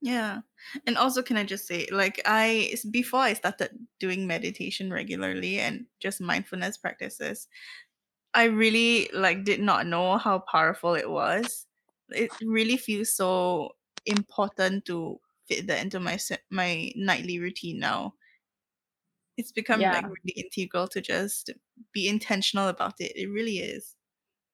Yeah. 0.00 0.40
And 0.86 0.96
also 0.96 1.22
can 1.22 1.36
I 1.36 1.44
just 1.44 1.66
say 1.66 1.88
like 1.90 2.20
I 2.24 2.72
before 2.90 3.20
I 3.20 3.32
started 3.32 3.70
doing 3.98 4.26
meditation 4.26 4.92
regularly 4.92 5.58
and 5.58 5.86
just 5.98 6.20
mindfulness 6.20 6.76
practices, 6.76 7.48
I 8.34 8.44
really 8.44 9.10
like 9.12 9.44
did 9.44 9.60
not 9.60 9.86
know 9.86 10.18
how 10.18 10.40
powerful 10.40 10.94
it 10.94 11.10
was. 11.10 11.66
It 12.10 12.30
really 12.42 12.76
feels 12.76 13.12
so 13.12 13.74
important 14.06 14.84
to 14.86 15.20
fit 15.48 15.66
that 15.66 15.82
into 15.82 16.00
my 16.00 16.18
my 16.50 16.92
nightly 16.94 17.38
routine 17.38 17.78
now. 17.78 18.14
It's 19.36 19.52
become 19.52 19.80
yeah. 19.80 19.92
like 19.92 20.04
really 20.04 20.34
integral 20.36 20.88
to 20.88 21.00
just 21.00 21.50
be 21.92 22.08
intentional 22.08 22.68
about 22.68 22.94
it. 22.98 23.12
It 23.14 23.28
really 23.28 23.58
is. 23.58 23.94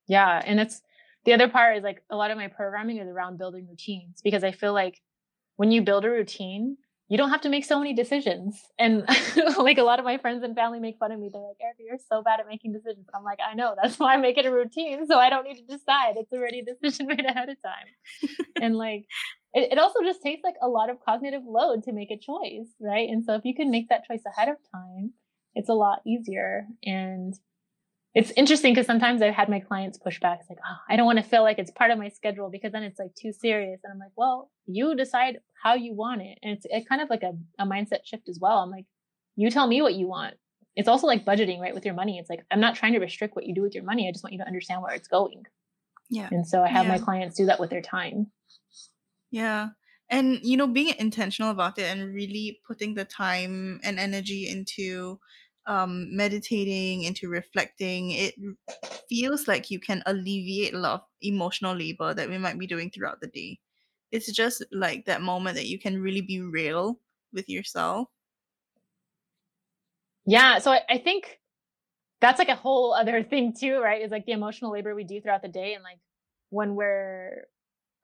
Yeah, 0.06 0.42
and 0.44 0.60
it's 0.60 0.82
the 1.24 1.32
other 1.32 1.48
part 1.48 1.78
is 1.78 1.82
like 1.82 2.02
a 2.10 2.16
lot 2.16 2.30
of 2.30 2.36
my 2.36 2.48
programming 2.48 2.98
is 2.98 3.08
around 3.08 3.38
building 3.38 3.66
routines 3.68 4.20
because 4.22 4.44
I 4.44 4.52
feel 4.52 4.74
like 4.74 5.00
when 5.56 5.70
you 5.70 5.82
build 5.82 6.04
a 6.04 6.10
routine, 6.10 6.76
you 7.08 7.18
don't 7.18 7.30
have 7.30 7.42
to 7.42 7.50
make 7.50 7.64
so 7.64 7.78
many 7.78 7.92
decisions. 7.94 8.62
And 8.78 9.04
like 9.58 9.78
a 9.78 9.82
lot 9.82 9.98
of 9.98 10.04
my 10.04 10.16
friends 10.16 10.42
and 10.42 10.54
family 10.54 10.80
make 10.80 10.98
fun 10.98 11.12
of 11.12 11.20
me. 11.20 11.28
They're 11.32 11.42
like, 11.42 11.56
Erica, 11.62 11.82
you're 11.82 11.98
so 12.08 12.22
bad 12.22 12.40
at 12.40 12.46
making 12.48 12.72
decisions. 12.72 13.06
I'm 13.14 13.24
like, 13.24 13.40
I 13.46 13.54
know. 13.54 13.74
That's 13.80 13.98
why 13.98 14.14
I 14.14 14.16
make 14.16 14.38
it 14.38 14.46
a 14.46 14.50
routine. 14.50 15.06
So 15.06 15.18
I 15.18 15.28
don't 15.28 15.44
need 15.44 15.56
to 15.56 15.76
decide. 15.76 16.14
It's 16.16 16.32
already 16.32 16.60
a 16.60 16.64
decision 16.64 17.06
made 17.08 17.24
ahead 17.24 17.48
of 17.50 17.56
time. 17.62 18.30
and 18.60 18.76
like, 18.76 19.04
it, 19.52 19.72
it 19.72 19.78
also 19.78 20.00
just 20.02 20.22
takes 20.22 20.42
like 20.42 20.56
a 20.62 20.68
lot 20.68 20.88
of 20.88 20.96
cognitive 21.04 21.42
load 21.46 21.84
to 21.84 21.92
make 21.92 22.10
a 22.10 22.18
choice. 22.18 22.68
Right. 22.80 23.08
And 23.08 23.24
so 23.24 23.34
if 23.34 23.44
you 23.44 23.54
can 23.54 23.70
make 23.70 23.90
that 23.90 24.04
choice 24.06 24.22
ahead 24.26 24.48
of 24.48 24.56
time, 24.74 25.12
it's 25.54 25.68
a 25.68 25.74
lot 25.74 26.00
easier. 26.06 26.66
And 26.84 27.34
it's 28.14 28.30
interesting 28.36 28.72
because 28.72 28.86
sometimes 28.86 29.20
I've 29.22 29.34
had 29.34 29.48
my 29.48 29.58
clients 29.58 29.98
push 29.98 30.20
back. 30.20 30.38
It's 30.40 30.48
like, 30.48 30.58
oh, 30.64 30.76
I 30.88 30.94
don't 30.96 31.06
want 31.06 31.18
to 31.18 31.24
feel 31.24 31.42
like 31.42 31.58
it's 31.58 31.72
part 31.72 31.90
of 31.90 31.98
my 31.98 32.08
schedule 32.08 32.48
because 32.48 32.72
then 32.72 32.84
it's 32.84 32.98
like 32.98 33.14
too 33.14 33.32
serious. 33.32 33.80
And 33.82 33.92
I'm 33.92 33.98
like, 33.98 34.12
well, 34.16 34.50
you 34.66 34.94
decide 34.94 35.38
how 35.60 35.74
you 35.74 35.94
want 35.94 36.22
it. 36.22 36.38
And 36.42 36.56
it's, 36.56 36.64
it's 36.70 36.88
kind 36.88 37.02
of 37.02 37.10
like 37.10 37.24
a, 37.24 37.32
a 37.58 37.66
mindset 37.66 38.04
shift 38.04 38.28
as 38.28 38.38
well. 38.40 38.58
I'm 38.58 38.70
like, 38.70 38.86
you 39.34 39.50
tell 39.50 39.66
me 39.66 39.82
what 39.82 39.94
you 39.94 40.06
want. 40.06 40.34
It's 40.76 40.88
also 40.88 41.08
like 41.08 41.24
budgeting, 41.24 41.60
right? 41.60 41.74
With 41.74 41.84
your 41.84 41.94
money. 41.94 42.18
It's 42.18 42.30
like, 42.30 42.44
I'm 42.52 42.60
not 42.60 42.76
trying 42.76 42.92
to 42.92 43.00
restrict 43.00 43.34
what 43.34 43.46
you 43.46 43.54
do 43.54 43.62
with 43.62 43.74
your 43.74 43.84
money. 43.84 44.08
I 44.08 44.12
just 44.12 44.22
want 44.22 44.32
you 44.32 44.40
to 44.40 44.46
understand 44.46 44.82
where 44.82 44.94
it's 44.94 45.08
going. 45.08 45.42
Yeah. 46.08 46.28
And 46.30 46.46
so 46.46 46.62
I 46.62 46.68
have 46.68 46.86
yeah. 46.86 46.92
my 46.92 46.98
clients 46.98 47.36
do 47.36 47.46
that 47.46 47.58
with 47.58 47.70
their 47.70 47.82
time. 47.82 48.28
Yeah. 49.30 49.70
And, 50.08 50.38
you 50.42 50.56
know, 50.56 50.66
being 50.68 50.94
intentional 50.98 51.50
about 51.50 51.78
it 51.78 51.84
and 51.84 52.14
really 52.14 52.60
putting 52.66 52.94
the 52.94 53.04
time 53.04 53.80
and 53.82 53.98
energy 53.98 54.48
into 54.48 55.18
um, 55.66 56.14
meditating, 56.14 57.02
into 57.02 57.28
reflecting, 57.28 58.10
it 58.10 58.34
feels 59.08 59.48
like 59.48 59.70
you 59.70 59.80
can 59.80 60.02
alleviate 60.06 60.74
a 60.74 60.78
lot 60.78 60.94
of 60.94 61.00
emotional 61.22 61.74
labor 61.74 62.14
that 62.14 62.28
we 62.28 62.38
might 62.38 62.58
be 62.58 62.66
doing 62.66 62.90
throughout 62.90 63.20
the 63.20 63.28
day. 63.28 63.58
It's 64.12 64.30
just 64.32 64.64
like 64.72 65.06
that 65.06 65.22
moment 65.22 65.56
that 65.56 65.66
you 65.66 65.78
can 65.78 66.00
really 66.00 66.20
be 66.20 66.40
real 66.40 66.98
with 67.32 67.48
yourself. 67.48 68.08
Yeah. 70.26 70.58
So 70.58 70.70
I, 70.72 70.80
I 70.88 70.98
think 70.98 71.40
that's 72.20 72.38
like 72.38 72.48
a 72.48 72.54
whole 72.54 72.94
other 72.94 73.22
thing 73.30 73.52
too, 73.52 73.80
right? 73.80 74.02
Is 74.02 74.10
like 74.10 74.26
the 74.26 74.32
emotional 74.32 74.72
labor 74.72 74.94
we 74.94 75.04
do 75.04 75.20
throughout 75.20 75.42
the 75.42 75.48
day. 75.48 75.74
And 75.74 75.82
like 75.82 75.98
when 76.50 76.74
we're 76.74 77.46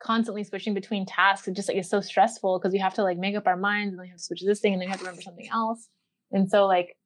constantly 0.02 0.44
switching 0.44 0.74
between 0.74 1.06
tasks, 1.06 1.46
it 1.46 1.54
just 1.54 1.68
like 1.68 1.76
it's 1.76 1.88
so 1.88 2.00
stressful 2.00 2.58
because 2.58 2.72
we 2.72 2.78
have 2.78 2.94
to 2.94 3.02
like 3.02 3.18
make 3.18 3.36
up 3.36 3.46
our 3.46 3.56
minds 3.56 3.92
and 3.92 4.00
we 4.00 4.08
have 4.08 4.18
to 4.18 4.22
switch 4.22 4.42
this 4.42 4.60
thing 4.60 4.72
and 4.72 4.82
then 4.82 4.88
we 4.88 4.90
have 4.90 5.00
to 5.00 5.04
remember 5.04 5.22
something 5.22 5.48
else. 5.50 5.88
And 6.32 6.50
so 6.50 6.66
like 6.66 6.96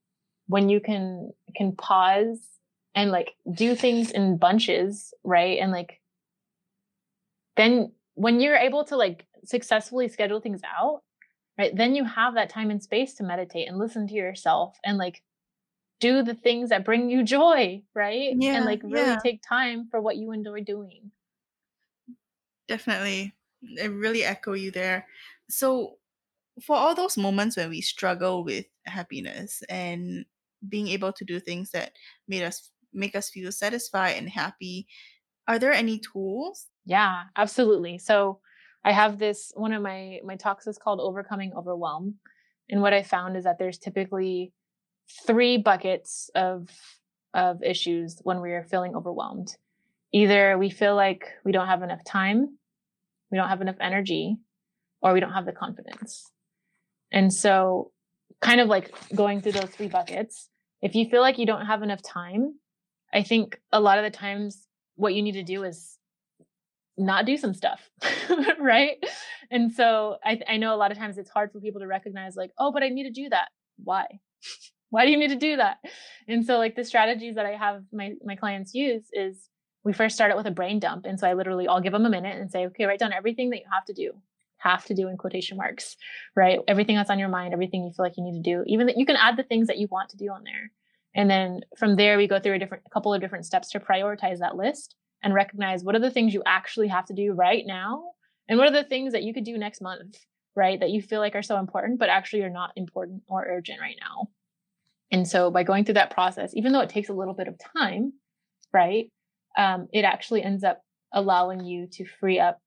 when 0.47 0.69
you 0.69 0.81
can 0.81 1.33
can 1.57 1.73
pause 1.73 2.39
and 2.95 3.11
like 3.11 3.35
do 3.53 3.75
things 3.75 4.11
in 4.11 4.37
bunches, 4.37 5.13
right? 5.25 5.59
And 5.59 5.73
like 5.73 6.01
then 7.57 7.93
when 8.15 8.41
you're 8.41 8.57
able 8.57 8.85
to 8.85 8.97
like 8.97 9.27
successfully 9.45 10.09
schedule 10.09 10.41
things 10.41 10.61
out, 10.65 11.03
right? 11.59 11.75
Then 11.75 11.95
you 11.95 12.05
have 12.05 12.35
that 12.35 12.51
time 12.51 12.71
and 12.71 12.83
space 12.83 13.15
to 13.15 13.25
meditate 13.25 13.69
and 13.69 13.79
listen 13.79 14.07
to 14.09 14.15
yourself 14.15 14.79
and 14.85 14.99
like 14.99 15.23
do 16.01 16.23
the 16.23 16.35
things 16.35 16.71
that 16.71 16.85
bring 16.85 17.11
you 17.11 17.23
joy, 17.23 17.83
right? 17.95 18.35
Yeah, 18.37 18.57
and 18.57 18.65
like 18.65 18.83
really 18.83 19.11
yeah. 19.11 19.19
take 19.23 19.43
time 19.43 19.89
for 19.91 20.01
what 20.01 20.17
you 20.17 20.33
enjoy 20.33 20.63
doing. 20.63 21.11
Definitely. 22.69 23.35
I 23.81 23.87
really 23.87 24.25
echo 24.25 24.53
you 24.53 24.71
there. 24.71 25.07
So 25.49 25.99
for 26.63 26.77
all 26.77 26.95
those 26.95 27.17
moments 27.17 27.57
when 27.57 27.71
we 27.71 27.81
struggle 27.81 28.45
with 28.45 28.67
happiness 28.87 29.63
and 29.69 30.25
being 30.69 30.89
able 30.89 31.13
to 31.13 31.25
do 31.25 31.41
things 31.41 31.71
that 31.71 31.93
made 32.29 32.43
us 32.43 32.71
make 32.93 33.15
us 33.17 33.31
feel 33.31 33.51
satisfied 33.51 34.17
and 34.17 34.29
happy. 34.29 34.87
Are 35.49 35.59
there 35.59 35.73
any 35.73 35.99
tools? 35.99 36.67
Yeah 36.87 37.25
absolutely. 37.37 37.99
So 37.99 38.41
i 38.87 38.93
have 38.93 39.19
this 39.19 39.51
one 39.55 39.73
of 39.73 39.83
my 39.83 40.21
my 40.25 40.37
talks 40.37 40.67
is 40.67 40.77
called 40.77 41.01
overcoming 41.01 41.51
overwhelm 41.57 42.15
and 42.69 42.83
what 42.83 42.93
i 42.93 43.03
found 43.03 43.35
is 43.35 43.45
that 43.45 43.59
there's 43.59 43.79
typically 43.79 44.53
three 45.27 45.57
buckets 45.57 46.29
of 46.35 46.69
of 47.33 47.63
issues 47.63 48.21
when 48.23 48.41
we 48.41 48.53
are 48.53 48.63
feeling 48.65 48.95
overwhelmed. 48.95 49.57
Either 50.13 50.57
we 50.57 50.71
feel 50.71 50.95
like 50.95 51.33
we 51.45 51.51
don't 51.51 51.67
have 51.67 51.83
enough 51.83 52.05
time 52.05 52.59
we 53.35 53.39
don't 53.39 53.49
have 53.49 53.61
enough 53.61 53.77
energy 53.81 54.37
or 55.03 55.13
we 55.13 55.19
don't 55.19 55.33
have 55.33 55.45
the 55.45 55.53
confidence. 55.53 56.31
And 57.11 57.35
so 57.35 57.91
kind 58.41 58.61
of 58.61 58.69
like 58.69 58.95
going 59.13 59.41
through 59.41 59.53
those 59.53 59.71
three 59.71 59.89
buckets 59.89 60.49
if 60.85 60.95
you 60.95 61.09
feel 61.09 61.23
like 61.23 61.39
you 61.39 61.47
don't 61.47 61.65
have 61.65 61.83
enough 61.83 62.03
time, 62.03 62.55
I 63.13 63.23
think 63.23 63.59
a 63.73 63.81
lot 63.81 63.99
of 63.99 64.05
the 64.05 64.11
times 64.11 64.69
what 64.97 65.15
you 65.15 65.23
need 65.23 65.33
to 65.33 65.43
do 65.43 65.65
is 65.65 65.99
not 66.99 67.25
do 67.25 67.39
some 67.39 67.55
stuff, 67.55 67.81
right? 68.61 69.03
And 69.51 69.73
so 69.73 70.19
I, 70.23 70.41
I 70.47 70.59
know 70.59 70.75
a 70.75 70.77
lot 70.77 70.93
of 70.93 70.99
times 70.99 71.17
it's 71.17 71.31
hard 71.31 71.51
for 71.53 71.59
people 71.59 71.81
to 71.81 71.87
recognize, 71.87 72.37
like, 72.37 72.51
oh, 72.59 72.71
but 72.71 72.83
I 72.83 72.91
need 72.91 73.05
to 73.05 73.11
do 73.11 73.31
that. 73.31 73.49
Why? 73.83 74.07
Why 74.91 75.07
do 75.07 75.11
you 75.11 75.17
need 75.17 75.29
to 75.29 75.37
do 75.37 75.57
that? 75.57 75.79
And 76.29 76.45
so, 76.45 76.59
like, 76.59 76.77
the 76.77 76.85
strategies 76.85 77.35
that 77.35 77.47
I 77.47 77.57
have 77.57 77.83
my 77.91 78.13
my 78.23 78.37
clients 78.37 78.75
use 78.75 79.07
is 79.13 79.49
we 79.85 79.93
first 79.93 80.15
start 80.15 80.31
it 80.31 80.37
with 80.37 80.47
a 80.47 80.53
brain 80.53 80.79
dump, 80.79 81.07
and 81.07 81.19
so 81.19 81.27
I 81.27 81.33
literally 81.33 81.67
I'll 81.67 81.81
give 81.81 81.93
them 81.93 82.07
a 82.07 82.11
minute 82.11 82.39
and 82.39 82.49
say, 82.51 82.67
okay, 82.67 82.85
write 82.85 83.01
down 83.01 83.13
everything 83.13 83.51
that 83.51 83.59
you 83.59 83.67
have 83.73 83.87
to 83.87 83.93
do 83.93 84.13
have 84.65 84.85
to 84.87 84.95
do 84.95 85.09
in 85.09 85.17
quotation 85.17 85.57
marks, 85.57 85.97
right? 86.35 86.59
Everything 86.67 86.97
that's 86.97 87.11
on 87.11 87.19
your 87.19 87.29
mind, 87.29 87.53
everything 87.53 87.85
you 87.85 87.93
feel 87.93 88.05
like 88.05 88.17
you 88.17 88.25
need 88.25 88.43
to 88.43 88.51
do, 88.51 88.65
even 88.67 88.87
that 88.87 88.97
you 88.97 89.07
can 89.07 89.17
add 89.17 89.37
the 89.37 89.43
things 89.43 89.69
that 89.69 89.79
you 89.79 89.87
want 89.91 90.09
to 90.11 90.17
do 90.17 90.31
on 90.31 90.43
there. 90.43 90.73
And 91.15 91.31
then 91.31 91.61
from 91.77 91.97
there, 91.97 92.17
we 92.17 92.27
go 92.27 92.41
through 92.41 92.55
a 92.55 92.59
different, 92.59 92.83
a 92.87 92.91
couple 92.91 93.15
of 93.15 93.21
different 93.21 93.47
steps 93.47 93.71
to 93.71 93.81
prioritize 93.81 94.39
that 94.39 94.57
list 94.57 94.97
and 95.23 95.33
recognize 95.33 95.85
what 95.85 95.95
are 95.95 96.01
the 96.01 96.11
things 96.11 96.35
you 96.35 96.43
actually 96.45 96.89
have 96.89 97.07
to 97.07 97.15
do 97.15 97.33
right 97.33 97.65
now. 97.67 98.03
And 98.49 98.59
what 98.59 98.69
are 98.69 98.83
the 98.83 98.89
things 98.89 99.13
that 99.13 99.23
you 99.23 99.33
could 99.33 99.45
do 99.45 99.57
next 99.57 99.81
month, 99.81 100.19
right? 100.57 100.81
That 100.81 100.91
you 100.91 101.01
feel 101.01 101.21
like 101.21 101.35
are 101.35 101.43
so 101.43 101.59
important, 101.59 101.99
but 101.99 102.09
actually 102.09 102.43
are 102.43 102.51
not 102.51 102.73
important 102.77 103.23
or 103.29 103.47
urgent 103.47 103.81
right 103.81 103.97
now. 104.01 104.29
And 105.11 105.27
so 105.29 105.51
by 105.51 105.63
going 105.63 105.85
through 105.85 105.95
that 105.95 106.11
process, 106.11 106.53
even 106.55 106.73
though 106.73 106.81
it 106.81 106.91
takes 106.91 107.09
a 107.09 107.15
little 107.15 107.35
bit 107.35 107.49
of 107.49 107.59
time, 107.77 108.15
right? 108.73 109.11
Um, 109.57 109.89
it 109.93 110.05
actually 110.05 110.43
ends 110.43 110.65
up 110.65 110.83
allowing 111.13 111.65
you 111.65 111.87
to 111.93 112.05
free 112.05 112.41
up 112.41 112.59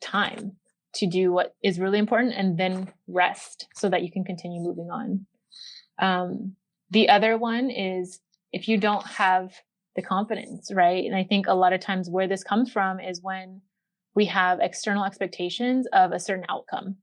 time 0.00 0.56
to 0.94 1.06
do 1.06 1.32
what 1.32 1.54
is 1.62 1.78
really 1.78 1.98
important 1.98 2.34
and 2.34 2.58
then 2.58 2.92
rest 3.06 3.68
so 3.74 3.88
that 3.88 4.02
you 4.02 4.10
can 4.10 4.24
continue 4.24 4.60
moving 4.60 4.90
on. 4.90 5.26
Um, 5.98 6.56
the 6.90 7.08
other 7.08 7.38
one 7.38 7.70
is 7.70 8.20
if 8.52 8.66
you 8.66 8.78
don't 8.78 9.06
have 9.06 9.52
the 9.96 10.02
confidence, 10.02 10.70
right? 10.74 11.04
And 11.04 11.14
I 11.14 11.24
think 11.24 11.46
a 11.46 11.54
lot 11.54 11.72
of 11.72 11.80
times 11.80 12.08
where 12.10 12.28
this 12.28 12.42
comes 12.42 12.72
from 12.72 13.00
is 13.00 13.20
when 13.22 13.60
we 14.14 14.26
have 14.26 14.58
external 14.60 15.04
expectations 15.04 15.86
of 15.92 16.12
a 16.12 16.20
certain 16.20 16.46
outcome. 16.48 16.96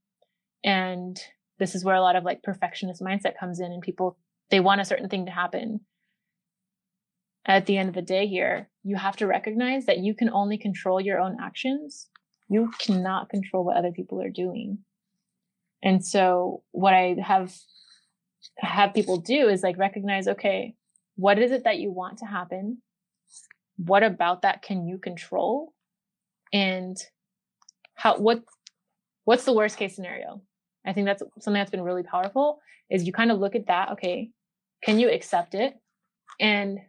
And 0.64 1.20
this 1.60 1.76
is 1.76 1.84
where 1.84 1.96
a 1.96 2.02
lot 2.02 2.16
of 2.16 2.24
like 2.24 2.44
perfectionist 2.44 3.02
mindset 3.02 3.38
comes 3.40 3.60
in 3.60 3.72
and 3.72 3.82
people, 3.82 4.18
they 4.50 4.60
want 4.60 4.82
a 4.82 4.86
certain 4.86 5.10
thing 5.10 5.26
to 5.26 5.32
happen. 5.32 5.82
At 7.46 7.66
the 7.66 7.78
end 7.78 7.90
of 7.90 7.96
the 7.96 8.02
day 8.02 8.28
here, 8.28 8.70
you 8.84 8.98
have 8.98 9.16
to 9.18 9.28
recognize 9.28 9.86
that 9.86 10.00
you 10.00 10.14
can 10.14 10.30
only 10.30 10.58
control 10.58 11.00
your 11.00 11.20
own 11.20 11.38
actions 11.42 12.10
you 12.50 12.72
cannot 12.80 13.30
control 13.30 13.64
what 13.64 13.78
other 13.78 13.92
people 13.92 14.22
are 14.22 14.30
doing. 14.30 14.80
And 15.84 16.06
so 16.06 16.64
what 16.72 16.94
I 16.94 17.18
have 17.22 17.54
have 18.58 18.94
people 18.94 19.18
do 19.18 19.50
is 19.50 19.64
like 19.64 19.78
recognize, 19.78 20.28
okay, 20.28 20.76
what 21.16 21.40
is 21.40 21.52
it 21.52 21.64
that 21.66 21.80
you 21.80 21.92
want 21.92 22.20
to 22.20 22.26
happen? 22.26 22.82
What 23.78 24.04
about 24.04 24.42
that 24.42 24.62
can 24.62 24.88
you 24.88 24.98
control? 24.98 25.74
And 26.54 26.98
how 27.96 28.18
what 28.18 28.44
what's 29.26 29.46
the 29.46 29.54
worst 29.54 29.78
case 29.78 29.96
scenario? 29.96 30.42
I 30.86 30.94
think 30.94 31.06
that's 31.06 31.22
something 31.40 31.60
that's 31.60 31.72
been 31.72 31.82
really 31.82 32.04
powerful 32.04 32.60
is 32.90 33.04
you 33.04 33.12
kind 33.12 33.32
of 33.32 33.40
look 33.40 33.56
at 33.56 33.68
that, 33.68 33.92
okay, 33.92 34.32
can 34.84 35.00
you 35.00 35.10
accept 35.10 35.54
it? 35.54 35.74
And 36.40 36.80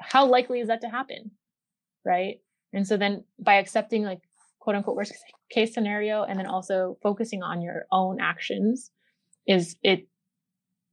how 0.00 0.26
likely 0.26 0.60
is 0.60 0.68
that 0.68 0.82
to 0.82 0.88
happen? 0.90 1.30
Right? 2.04 2.40
And 2.74 2.86
so 2.86 2.96
then 2.96 3.24
by 3.38 3.54
accepting 3.54 4.02
like 4.02 4.20
quote 4.64 4.76
unquote 4.76 4.96
worst 4.96 5.14
case 5.52 5.74
scenario 5.74 6.24
and 6.24 6.40
then 6.40 6.46
also 6.48 6.98
focusing 7.04 7.44
on 7.44 7.62
your 7.62 7.86
own 7.92 8.18
actions 8.20 8.90
is 9.46 9.76
it 9.84 10.08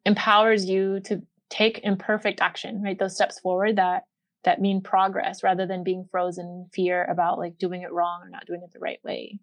empowers 0.05 0.65
you 0.65 0.99
to 1.01 1.23
take 1.49 1.79
imperfect 1.83 2.41
action 2.41 2.83
right 2.83 2.99
those 2.99 3.15
steps 3.15 3.39
forward 3.39 3.77
that 3.77 4.03
that 4.45 4.61
mean 4.61 4.81
progress 4.81 5.43
rather 5.43 5.67
than 5.67 5.83
being 5.83 6.05
frozen 6.11 6.45
in 6.45 6.67
fear 6.73 7.05
about 7.05 7.39
like 7.39 7.57
doing 7.57 7.83
it 7.83 7.93
wrong 7.93 8.21
or 8.23 8.29
not 8.29 8.45
doing 8.47 8.61
it 8.63 8.71
the 8.73 8.79
right 8.79 8.99
way 9.05 9.39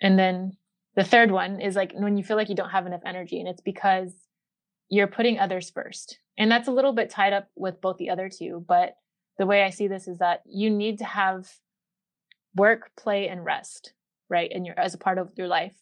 And 0.00 0.18
then 0.18 0.56
the 0.96 1.04
third 1.04 1.30
one 1.32 1.60
is 1.60 1.76
like 1.76 1.92
when 1.94 2.18
you 2.18 2.24
feel 2.24 2.36
like 2.36 2.50
you 2.50 2.56
don't 2.56 2.70
have 2.70 2.86
enough 2.86 3.02
energy, 3.06 3.40
and 3.40 3.48
it's 3.48 3.62
because 3.62 4.12
you're 4.90 5.08
putting 5.08 5.38
others 5.38 5.70
first. 5.70 6.20
And 6.38 6.50
that's 6.50 6.68
a 6.68 6.72
little 6.72 6.94
bit 6.94 7.10
tied 7.10 7.34
up 7.34 7.48
with 7.56 7.80
both 7.80 7.98
the 7.98 8.10
other 8.10 8.30
two. 8.30 8.64
But 8.68 8.96
the 9.38 9.46
way 9.46 9.62
I 9.64 9.70
see 9.70 9.88
this 9.88 10.08
is 10.08 10.18
that 10.18 10.42
you 10.46 10.70
need 10.70 10.98
to 10.98 11.06
have 11.06 11.50
work, 12.58 12.90
play, 12.96 13.28
and 13.28 13.44
rest, 13.44 13.92
right? 14.28 14.50
And 14.52 14.66
your 14.66 14.78
as 14.78 14.94
a 14.94 14.98
part 14.98 15.18
of 15.18 15.30
your 15.36 15.48
life. 15.48 15.74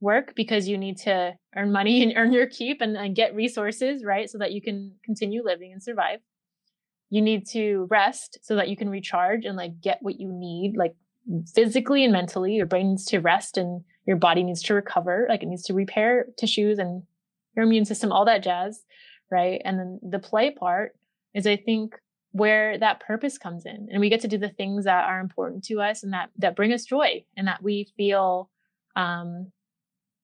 Work 0.00 0.34
because 0.34 0.68
you 0.68 0.76
need 0.76 0.98
to 0.98 1.34
earn 1.56 1.72
money 1.72 2.02
and 2.04 2.12
earn 2.16 2.32
your 2.32 2.46
keep 2.46 2.80
and, 2.80 2.96
and 2.96 3.16
get 3.16 3.34
resources, 3.34 4.04
right? 4.04 4.28
So 4.28 4.38
that 4.38 4.52
you 4.52 4.60
can 4.60 4.94
continue 5.04 5.42
living 5.42 5.72
and 5.72 5.82
survive. 5.82 6.20
You 7.10 7.22
need 7.22 7.46
to 7.48 7.86
rest 7.90 8.38
so 8.42 8.56
that 8.56 8.68
you 8.68 8.76
can 8.76 8.90
recharge 8.90 9.44
and 9.44 9.56
like 9.56 9.80
get 9.80 9.98
what 10.02 10.18
you 10.18 10.32
need, 10.32 10.76
like 10.76 10.94
physically 11.54 12.04
and 12.04 12.12
mentally. 12.12 12.54
Your 12.54 12.66
brain 12.66 12.90
needs 12.90 13.04
to 13.06 13.20
rest 13.20 13.56
and 13.56 13.82
your 14.06 14.16
body 14.16 14.42
needs 14.42 14.62
to 14.64 14.74
recover, 14.74 15.26
like 15.28 15.42
it 15.42 15.46
needs 15.46 15.62
to 15.64 15.74
repair 15.74 16.26
tissues 16.36 16.78
and 16.78 17.02
your 17.56 17.64
immune 17.64 17.84
system, 17.84 18.12
all 18.12 18.24
that 18.24 18.42
jazz, 18.42 18.82
right? 19.30 19.62
And 19.64 19.78
then 19.78 20.00
the 20.02 20.18
play 20.18 20.50
part 20.50 20.96
is, 21.34 21.46
I 21.46 21.56
think, 21.56 21.94
where 22.34 22.76
that 22.76 22.98
purpose 22.98 23.38
comes 23.38 23.64
in 23.64 23.86
and 23.92 24.00
we 24.00 24.10
get 24.10 24.20
to 24.20 24.26
do 24.26 24.36
the 24.36 24.48
things 24.48 24.86
that 24.86 25.04
are 25.04 25.20
important 25.20 25.62
to 25.62 25.80
us 25.80 26.02
and 26.02 26.12
that 26.12 26.30
that 26.36 26.56
bring 26.56 26.72
us 26.72 26.84
joy 26.84 27.24
and 27.36 27.46
that 27.46 27.62
we 27.62 27.88
feel 27.96 28.50
um 28.96 29.52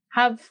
have 0.08 0.50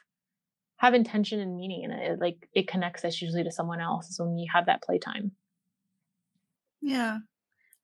have 0.77 0.93
intention 0.93 1.41
and 1.41 1.57
meaning 1.57 1.83
and 1.83 1.93
it 1.93 2.19
like 2.19 2.47
it 2.53 2.69
connects 2.69 3.03
us 3.03 3.21
usually 3.21 3.43
to 3.43 3.51
someone 3.51 3.81
else 3.81 4.17
when 4.17 4.33
we 4.35 4.49
have 4.51 4.67
that 4.67 4.81
playtime. 4.81 5.33
Yeah. 6.81 7.19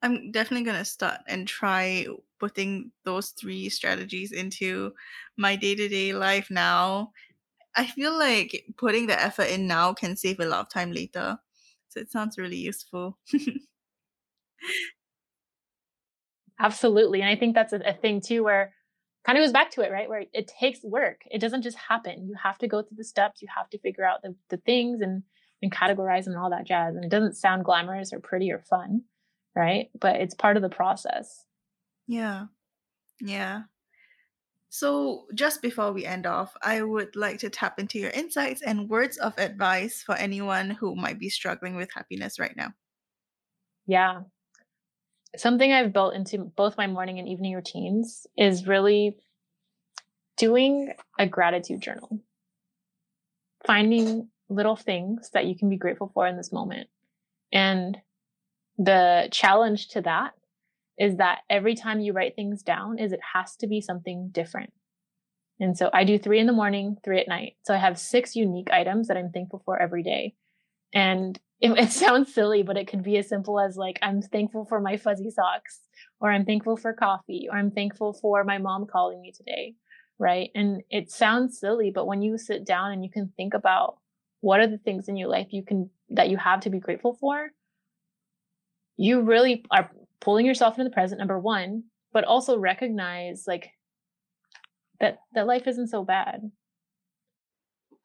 I'm 0.01 0.32
definitely 0.32 0.65
going 0.65 0.78
to 0.78 0.86
start 0.86 1.21
and 1.28 1.47
try 1.47 2.07
putting 2.39 2.91
those 3.03 3.32
three 3.32 3.67
strategies 3.69 4.32
into 4.32 4.93
my 5.38 5.57
day-to-day 5.57 6.13
life 6.13 6.49
now. 6.49 7.11
I 7.76 7.88
feel 7.88 8.17
like 8.17 8.65
putting 8.78 9.07
the 9.07 9.21
effort 9.21 9.49
in 9.49 9.67
now 9.67 9.93
can 9.93 10.15
save 10.15 10.39
a 10.39 10.45
lot 10.45 10.61
of 10.61 10.69
time 10.69 10.93
later 10.93 11.39
so 11.96 12.02
it 12.02 12.12
sounds 12.12 12.38
really 12.38 12.58
useful. 12.58 13.18
Absolutely. 16.60 17.22
And 17.22 17.30
I 17.30 17.36
think 17.36 17.56
that's 17.56 17.74
a, 17.74 17.82
a 17.86 17.93
thing 17.93 18.22
too, 18.22 18.43
where 18.43 18.74
kind 19.26 19.38
of 19.38 19.43
goes 19.43 19.52
back 19.52 19.72
to 19.72 19.82
it, 19.82 19.91
right? 19.91 20.08
Where 20.08 20.26
it 20.34 20.52
takes 20.60 20.80
work. 20.84 21.22
It 21.32 21.39
doesn't 21.39 21.64
just 21.64 21.78
happen. 21.78 22.28
You 22.28 22.36
have 22.41 22.58
to 22.60 22.68
go 22.68 22.82
through 22.82 22.98
the 22.98 23.04
steps. 23.04 23.41
You 23.41 23.48
have 23.56 23.70
to 23.72 23.80
figure 23.80 24.06
out 24.06 24.22
the, 24.22 24.36
the 24.50 24.58
things 24.58 25.02
and, 25.02 25.24
and 25.62 25.72
categorize 25.72 26.28
and 26.28 26.38
all 26.38 26.50
that 26.52 26.68
jazz. 26.68 26.96
And 26.96 27.04
it 27.04 27.12
doesn't 27.12 27.36
sound 27.36 27.66
glamorous 27.66 28.14
or 28.14 28.20
pretty 28.20 28.52
or 28.52 28.60
fun, 28.60 29.02
right? 29.56 29.88
But 30.00 30.18
it's 30.18 30.36
part 30.36 30.58
of 30.58 30.64
the 30.64 30.70
process. 30.70 31.43
Yeah. 32.08 32.46
Yeah. 33.22 33.64
So, 34.78 35.28
just 35.34 35.61
before 35.61 35.93
we 35.93 36.05
end 36.05 36.26
off, 36.26 36.53
I 36.61 36.82
would 36.82 37.15
like 37.15 37.39
to 37.39 37.49
tap 37.49 37.80
into 37.80 37.97
your 37.97 38.09
insights 38.09 38.61
and 38.61 38.89
words 38.89 39.15
of 39.15 39.34
advice 39.38 40.03
for 40.03 40.15
anyone 40.15 40.69
who 40.69 40.97
might 40.97 41.17
be 41.17 41.30
struggling 41.30 41.78
with 41.78 41.88
happiness 41.95 42.39
right 42.39 42.53
now. 42.57 42.73
Yeah. 43.88 44.23
Something 45.38 45.71
I've 45.71 45.93
built 45.93 46.13
into 46.13 46.39
both 46.39 46.76
my 46.78 46.88
morning 46.88 47.19
and 47.19 47.30
evening 47.30 47.53
routines 47.53 48.28
is 48.38 48.67
really 48.67 49.15
doing 50.36 50.91
a 51.17 51.26
gratitude 51.26 51.80
journal, 51.80 52.19
finding 53.65 54.28
little 54.49 54.76
things 54.76 55.30
that 55.30 55.45
you 55.45 55.57
can 55.57 55.69
be 55.69 55.78
grateful 55.78 56.11
for 56.13 56.28
in 56.28 56.36
this 56.36 56.51
moment. 56.51 56.89
And 57.53 57.97
the 58.78 59.30
challenge 59.32 59.88
to 59.91 60.01
that 60.01 60.34
is 60.98 61.18
that 61.18 61.39
every 61.50 61.76
time 61.76 62.00
you 62.00 62.14
write 62.14 62.36
things 62.36 62.62
down 62.62 63.00
is 63.00 63.12
it 63.12 63.20
has 63.34 63.56
to 63.58 63.68
be 63.68 63.82
something 63.82 64.30
different. 64.32 64.72
And 65.60 65.78
so 65.78 65.89
I 65.93 66.04
do 66.04 66.18
three 66.18 66.39
in 66.39 66.48
the 66.48 66.54
morning, 66.54 66.98
three 67.04 67.20
at 67.20 67.28
night. 67.28 67.54
So 67.64 67.74
I 67.74 67.78
have 67.78 67.98
six 67.98 68.36
unique 68.36 68.70
items 68.72 69.08
that 69.08 69.18
I'm 69.18 69.32
thankful 69.32 69.62
for 69.66 69.82
every 69.82 70.04
day. 70.04 70.36
And 70.93 71.39
it, 71.62 71.72
it, 71.80 71.91
sounds 71.91 72.34
silly, 72.34 72.64
but 72.64 72.78
it 72.78 72.88
could 72.88 73.04
be 73.04 73.18
as 73.18 73.30
simple 73.30 73.60
as 73.60 73.78
like, 73.78 74.00
I'm 74.02 74.22
thankful 74.22 74.66
for 74.66 74.80
my 74.80 74.98
fuzzy 74.98 75.32
socks, 75.32 75.80
or 76.20 76.32
I'm 76.32 76.46
thankful 76.46 76.78
for 76.78 76.93
coffee, 76.93 77.48
or 77.52 77.58
I'm 77.58 77.72
thankful 77.72 78.14
for 78.14 78.43
my 78.43 78.58
mom 78.58 78.86
calling 78.86 79.22
me 79.22 79.32
today. 79.32 79.76
Right. 80.18 80.50
And 80.56 80.82
it 80.89 81.12
sounds 81.12 81.60
silly, 81.60 81.91
but 81.93 82.08
when 82.08 82.22
you 82.22 82.38
sit 82.38 82.66
down 82.66 82.93
and 82.93 83.04
you 83.04 83.12
can 83.12 83.34
think 83.36 83.54
about 83.54 83.98
what 84.39 84.62
are 84.62 84.68
the 84.68 84.78
things 84.78 85.10
in 85.10 85.18
your 85.18 85.28
life 85.28 85.48
you 85.52 85.64
can, 85.64 85.89
that 86.10 86.30
you 86.30 86.38
have 86.38 86.62
to 86.62 86.70
be 86.70 86.80
grateful 86.80 87.18
for, 87.20 87.52
you 88.96 89.22
really 89.22 89.66
are 89.72 89.91
pulling 90.26 90.45
yourself 90.45 90.73
into 90.73 90.89
the 90.89 90.93
present 90.93 91.19
number 91.19 91.39
one 91.39 91.84
but 92.11 92.23
also 92.23 92.57
recognize 92.57 93.43
like 93.45 93.69
that 94.99 95.19
that 95.34 95.45
life 95.45 95.67
isn't 95.67 95.89
so 95.89 96.03
bad. 96.03 96.49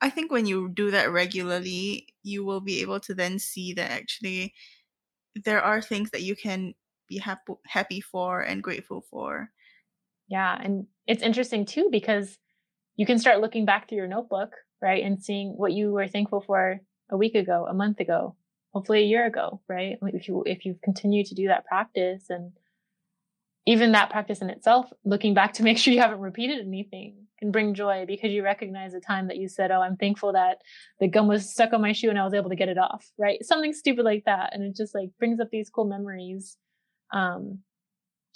I 0.02 0.10
think 0.10 0.30
when 0.30 0.46
you 0.46 0.68
do 0.68 0.90
that 0.90 1.10
regularly 1.10 2.08
you 2.22 2.44
will 2.44 2.60
be 2.60 2.82
able 2.82 3.00
to 3.00 3.14
then 3.14 3.38
see 3.38 3.72
that 3.74 3.90
actually 3.90 4.52
there 5.44 5.62
are 5.62 5.80
things 5.80 6.10
that 6.10 6.22
you 6.22 6.36
can 6.36 6.74
be 7.08 7.18
happy 7.18 7.54
happy 7.66 8.00
for 8.00 8.42
and 8.42 8.62
grateful 8.62 9.02
for. 9.10 9.50
Yeah 10.28 10.60
and 10.62 10.86
it's 11.06 11.22
interesting 11.22 11.64
too 11.64 11.88
because 11.90 12.36
you 12.96 13.06
can 13.06 13.18
start 13.18 13.40
looking 13.40 13.64
back 13.64 13.88
through 13.88 13.98
your 13.98 14.08
notebook 14.08 14.52
right 14.82 15.02
and 15.02 15.22
seeing 15.22 15.56
what 15.56 15.72
you 15.72 15.92
were 15.92 16.08
thankful 16.08 16.42
for 16.42 16.80
a 17.10 17.16
week 17.16 17.34
ago 17.34 17.66
a 17.70 17.74
month 17.74 18.00
ago 18.00 18.36
hopefully 18.72 19.00
a 19.00 19.06
year 19.06 19.26
ago, 19.26 19.60
right? 19.68 19.96
If 20.02 20.28
you 20.28 20.42
if 20.46 20.64
you 20.64 20.76
continue 20.82 21.24
to 21.24 21.34
do 21.34 21.48
that 21.48 21.64
practice 21.64 22.24
and 22.28 22.52
even 23.66 23.92
that 23.92 24.10
practice 24.10 24.40
in 24.40 24.50
itself, 24.50 24.90
looking 25.04 25.34
back 25.34 25.54
to 25.54 25.62
make 25.68 25.78
sure 25.78 25.92
you 25.92 26.00
haven't 26.00 26.20
repeated 26.20 26.60
anything 26.66 27.26
can 27.40 27.50
bring 27.50 27.74
joy 27.74 28.04
because 28.06 28.30
you 28.30 28.44
recognize 28.44 28.92
the 28.92 29.00
time 29.00 29.26
that 29.28 29.38
you 29.38 29.48
said, 29.48 29.70
Oh, 29.70 29.80
I'm 29.80 29.96
thankful 29.96 30.32
that 30.34 30.58
the 31.00 31.08
gum 31.08 31.26
was 31.26 31.50
stuck 31.50 31.72
on 31.72 31.80
my 31.80 31.92
shoe 31.92 32.10
and 32.10 32.18
I 32.18 32.24
was 32.24 32.34
able 32.34 32.50
to 32.50 32.56
get 32.56 32.68
it 32.68 32.78
off, 32.78 33.10
right? 33.18 33.42
Something 33.44 33.72
stupid 33.72 34.04
like 34.04 34.24
that. 34.26 34.50
And 34.52 34.62
it 34.62 34.76
just 34.76 34.94
like 34.94 35.08
brings 35.18 35.40
up 35.40 35.48
these 35.50 35.70
cool 35.70 35.86
memories. 35.86 36.56
Um, 37.12 37.60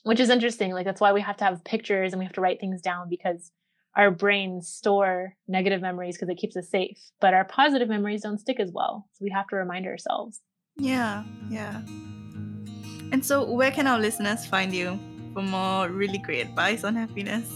which 0.03 0.21
is 0.21 0.31
interesting. 0.31 0.73
Like 0.73 0.85
that's 0.85 1.01
why 1.01 1.13
we 1.13 1.23
have 1.23 1.37
to 1.39 1.45
have 1.45 1.65
pictures 1.65 2.13
and 2.13 2.19
we 2.19 2.27
have 2.27 2.35
to 2.35 2.41
write 2.41 2.61
things 2.61 2.83
down 2.83 3.09
because 3.09 3.51
our 3.97 4.11
brains 4.11 4.69
store 4.69 5.37
negative 5.47 5.81
memories 5.81 6.17
because 6.17 6.29
it 6.29 6.37
keeps 6.37 6.57
us 6.57 6.69
safe, 6.69 6.99
but 7.21 7.35
our 7.35 7.45
positive 7.45 7.89
memories 7.89 8.23
don't 8.23 8.39
stick 8.39 8.59
as 8.61 8.71
well. 8.73 9.07
So 9.13 9.23
we 9.23 9.31
have 9.31 9.47
to 9.49 9.57
remind 9.57 9.87
ourselves. 9.87 10.41
Yeah, 10.77 11.25
yeah. 11.49 11.83
And 13.13 13.25
so, 13.25 13.49
where 13.49 13.71
can 13.71 13.87
our 13.87 13.99
listeners 13.99 14.45
find 14.45 14.75
you 14.75 14.99
for 15.33 15.43
more 15.43 15.89
really 15.89 16.19
great 16.19 16.41
advice 16.41 16.83
on 16.83 16.97
happiness? 16.97 17.49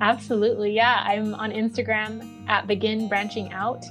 Absolutely. 0.00 0.72
Yeah. 0.72 1.02
I'm 1.04 1.34
on 1.34 1.50
Instagram 1.50 2.48
at 2.48 2.66
begin 2.66 3.08
branching 3.08 3.52
out. 3.52 3.84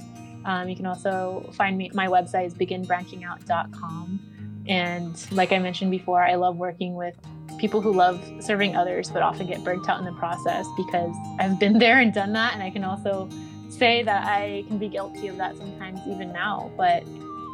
Um, 0.44 0.68
you 0.68 0.76
can 0.76 0.86
also 0.86 1.48
find 1.54 1.78
me, 1.78 1.90
my 1.94 2.06
website 2.06 2.46
is 2.46 2.54
beginbranchingout.com. 2.54 4.20
And 4.68 5.16
like 5.32 5.52
I 5.52 5.58
mentioned 5.58 5.90
before, 5.90 6.22
I 6.22 6.34
love 6.36 6.56
working 6.56 6.94
with 6.94 7.16
people 7.58 7.80
who 7.80 7.92
love 7.92 8.20
serving 8.40 8.74
others 8.76 9.10
but 9.10 9.22
often 9.22 9.46
get 9.46 9.62
burnt 9.62 9.88
out 9.88 9.98
in 9.98 10.04
the 10.04 10.12
process 10.12 10.66
because 10.76 11.14
I've 11.38 11.58
been 11.58 11.78
there 11.78 12.00
and 12.00 12.12
done 12.12 12.32
that. 12.32 12.54
And 12.54 12.62
I 12.62 12.70
can 12.70 12.84
also 12.84 13.28
say 13.68 14.02
that 14.02 14.26
I 14.26 14.64
can 14.68 14.78
be 14.78 14.88
guilty 14.88 15.28
of 15.28 15.36
that 15.38 15.56
sometimes 15.56 16.00
even 16.06 16.32
now, 16.32 16.70
but 16.76 17.04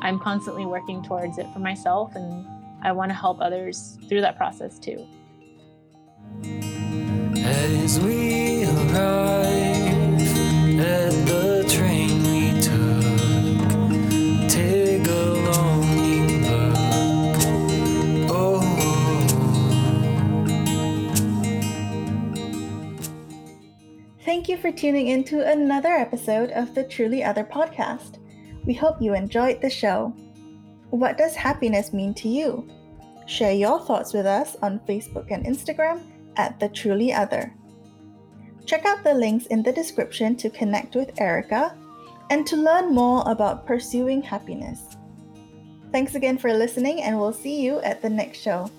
I'm 0.01 0.19
constantly 0.19 0.67
working 0.67 1.03
towards 1.03 1.39
it 1.39 1.47
for 1.53 1.59
myself 1.59 2.15
and 2.15 2.47
I 2.83 2.93
want 2.93 3.11
to 3.11 3.15
help 3.15 3.41
others 3.41 3.99
through 4.09 4.21
that 4.21 4.37
process 4.37 4.79
too. 4.79 5.07
As 7.37 7.99
we 8.01 8.65
arrive 8.65 10.21
at 10.79 11.13
the 11.27 11.65
train 11.69 12.23
we 12.23 12.61
took, 12.61 14.49
take 14.49 15.07
a 15.09 15.43
Thank 24.29 24.47
you 24.47 24.59
for 24.59 24.71
tuning 24.71 25.07
in 25.07 25.25
to 25.25 25.51
another 25.51 25.89
episode 25.89 26.51
of 26.51 26.75
the 26.75 26.85
Truly 26.85 27.25
Other 27.25 27.45
podcast. 27.45 28.19
We 28.67 28.75
hope 28.75 29.01
you 29.01 29.15
enjoyed 29.15 29.63
the 29.63 29.71
show. 29.71 30.13
What 30.91 31.17
does 31.17 31.35
happiness 31.35 31.95
mean 31.95 32.13
to 32.17 32.29
you? 32.29 32.69
Share 33.27 33.55
your 33.55 33.81
thoughts 33.81 34.13
with 34.13 34.27
us 34.27 34.55
on 34.61 34.81
Facebook 34.81 35.29
and 35.31 35.47
Instagram 35.47 36.03
at 36.37 36.61
The 36.61 36.69
Truly 36.69 37.11
Other. 37.11 37.55
Check 38.67 38.85
out 38.85 39.03
the 39.03 39.15
links 39.15 39.47
in 39.47 39.63
the 39.63 39.73
description 39.73 40.37
to 40.37 40.51
connect 40.51 40.95
with 40.95 41.19
Erica 41.19 41.75
and 42.29 42.47
to 42.49 42.57
learn 42.57 42.95
more 42.95 43.23
about 43.25 43.67
pursuing 43.67 44.21
happiness. 44.21 44.95
Thanks 45.91 46.17
again 46.17 46.37
for 46.37 46.53
listening, 46.53 47.01
and 47.01 47.19
we'll 47.19 47.33
see 47.33 47.63
you 47.63 47.81
at 47.81 48.03
the 48.03 48.11
next 48.11 48.41
show. 48.41 48.71